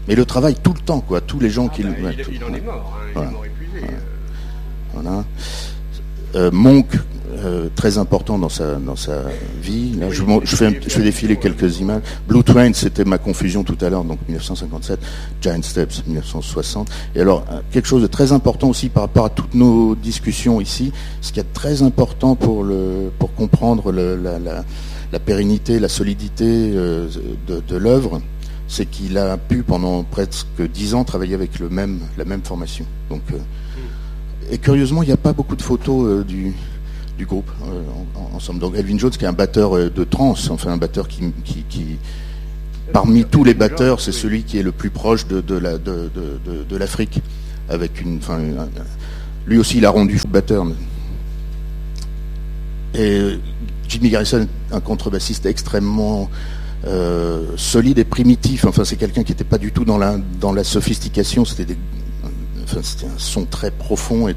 Mais 0.09 0.14
le 0.14 0.24
travail 0.24 0.55
tout 0.62 0.74
le 0.74 0.80
temps, 0.80 1.01
quoi. 1.01 1.20
Tous 1.20 1.40
les 1.40 1.51
gens 1.51 1.68
ah 1.70 1.74
qui 1.74 1.82
bah, 1.82 1.90
le. 1.90 2.12
Il, 2.12 2.36
il, 2.36 2.45
en 2.45 2.55
est 2.55 2.61
mort, 2.61 2.99
hein, 2.99 3.07
il 3.14 3.22
est 3.22 3.30
mort 3.30 3.45
épuisé. 3.45 3.86
Voilà. 4.92 5.24
Euh, 6.36 6.51
Monk, 6.51 6.86
euh, 7.38 7.68
très 7.74 7.99
important 7.99 8.38
dans 8.38 8.49
sa, 8.49 8.74
dans 8.74 8.97
sa 8.97 9.22
vie. 9.61 9.95
Là, 9.99 10.11
je, 10.11 10.22
je, 10.45 10.57
fais, 10.57 10.80
je 10.82 10.88
fais 10.88 11.03
défiler 11.03 11.36
quelques 11.36 11.80
images. 11.80 12.03
Blue 12.28 12.42
Train, 12.42 12.72
c'était 12.72 13.05
ma 13.05 13.18
confusion 13.18 13.64
tout 13.64 13.78
à 13.80 13.88
l'heure, 13.88 14.05
donc 14.05 14.18
1957. 14.28 15.01
Giant 15.40 15.62
Steps, 15.62 16.07
1960. 16.07 16.88
Et 17.14 17.20
alors, 17.20 17.45
euh, 17.51 17.61
quelque 17.70 17.86
chose 17.86 18.03
de 18.03 18.07
très 18.07 18.32
important 18.32 18.68
aussi 18.68 18.88
par 18.88 19.05
rapport 19.05 19.26
à 19.26 19.30
toutes 19.30 19.55
nos 19.55 19.95
discussions 19.95 20.61
ici, 20.61 20.92
ce 21.20 21.32
qui 21.32 21.40
est 21.40 21.53
très 21.53 21.82
important 21.82 22.34
pour, 22.34 22.62
le, 22.62 23.11
pour 23.18 23.34
comprendre 23.34 23.90
le, 23.90 24.16
la, 24.16 24.38
la 24.38 24.64
la 25.15 25.21
pérennité, 25.21 25.79
la 25.79 25.89
solidité 25.89 26.45
euh, 26.45 27.07
de, 27.47 27.77
l'œuvre, 27.77 28.21
c'est 28.67 28.85
qu'il 28.85 29.17
a 29.17 29.37
pu 29.37 29.62
pendant 29.62 30.03
presque 30.03 30.61
dix 30.73 30.93
ans 30.95 31.05
travailler 31.05 31.35
avec 31.35 31.61
le 31.61 31.69
même, 31.69 32.01
la 32.19 32.25
même 32.25 32.43
formation. 32.43 32.85
Donc, 33.11 33.23
euh, 33.33 33.39
et 34.51 34.59
curieusement, 34.59 35.05
il 35.05 35.07
n'y 35.07 35.12
a 35.12 35.17
pas 35.17 35.33
beaucoup 35.33 35.55
de 35.55 35.62
photos 35.62 36.05
euh, 36.05 36.25
du, 36.25 36.53
groupe 37.27 37.49
ensemble. 38.35 38.59
Donc 38.59 38.75
Elvin 38.77 38.99
Jones, 38.99 39.12
qui 39.12 39.25
est 39.25 39.29
un 39.29 39.33
batteur 39.33 39.77
de 39.89 40.05
trance, 40.05 40.51
enfin 40.51 40.73
un 40.73 40.77
batteur 40.77 41.07
qui, 41.07 41.23
parmi 42.93 43.25
tous 43.25 43.45
les 43.45 43.55
batteurs, 43.55 44.01
c'est 44.01 44.12
celui 44.12 44.43
qui 44.43 44.59
est 44.59 44.65
le 44.65 44.73
plus 44.73 44.91
proche 44.91 45.29
de, 45.29 45.41
de 45.41 45.55
la, 45.55 45.79
de, 45.79 46.11
de, 46.69 46.77
l'Afrique. 46.77 47.23
Avec 47.69 48.01
une, 48.01 48.19
lui 49.47 49.59
aussi, 49.59 49.79
il 49.79 49.87
a 49.87 49.91
rendu 49.91 50.21
batteur. 50.29 50.67
Jimmy 53.89 54.11
Garrison, 54.11 54.47
un 54.72 54.80
contrebassiste 54.80 55.47
extrêmement 55.47 56.30
euh, 56.87 57.47
solide 57.57 57.99
et 57.99 58.05
primitif. 58.05 58.64
Enfin, 58.64 58.85
c'est 58.85 58.97
quelqu'un 58.97 59.22
qui 59.22 59.32
n'était 59.32 59.45
pas 59.45 59.59
du 59.59 59.72
tout 59.72 59.85
dans 59.85 59.99
la, 59.99 60.18
dans 60.41 60.53
la 60.53 60.64
sophistication. 60.64 61.45
C'était 61.45 61.76
un 62.76 63.18
son 63.18 63.45
très 63.45 63.70
profond 63.70 64.28
et, 64.28 64.37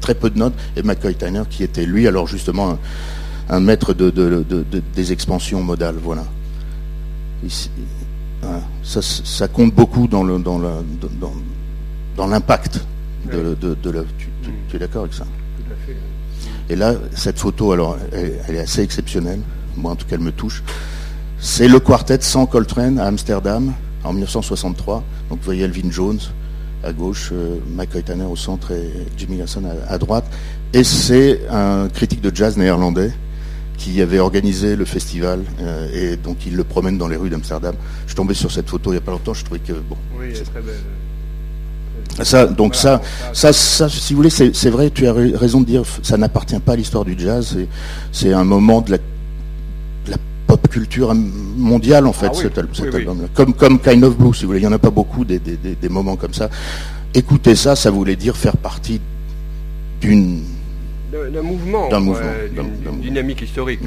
très 0.00 0.14
peu 0.14 0.30
de 0.30 0.38
notes. 0.38 0.54
Et 0.76 0.82
McCoy 0.82 1.14
Tyner, 1.14 1.42
qui 1.50 1.62
était 1.62 1.86
lui, 1.86 2.06
alors 2.08 2.26
justement, 2.26 2.78
un, 3.48 3.60
maître 3.60 3.92
de, 3.94 4.10
des 4.94 5.12
expansions 5.12 5.62
modales. 5.62 5.96
Voilà. 6.02 6.24
Hein, 8.42 8.60
ça, 8.82 9.48
compte 9.48 9.74
beaucoup 9.74 10.06
dans 10.06 10.22
le 10.22 10.38
dans 10.38 10.58
dans, 12.16 12.26
l'impact 12.26 12.80
de, 13.30 13.90
l'œuvre. 13.90 14.08
tu 14.68 14.76
es 14.76 14.78
d'accord 14.78 15.02
avec 15.02 15.14
ça? 15.14 15.26
Et 16.70 16.76
là, 16.76 16.94
cette 17.14 17.38
photo, 17.38 17.72
alors, 17.72 17.98
elle, 18.12 18.56
est 18.56 18.60
assez 18.60 18.82
exceptionnelle. 18.82 19.40
Moi, 19.76 19.92
en 19.92 19.96
tout 19.96 20.06
cas, 20.06 20.16
elle 20.16 20.22
me 20.22 20.32
touche. 20.32 20.62
C'est 21.38 21.68
le 21.68 21.78
quartet 21.78 22.20
sans 22.20 22.46
Coltrane 22.46 22.98
à 22.98 23.06
Amsterdam 23.06 23.72
en 24.02 24.12
1963. 24.12 25.04
Donc, 25.28 25.38
vous 25.38 25.44
voyez 25.44 25.64
Elvin 25.64 25.90
Jones 25.90 26.20
à 26.84 26.92
gauche, 26.92 27.30
euh, 27.32 27.56
Mike 27.74 28.04
Tanner 28.04 28.24
au 28.24 28.36
centre 28.36 28.72
et 28.72 28.90
Jimmy 29.16 29.38
Garrison 29.38 29.62
à, 29.88 29.98
droite. 29.98 30.24
Et 30.72 30.84
c'est 30.84 31.40
un 31.50 31.88
critique 31.88 32.20
de 32.20 32.34
jazz 32.34 32.56
néerlandais 32.56 33.12
qui 33.78 34.00
avait 34.00 34.18
organisé 34.18 34.76
le 34.76 34.84
festival 34.84 35.40
euh, 35.60 36.12
et 36.12 36.16
donc 36.16 36.46
il 36.46 36.56
le 36.56 36.62
promène 36.62 36.98
dans 36.98 37.08
les 37.08 37.16
rues 37.16 37.30
d'Amsterdam. 37.30 37.74
Je 38.02 38.10
suis 38.10 38.16
tombé 38.16 38.34
sur 38.34 38.52
cette 38.52 38.68
photo 38.68 38.90
il 38.90 38.94
n'y 38.94 38.98
a 38.98 39.00
pas 39.00 39.12
longtemps, 39.12 39.34
je 39.34 39.44
trouvais 39.44 39.60
que 39.60 39.72
bon. 39.72 39.96
Oui, 40.16 40.26
elle 40.30 40.36
est 40.36 40.44
très 40.44 40.60
belle. 40.60 40.74
Ça, 42.22 42.46
donc 42.46 42.76
ça, 42.76 43.02
ça, 43.32 43.52
ça, 43.52 43.88
si 43.88 44.14
vous 44.14 44.18
voulez, 44.18 44.30
c'est 44.30 44.70
vrai, 44.70 44.90
tu 44.90 45.06
as 45.08 45.12
raison 45.12 45.60
de 45.60 45.66
dire, 45.66 45.82
ça 46.02 46.16
n'appartient 46.16 46.58
pas 46.60 46.74
à 46.74 46.76
l'histoire 46.76 47.04
du 47.04 47.18
jazz. 47.18 47.58
C'est 48.12 48.32
un 48.32 48.44
moment 48.44 48.80
de 48.80 48.92
la, 48.92 48.98
pop 50.46 50.68
culture 50.68 51.14
mondiale 51.14 52.06
en 52.06 52.12
fait, 52.12 52.28
ah 52.30 52.34
cet, 52.34 52.58
album-là. 52.58 53.28
Comme, 53.32 53.54
comme 53.54 53.80
Kind 53.80 54.04
of 54.04 54.16
Blue, 54.16 54.34
si 54.34 54.42
vous 54.42 54.48
voulez. 54.48 54.60
Il 54.60 54.62
n'y 54.62 54.68
en 54.68 54.72
a 54.72 54.78
pas 54.78 54.90
beaucoup 54.90 55.24
des, 55.24 55.40
moments 55.88 56.16
comme 56.16 56.34
ça. 56.34 56.50
Écouter 57.14 57.54
ça, 57.54 57.74
ça 57.74 57.90
voulait 57.90 58.16
dire 58.16 58.36
faire 58.36 58.56
partie 58.56 59.00
d'une 60.00 60.42
d'un 61.12 61.42
mouvement, 61.42 61.88
d'une 61.88 63.00
dynamique 63.00 63.42
historique. 63.42 63.80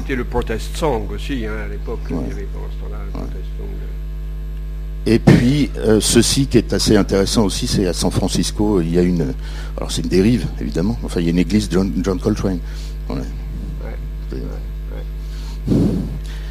C'était 0.00 0.16
le 0.16 0.24
protest 0.24 0.76
song 0.76 1.06
aussi 1.14 1.46
hein, 1.46 1.52
à 1.64 1.68
l'époque. 1.68 2.00
Il 2.10 2.16
y 2.16 2.32
avait 2.32 2.48
pendant 2.52 2.66
ce 2.70 2.84
temps-là 2.84 2.98
le 3.06 3.12
protest 3.12 3.44
song. 3.58 3.93
Et 5.06 5.18
puis, 5.18 5.70
euh, 5.76 6.00
ceci 6.00 6.46
qui 6.46 6.56
est 6.56 6.72
assez 6.72 6.96
intéressant 6.96 7.44
aussi, 7.44 7.66
c'est 7.66 7.86
à 7.86 7.92
San 7.92 8.10
Francisco, 8.10 8.80
il 8.80 8.94
y 8.94 8.98
a 8.98 9.02
une. 9.02 9.34
Alors, 9.76 9.90
c'est 9.90 10.02
une 10.02 10.08
dérive, 10.08 10.46
évidemment. 10.60 10.98
Enfin, 11.02 11.20
il 11.20 11.24
y 11.24 11.26
a 11.26 11.30
une 11.30 11.38
église 11.38 11.68
John, 11.70 11.92
John 12.02 12.18
Coltrane. 12.18 12.58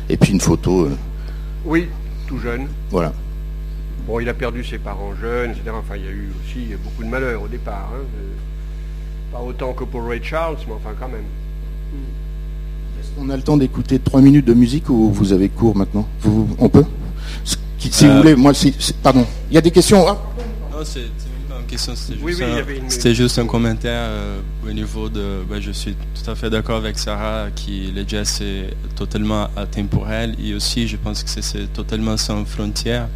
Et 0.09 0.17
puis 0.17 0.33
une 0.33 0.41
photo. 0.41 0.85
Euh, 0.85 0.95
oui, 1.65 1.87
tout 2.27 2.37
jeune. 2.37 2.67
Voilà. 2.91 3.13
Bon, 4.05 4.19
il 4.19 4.29
a 4.29 4.33
perdu 4.33 4.63
ses 4.63 4.77
parents 4.77 5.15
jeunes, 5.19 5.51
etc. 5.51 5.71
Enfin, 5.73 5.95
il 5.95 6.03
y 6.03 6.07
a 6.07 6.11
eu 6.11 6.29
aussi 6.43 6.75
beaucoup 6.83 7.03
de 7.03 7.09
malheurs 7.09 7.41
au 7.41 7.47
départ. 7.47 7.89
Hein. 7.95 8.05
Pas 9.31 9.41
autant 9.41 9.73
que 9.73 9.83
pour 9.83 10.05
Ray 10.05 10.21
Charles, 10.21 10.57
mais 10.67 10.73
enfin, 10.73 10.91
quand 10.99 11.07
même. 11.07 11.23
Est-ce 12.99 13.09
qu'on 13.17 13.29
a 13.29 13.35
le 13.35 13.41
temps 13.41 13.57
d'écouter 13.57 13.97
trois 13.97 14.21
minutes 14.21 14.45
de 14.45 14.53
musique 14.53 14.89
ou 14.89 15.11
vous 15.11 15.33
avez 15.33 15.49
cours 15.49 15.75
maintenant? 15.75 16.07
Vous, 16.21 16.47
On 16.59 16.69
peut? 16.69 16.85
Si 17.91 18.05
vous 18.05 18.11
euh, 18.11 18.17
voulez, 18.17 18.35
moi, 18.35 18.53
si, 18.53 18.73
pardon. 19.01 19.25
Il 19.49 19.55
y 19.55 19.57
a 19.57 19.61
des 19.61 19.71
questions 19.71 20.07
hein? 20.07 20.17
Non, 20.71 20.79
c'est 20.83 21.01
pas 21.49 21.59
une 21.59 21.65
question, 21.67 21.93
c'était 22.87 23.13
juste, 23.13 23.39
un, 23.39 23.45
commentaire 23.45 24.07
euh, 24.09 24.39
au 24.67 24.71
niveau 24.71 25.09
de. 25.09 25.43
Ben, 25.49 25.61
je 25.61 25.71
suis 25.71 25.95
tout 25.95 26.29
à 26.29 26.35
fait 26.35 26.49
d'accord 26.49 26.77
avec 26.77 26.97
Sarah, 26.97 27.47
qui 27.55 27.91
le 27.95 28.03
jazz 28.07 28.27
c'est 28.27 28.69
totalement 28.95 29.47
intemporel 29.57 30.35
et 30.43 30.53
aussi 30.53 30.87
je 30.87 30.97
pense 30.97 31.23
que 31.23 31.29
c'est 31.29 31.71
totalement 31.73 32.17
sans 32.17 32.45
frontières. 32.45 33.07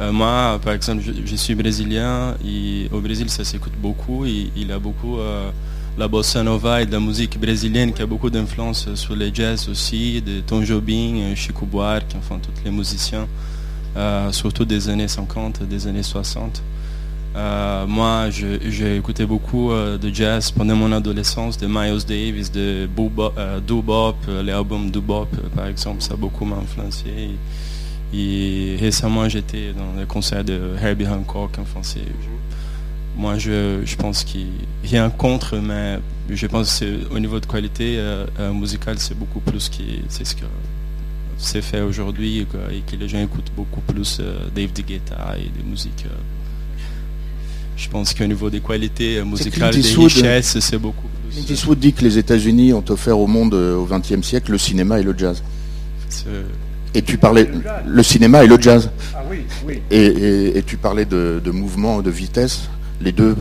Euh, 0.00 0.10
moi, 0.10 0.58
par 0.64 0.72
exemple, 0.72 1.02
je, 1.02 1.36
suis 1.36 1.54
brésilien 1.54 2.34
et 2.44 2.88
au 2.92 3.00
Brésil 3.00 3.28
ça 3.30 3.44
s'écoute 3.44 3.74
beaucoup 3.80 4.24
et 4.24 4.50
il 4.56 4.72
a 4.72 4.78
beaucoup 4.78 5.18
la 5.98 6.08
bossa 6.08 6.42
nova 6.42 6.82
et 6.82 6.86
de 6.86 6.92
la 6.92 7.00
musique 7.00 7.38
brésilienne 7.38 7.92
qui 7.92 8.00
a 8.02 8.06
beaucoup 8.06 8.30
d'influence 8.30 8.94
sur 8.94 9.14
les 9.14 9.32
jazz 9.32 9.68
aussi, 9.68 10.22
de 10.22 10.40
Tom 10.40 10.64
Jobim, 10.64 11.34
Chico 11.36 11.66
Buarque, 11.66 12.16
enfin 12.18 12.40
tous 12.42 12.64
les 12.64 12.70
musiciens. 12.70 13.28
Euh, 13.96 14.32
surtout 14.32 14.64
des 14.64 14.88
années 14.88 15.08
50, 15.08 15.64
des 15.64 15.86
années 15.86 16.02
60. 16.02 16.62
Euh, 17.34 17.86
moi, 17.86 18.28
j'ai 18.30 18.96
écouté 18.96 19.26
beaucoup 19.26 19.70
euh, 19.70 19.98
de 19.98 20.08
jazz 20.12 20.50
pendant 20.50 20.76
mon 20.76 20.92
adolescence, 20.92 21.58
de 21.58 21.66
Miles 21.66 22.04
Davis, 22.06 22.50
de 22.50 22.88
Doo-Bop, 23.66 24.16
l'album 24.42 24.90
Doo-Bop, 24.90 25.28
par 25.54 25.66
exemple, 25.66 26.02
ça 26.02 26.14
a 26.14 26.16
beaucoup 26.16 26.44
m'a 26.44 26.56
influencé. 26.56 27.30
Et 28.14 28.76
récemment, 28.80 29.28
j'étais 29.28 29.72
dans 29.72 29.98
le 29.98 30.06
concert 30.06 30.44
de 30.44 30.74
Herbie 30.82 31.06
Hancock. 31.06 31.58
Enfin, 31.58 31.80
moi, 33.16 33.36
je, 33.36 33.96
pense 33.96 34.24
qu'il 34.24 34.48
un 34.94 35.10
contre, 35.10 35.56
mais 35.56 35.98
je 36.30 36.46
pense 36.46 36.80
qu'au 36.80 37.18
niveau 37.18 37.40
de 37.40 37.46
qualité 37.46 37.98
musicale, 38.54 38.98
c'est 38.98 39.18
beaucoup 39.18 39.40
plus 39.40 39.68
que 39.68 39.82
c'est 40.08 40.24
ce 40.24 40.34
que 40.34 40.44
c'est 41.42 41.62
fait 41.62 41.80
aujourd'hui 41.80 42.40
et, 42.40 42.46
que 42.46 42.96
les 42.96 43.08
gens 43.08 43.20
écoutent 43.20 43.52
beaucoup 43.56 43.80
plus 43.80 44.18
euh, 44.20 44.48
Dave 44.54 44.72
Guetta 44.72 45.34
et 45.36 45.48
des 45.56 45.68
musiques. 45.68 46.06
Euh, 46.06 46.14
je 47.76 47.88
pense 47.88 48.14
qu'au 48.14 48.26
niveau 48.26 48.48
des 48.48 48.60
qualités 48.60 49.18
euh, 49.18 49.24
musicales, 49.24 49.74
des 49.74 49.80
richesses, 49.80 50.58
c'est 50.60 50.78
beaucoup 50.78 51.08
plus. 51.08 51.42
Clint 51.42 51.54
Eastwood 51.54 51.78
dit 51.78 51.92
que 51.92 52.02
les 52.04 52.16
États-Unis 52.16 52.72
ont 52.72 52.84
offert 52.88 53.18
au 53.18 53.26
monde 53.26 53.54
au 53.54 53.86
XXe 53.86 54.24
siècle 54.26 54.52
le 54.52 54.58
cinéma 54.58 55.00
et 55.00 55.02
le 55.02 55.14
jazz. 55.16 55.42
Et 56.94 57.02
tu 57.02 57.16
parlais 57.16 57.48
le, 57.86 58.02
cinéma 58.02 58.44
et 58.44 58.46
le 58.46 58.60
jazz. 58.60 58.90
Ah 59.14 59.22
oui, 59.28 59.38
oui. 59.66 59.80
Et, 59.90 60.62
tu 60.66 60.76
parlais 60.76 61.06
de, 61.06 61.40
de 61.42 61.50
mouvement, 61.50 62.02
de 62.02 62.10
vitesse. 62.10 62.68
Les 63.00 63.12
deux 63.12 63.34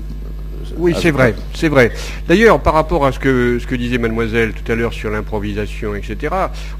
oui, 0.77 0.93
c'est 0.99 1.11
vrai, 1.11 1.35
c'est 1.53 1.67
vrai. 1.67 1.91
D'ailleurs, 2.27 2.59
par 2.59 2.73
rapport 2.73 3.05
à 3.05 3.11
ce 3.11 3.19
que, 3.19 3.59
ce 3.59 3.67
que 3.67 3.75
disait 3.75 3.97
mademoiselle 3.97 4.53
tout 4.53 4.69
à 4.71 4.75
l'heure 4.75 4.93
sur 4.93 5.09
l'improvisation, 5.09 5.95
etc., 5.95 6.33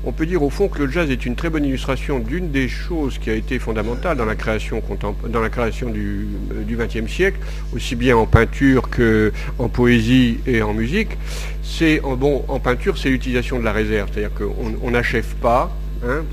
on 0.04 0.12
peut 0.12 0.26
dire 0.26 0.44
au 0.44 0.50
fond 0.50 0.68
que 0.68 0.80
le 0.80 0.92
jazz 0.92 1.10
est 1.10 1.26
une 1.26 1.36
très 1.36 1.50
bonne 1.50 1.66
illustration 1.66 2.20
d'une 2.20 2.52
des 2.52 2.68
choses 2.68 3.18
qui 3.18 3.30
a 3.30 3.34
été 3.34 3.60
fondamentale 3.60 4.18
dans 4.18 4.26
la 4.26 4.36
création, 4.36 4.82
dans 5.28 5.42
la 5.42 5.50
création 5.50 5.90
du 5.90 6.28
XXe 6.70 7.12
siècle, 7.12 7.40
aussi 7.76 7.96
bien 7.96 8.18
en 8.18 8.26
peinture 8.26 8.90
qu'en 8.90 9.70
poésie 9.70 10.40
et 10.48 10.62
en 10.62 10.74
musique. 10.74 11.18
C'est, 11.64 12.02
en, 12.04 12.16
bon, 12.16 12.44
en 12.48 12.60
peinture, 12.60 12.98
c'est 12.98 13.10
l'utilisation 13.10 13.60
de 13.60 13.64
la 13.64 13.72
réserve, 13.72 14.10
c'est-à-dire 14.14 14.34
qu'on 14.34 14.92
n'achève 14.92 15.36
pas 15.42 15.76
hein, 16.06 16.24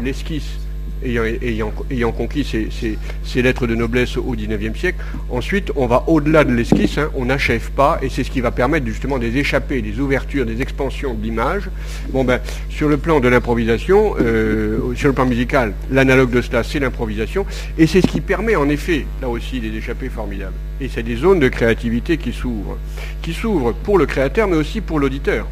l'esquisse 0.00 0.61
ayant, 1.04 2.12
conquis 2.12 2.44
ces, 2.44 3.42
lettres 3.42 3.66
de 3.66 3.74
noblesse 3.74 4.16
au 4.16 4.32
XIXe 4.32 4.78
siècle. 4.78 4.98
Ensuite, 5.30 5.72
on 5.76 5.86
va 5.86 6.04
au-delà 6.06 6.44
de 6.44 6.52
l'esquisse, 6.52 6.98
hein, 6.98 7.10
on 7.14 7.26
n'achève 7.26 7.70
pas, 7.72 7.98
et 8.02 8.08
c'est 8.08 8.24
ce 8.24 8.30
qui 8.30 8.40
va 8.40 8.50
permettre 8.50 8.86
justement 8.86 9.18
des 9.18 9.36
échappées, 9.36 9.82
des 9.82 9.98
ouvertures, 9.98 10.46
des 10.46 10.62
expansions 10.62 11.14
de 11.14 11.22
l'image. 11.22 11.70
Bon 12.10 12.24
ben, 12.24 12.40
sur 12.70 12.88
le 12.88 12.96
plan 12.96 13.20
de 13.20 13.28
l'improvisation, 13.28 14.14
euh, 14.20 14.94
sur 14.94 15.08
le 15.08 15.14
plan 15.14 15.26
musical, 15.26 15.72
l'analogue 15.90 16.30
de 16.30 16.40
cela, 16.40 16.62
c'est 16.62 16.78
l'improvisation, 16.78 17.46
et 17.78 17.86
c'est 17.86 18.00
ce 18.00 18.06
qui 18.06 18.20
permet 18.20 18.56
en 18.56 18.68
effet, 18.68 19.06
là 19.20 19.28
aussi, 19.28 19.60
des 19.60 19.74
échappées 19.76 20.08
formidables. 20.08 20.54
Et 20.80 20.88
c'est 20.88 21.02
des 21.02 21.16
zones 21.16 21.40
de 21.40 21.48
créativité 21.48 22.16
qui 22.16 22.32
s'ouvrent, 22.32 22.78
qui 23.22 23.32
s'ouvrent 23.32 23.72
pour 23.72 23.98
le 23.98 24.06
créateur, 24.06 24.48
mais 24.48 24.56
aussi 24.56 24.80
pour 24.80 24.98
l'auditeur, 24.98 25.46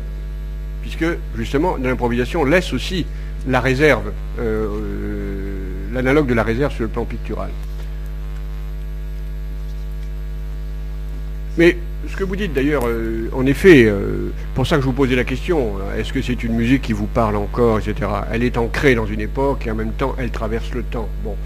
puisque 0.83 1.07
justement, 1.37 1.77
l'improvisation 1.77 2.45
laisse 2.45 2.73
aussi 2.73 3.07
la 3.47 3.61
réserve. 3.61 4.13
Euh, 4.39 5.30
l'analogue 5.93 6.27
de 6.27 6.35
la 6.35 6.43
réserve 6.43 6.73
sur 6.73 6.83
le 6.83 6.89
plan 6.89 7.05
pictural. 7.05 7.51
Mais 11.59 11.77
ce 12.09 12.17
que 12.17 12.25
vous 12.25 12.37
dites 12.37 12.53
d'ailleurs, 12.53 12.87
euh, 12.87 13.29
en 13.35 13.45
effet, 13.45 13.85
euh, 13.87 14.31
pour 14.55 14.67
ça 14.67 14.77
que 14.77 14.83
je 14.83 14.87
vous 14.87 14.93
posais 14.93 15.17
la 15.17 15.25
question, 15.25 15.75
est-ce 15.99 16.13
que 16.13 16.23
c'est 16.23 16.43
une 16.43 16.55
musique 16.55 16.83
qui 16.83 16.93
vous 16.93 17.07
parle 17.07 17.37
encore, 17.37 17.79
etc. 17.79 18.09
Elle 18.33 18.43
est 18.43 18.57
ancrée 18.57 18.95
dans 18.95 19.07
une 19.07 19.21
époque 19.21 19.67
et 19.67 19.71
en 19.71 19.75
même 19.75 19.93
temps 19.93 20.15
elle 20.19 20.31
traverse 20.31 20.73
le 20.73 20.83
temps. 20.83 21.09
Bon. 21.25 21.37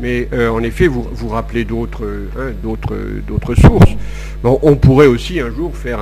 Mais 0.00 0.28
euh, 0.32 0.48
en 0.48 0.62
effet, 0.62 0.86
vous 0.86 1.06
vous 1.12 1.28
rappelez 1.28 1.64
d'autres 1.64 2.06
hein, 2.38 3.54
sources. 3.60 3.92
On 4.42 4.76
pourrait 4.76 5.06
aussi 5.06 5.40
un 5.40 5.50
jour 5.50 5.76
faire 5.76 6.00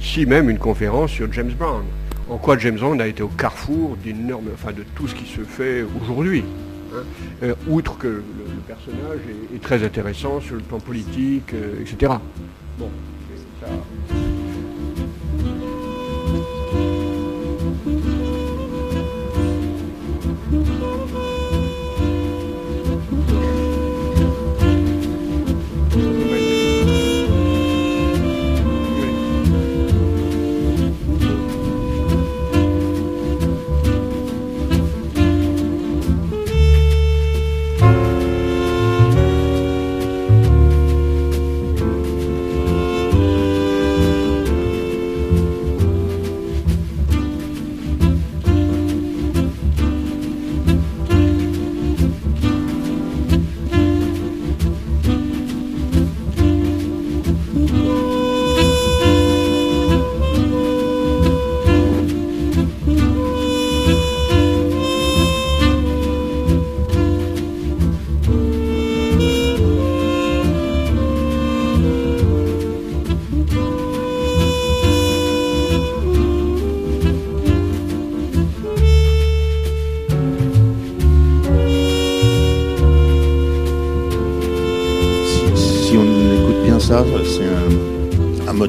ici 0.00 0.26
même 0.26 0.50
une 0.50 0.58
conférence 0.58 1.10
sur 1.10 1.32
James 1.32 1.52
Brown. 1.58 1.82
En 2.28 2.36
quoi 2.36 2.58
James 2.58 2.76
Brown 2.76 3.00
a 3.00 3.08
été 3.08 3.22
au 3.22 3.28
carrefour 3.28 3.96
d'énormes, 4.04 4.48
enfin 4.54 4.72
de 4.72 4.84
tout 4.94 5.08
ce 5.08 5.14
qui 5.14 5.24
se 5.24 5.40
fait 5.40 5.84
aujourd'hui. 6.00 6.44
Hein. 6.94 7.04
Euh, 7.42 7.54
outre 7.68 7.96
que 7.98 8.08
le, 8.08 8.22
personnage 8.66 9.20
est, 9.54 9.62
très 9.62 9.84
intéressant 9.84 10.40
sur 10.40 10.56
le 10.56 10.62
plan 10.62 10.78
politique, 10.78 11.54
euh, 11.54 11.80
etc. 11.80 12.12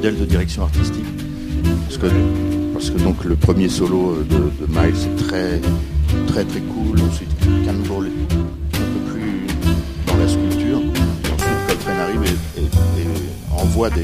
de 0.10 0.26
direction 0.26 0.64
artistique. 0.64 1.06
Parce 1.86 1.98
que, 1.98 2.08
parce 2.74 2.90
que 2.90 2.98
donc 2.98 3.24
le 3.26 3.36
premier 3.36 3.70
solo 3.70 4.18
de, 4.24 4.38
Miles 4.68 4.96
est 4.96 5.28
très 5.28 5.62
très 6.28 6.44
très 6.44 6.62
cool. 6.62 7.00
Ensuite 7.02 7.30
Campbell 7.66 8.08
est 8.08 8.34
un 8.34 8.80
peu 8.80 9.12
plus 9.12 9.48
dans 10.08 10.18
la 10.18 10.28
sculpture. 10.28 10.78
ensuite 10.78 11.68
Coltrane 11.68 12.00
arrive 12.00 12.38
et, 12.58 12.62
envoie 13.56 13.90
des, 13.90 14.04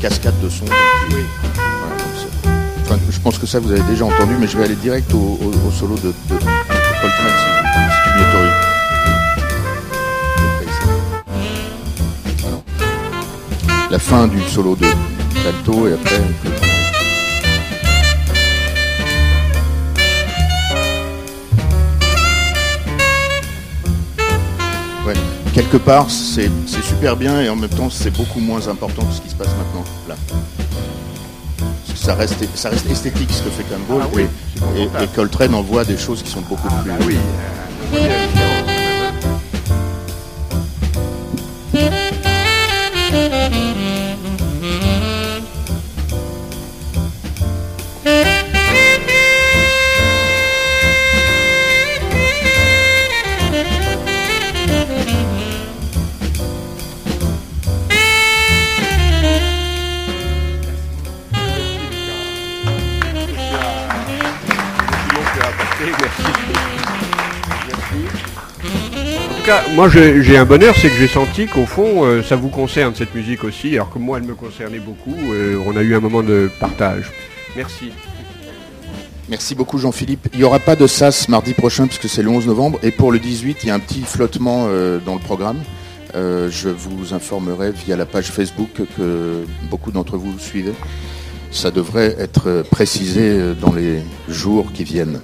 cascades 0.00 0.38
de 0.42 0.48
sons. 0.50 0.66
je 3.10 3.20
pense 3.20 3.38
que 3.38 3.46
ça 3.46 3.58
vous 3.58 3.72
avez 3.72 3.82
déjà 3.88 4.04
entendu, 4.04 4.34
mais 4.38 4.46
je 4.46 4.58
vais 4.58 4.64
aller 4.64 4.76
direct 4.76 5.12
au, 5.14 5.38
solo 5.72 5.96
de, 5.96 6.08
de, 6.08 6.36
la 13.96 14.00
fin 14.00 14.28
du 14.28 14.38
solo 14.42 14.76
de 14.76 14.84
d'alto 15.42 15.88
et 15.88 15.94
après 15.94 16.20
Ouais. 25.06 25.14
Quelque 25.54 25.78
part, 25.78 26.10
c'est 26.10 26.50
super 26.82 27.16
bien 27.16 27.40
et 27.40 27.48
en 27.48 27.56
même 27.56 27.70
temps, 27.70 27.88
c'est 27.88 28.10
beaucoup 28.10 28.40
moins 28.40 28.68
important 28.68 29.02
que 29.06 29.14
ce 29.14 29.22
qui 29.22 29.30
se 29.30 29.34
passe 29.34 29.54
maintenant. 29.56 29.84
Là. 30.08 30.16
Ça 31.94 32.14
reste, 32.14 32.44
ça 32.54 32.68
reste 32.68 32.90
esthétique 32.90 33.30
ce 33.32 33.44
que 33.44 33.48
fait 33.48 33.64
Campbell 33.64 34.06
ah 34.12 34.76
et, 34.76 35.04
et, 35.04 35.06
Coltrane 35.14 35.54
envoie 35.54 35.86
des 35.86 35.96
choses 35.96 36.22
qui 36.22 36.30
sont 36.30 36.42
beaucoup 36.42 36.68
plus. 36.68 36.90
Ah 36.90 37.04
oui. 37.06 37.16
Moi 69.76 69.90
j'ai 69.90 70.38
un 70.38 70.46
bonheur, 70.46 70.74
c'est 70.74 70.88
que 70.88 70.96
j'ai 70.96 71.06
senti 71.06 71.46
qu'au 71.46 71.66
fond, 71.66 72.02
euh, 72.02 72.22
ça 72.22 72.34
vous 72.34 72.48
concerne 72.48 72.94
cette 72.94 73.14
musique 73.14 73.44
aussi, 73.44 73.74
alors 73.74 73.90
que 73.92 73.98
moi 73.98 74.16
elle 74.16 74.24
me 74.24 74.34
concernait 74.34 74.78
beaucoup. 74.78 75.14
Euh, 75.34 75.62
on 75.66 75.76
a 75.76 75.82
eu 75.82 75.94
un 75.94 76.00
moment 76.00 76.22
de 76.22 76.50
partage. 76.58 77.12
Merci. 77.54 77.92
Merci 79.28 79.54
beaucoup 79.54 79.76
Jean-Philippe. 79.76 80.28
Il 80.32 80.38
n'y 80.38 80.44
aura 80.44 80.60
pas 80.60 80.76
de 80.76 80.86
SAS 80.86 81.28
mardi 81.28 81.52
prochain 81.52 81.86
puisque 81.86 82.08
c'est 82.08 82.22
le 82.22 82.30
11 82.30 82.46
novembre. 82.46 82.78
Et 82.82 82.90
pour 82.90 83.12
le 83.12 83.18
18, 83.18 83.58
il 83.64 83.66
y 83.66 83.70
a 83.70 83.74
un 83.74 83.78
petit 83.78 84.00
flottement 84.00 84.64
euh, 84.68 84.98
dans 84.98 85.14
le 85.14 85.20
programme. 85.20 85.58
je 86.14 86.68
vous 86.70 87.12
informerai 87.12 87.72
via 87.72 87.96
la 87.96 88.06
page 88.06 88.30
Facebook 88.30 88.70
que 88.96 89.44
beaucoup 89.70 89.90
d'entre 89.90 90.16
vous 90.16 90.38
suivez. 90.38 90.72
Ça 91.50 91.70
devrait 91.70 92.16
être 92.18 92.64
précisé 92.70 93.52
dans 93.60 93.74
les 93.74 93.98
jours 94.26 94.72
qui 94.72 94.84
viennent. 94.84 95.20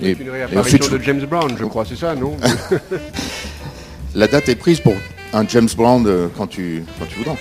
Et, 0.00 0.16
une 0.18 0.30
réapparition 0.30 0.88
de 0.90 1.02
James 1.02 1.26
Brown, 1.26 1.54
je 1.58 1.64
crois, 1.64 1.84
c'est 1.84 1.96
ça, 1.96 2.14
non 2.14 2.36
La 4.14 4.26
date 4.26 4.48
est 4.48 4.56
prise 4.56 4.80
pour 4.80 4.94
un 5.32 5.46
James 5.48 5.68
Brown 5.76 6.04
euh, 6.06 6.28
quand 6.36 6.46
tu, 6.46 6.84
quand 6.98 7.06
tu 7.06 7.18
voudras. 7.18 7.36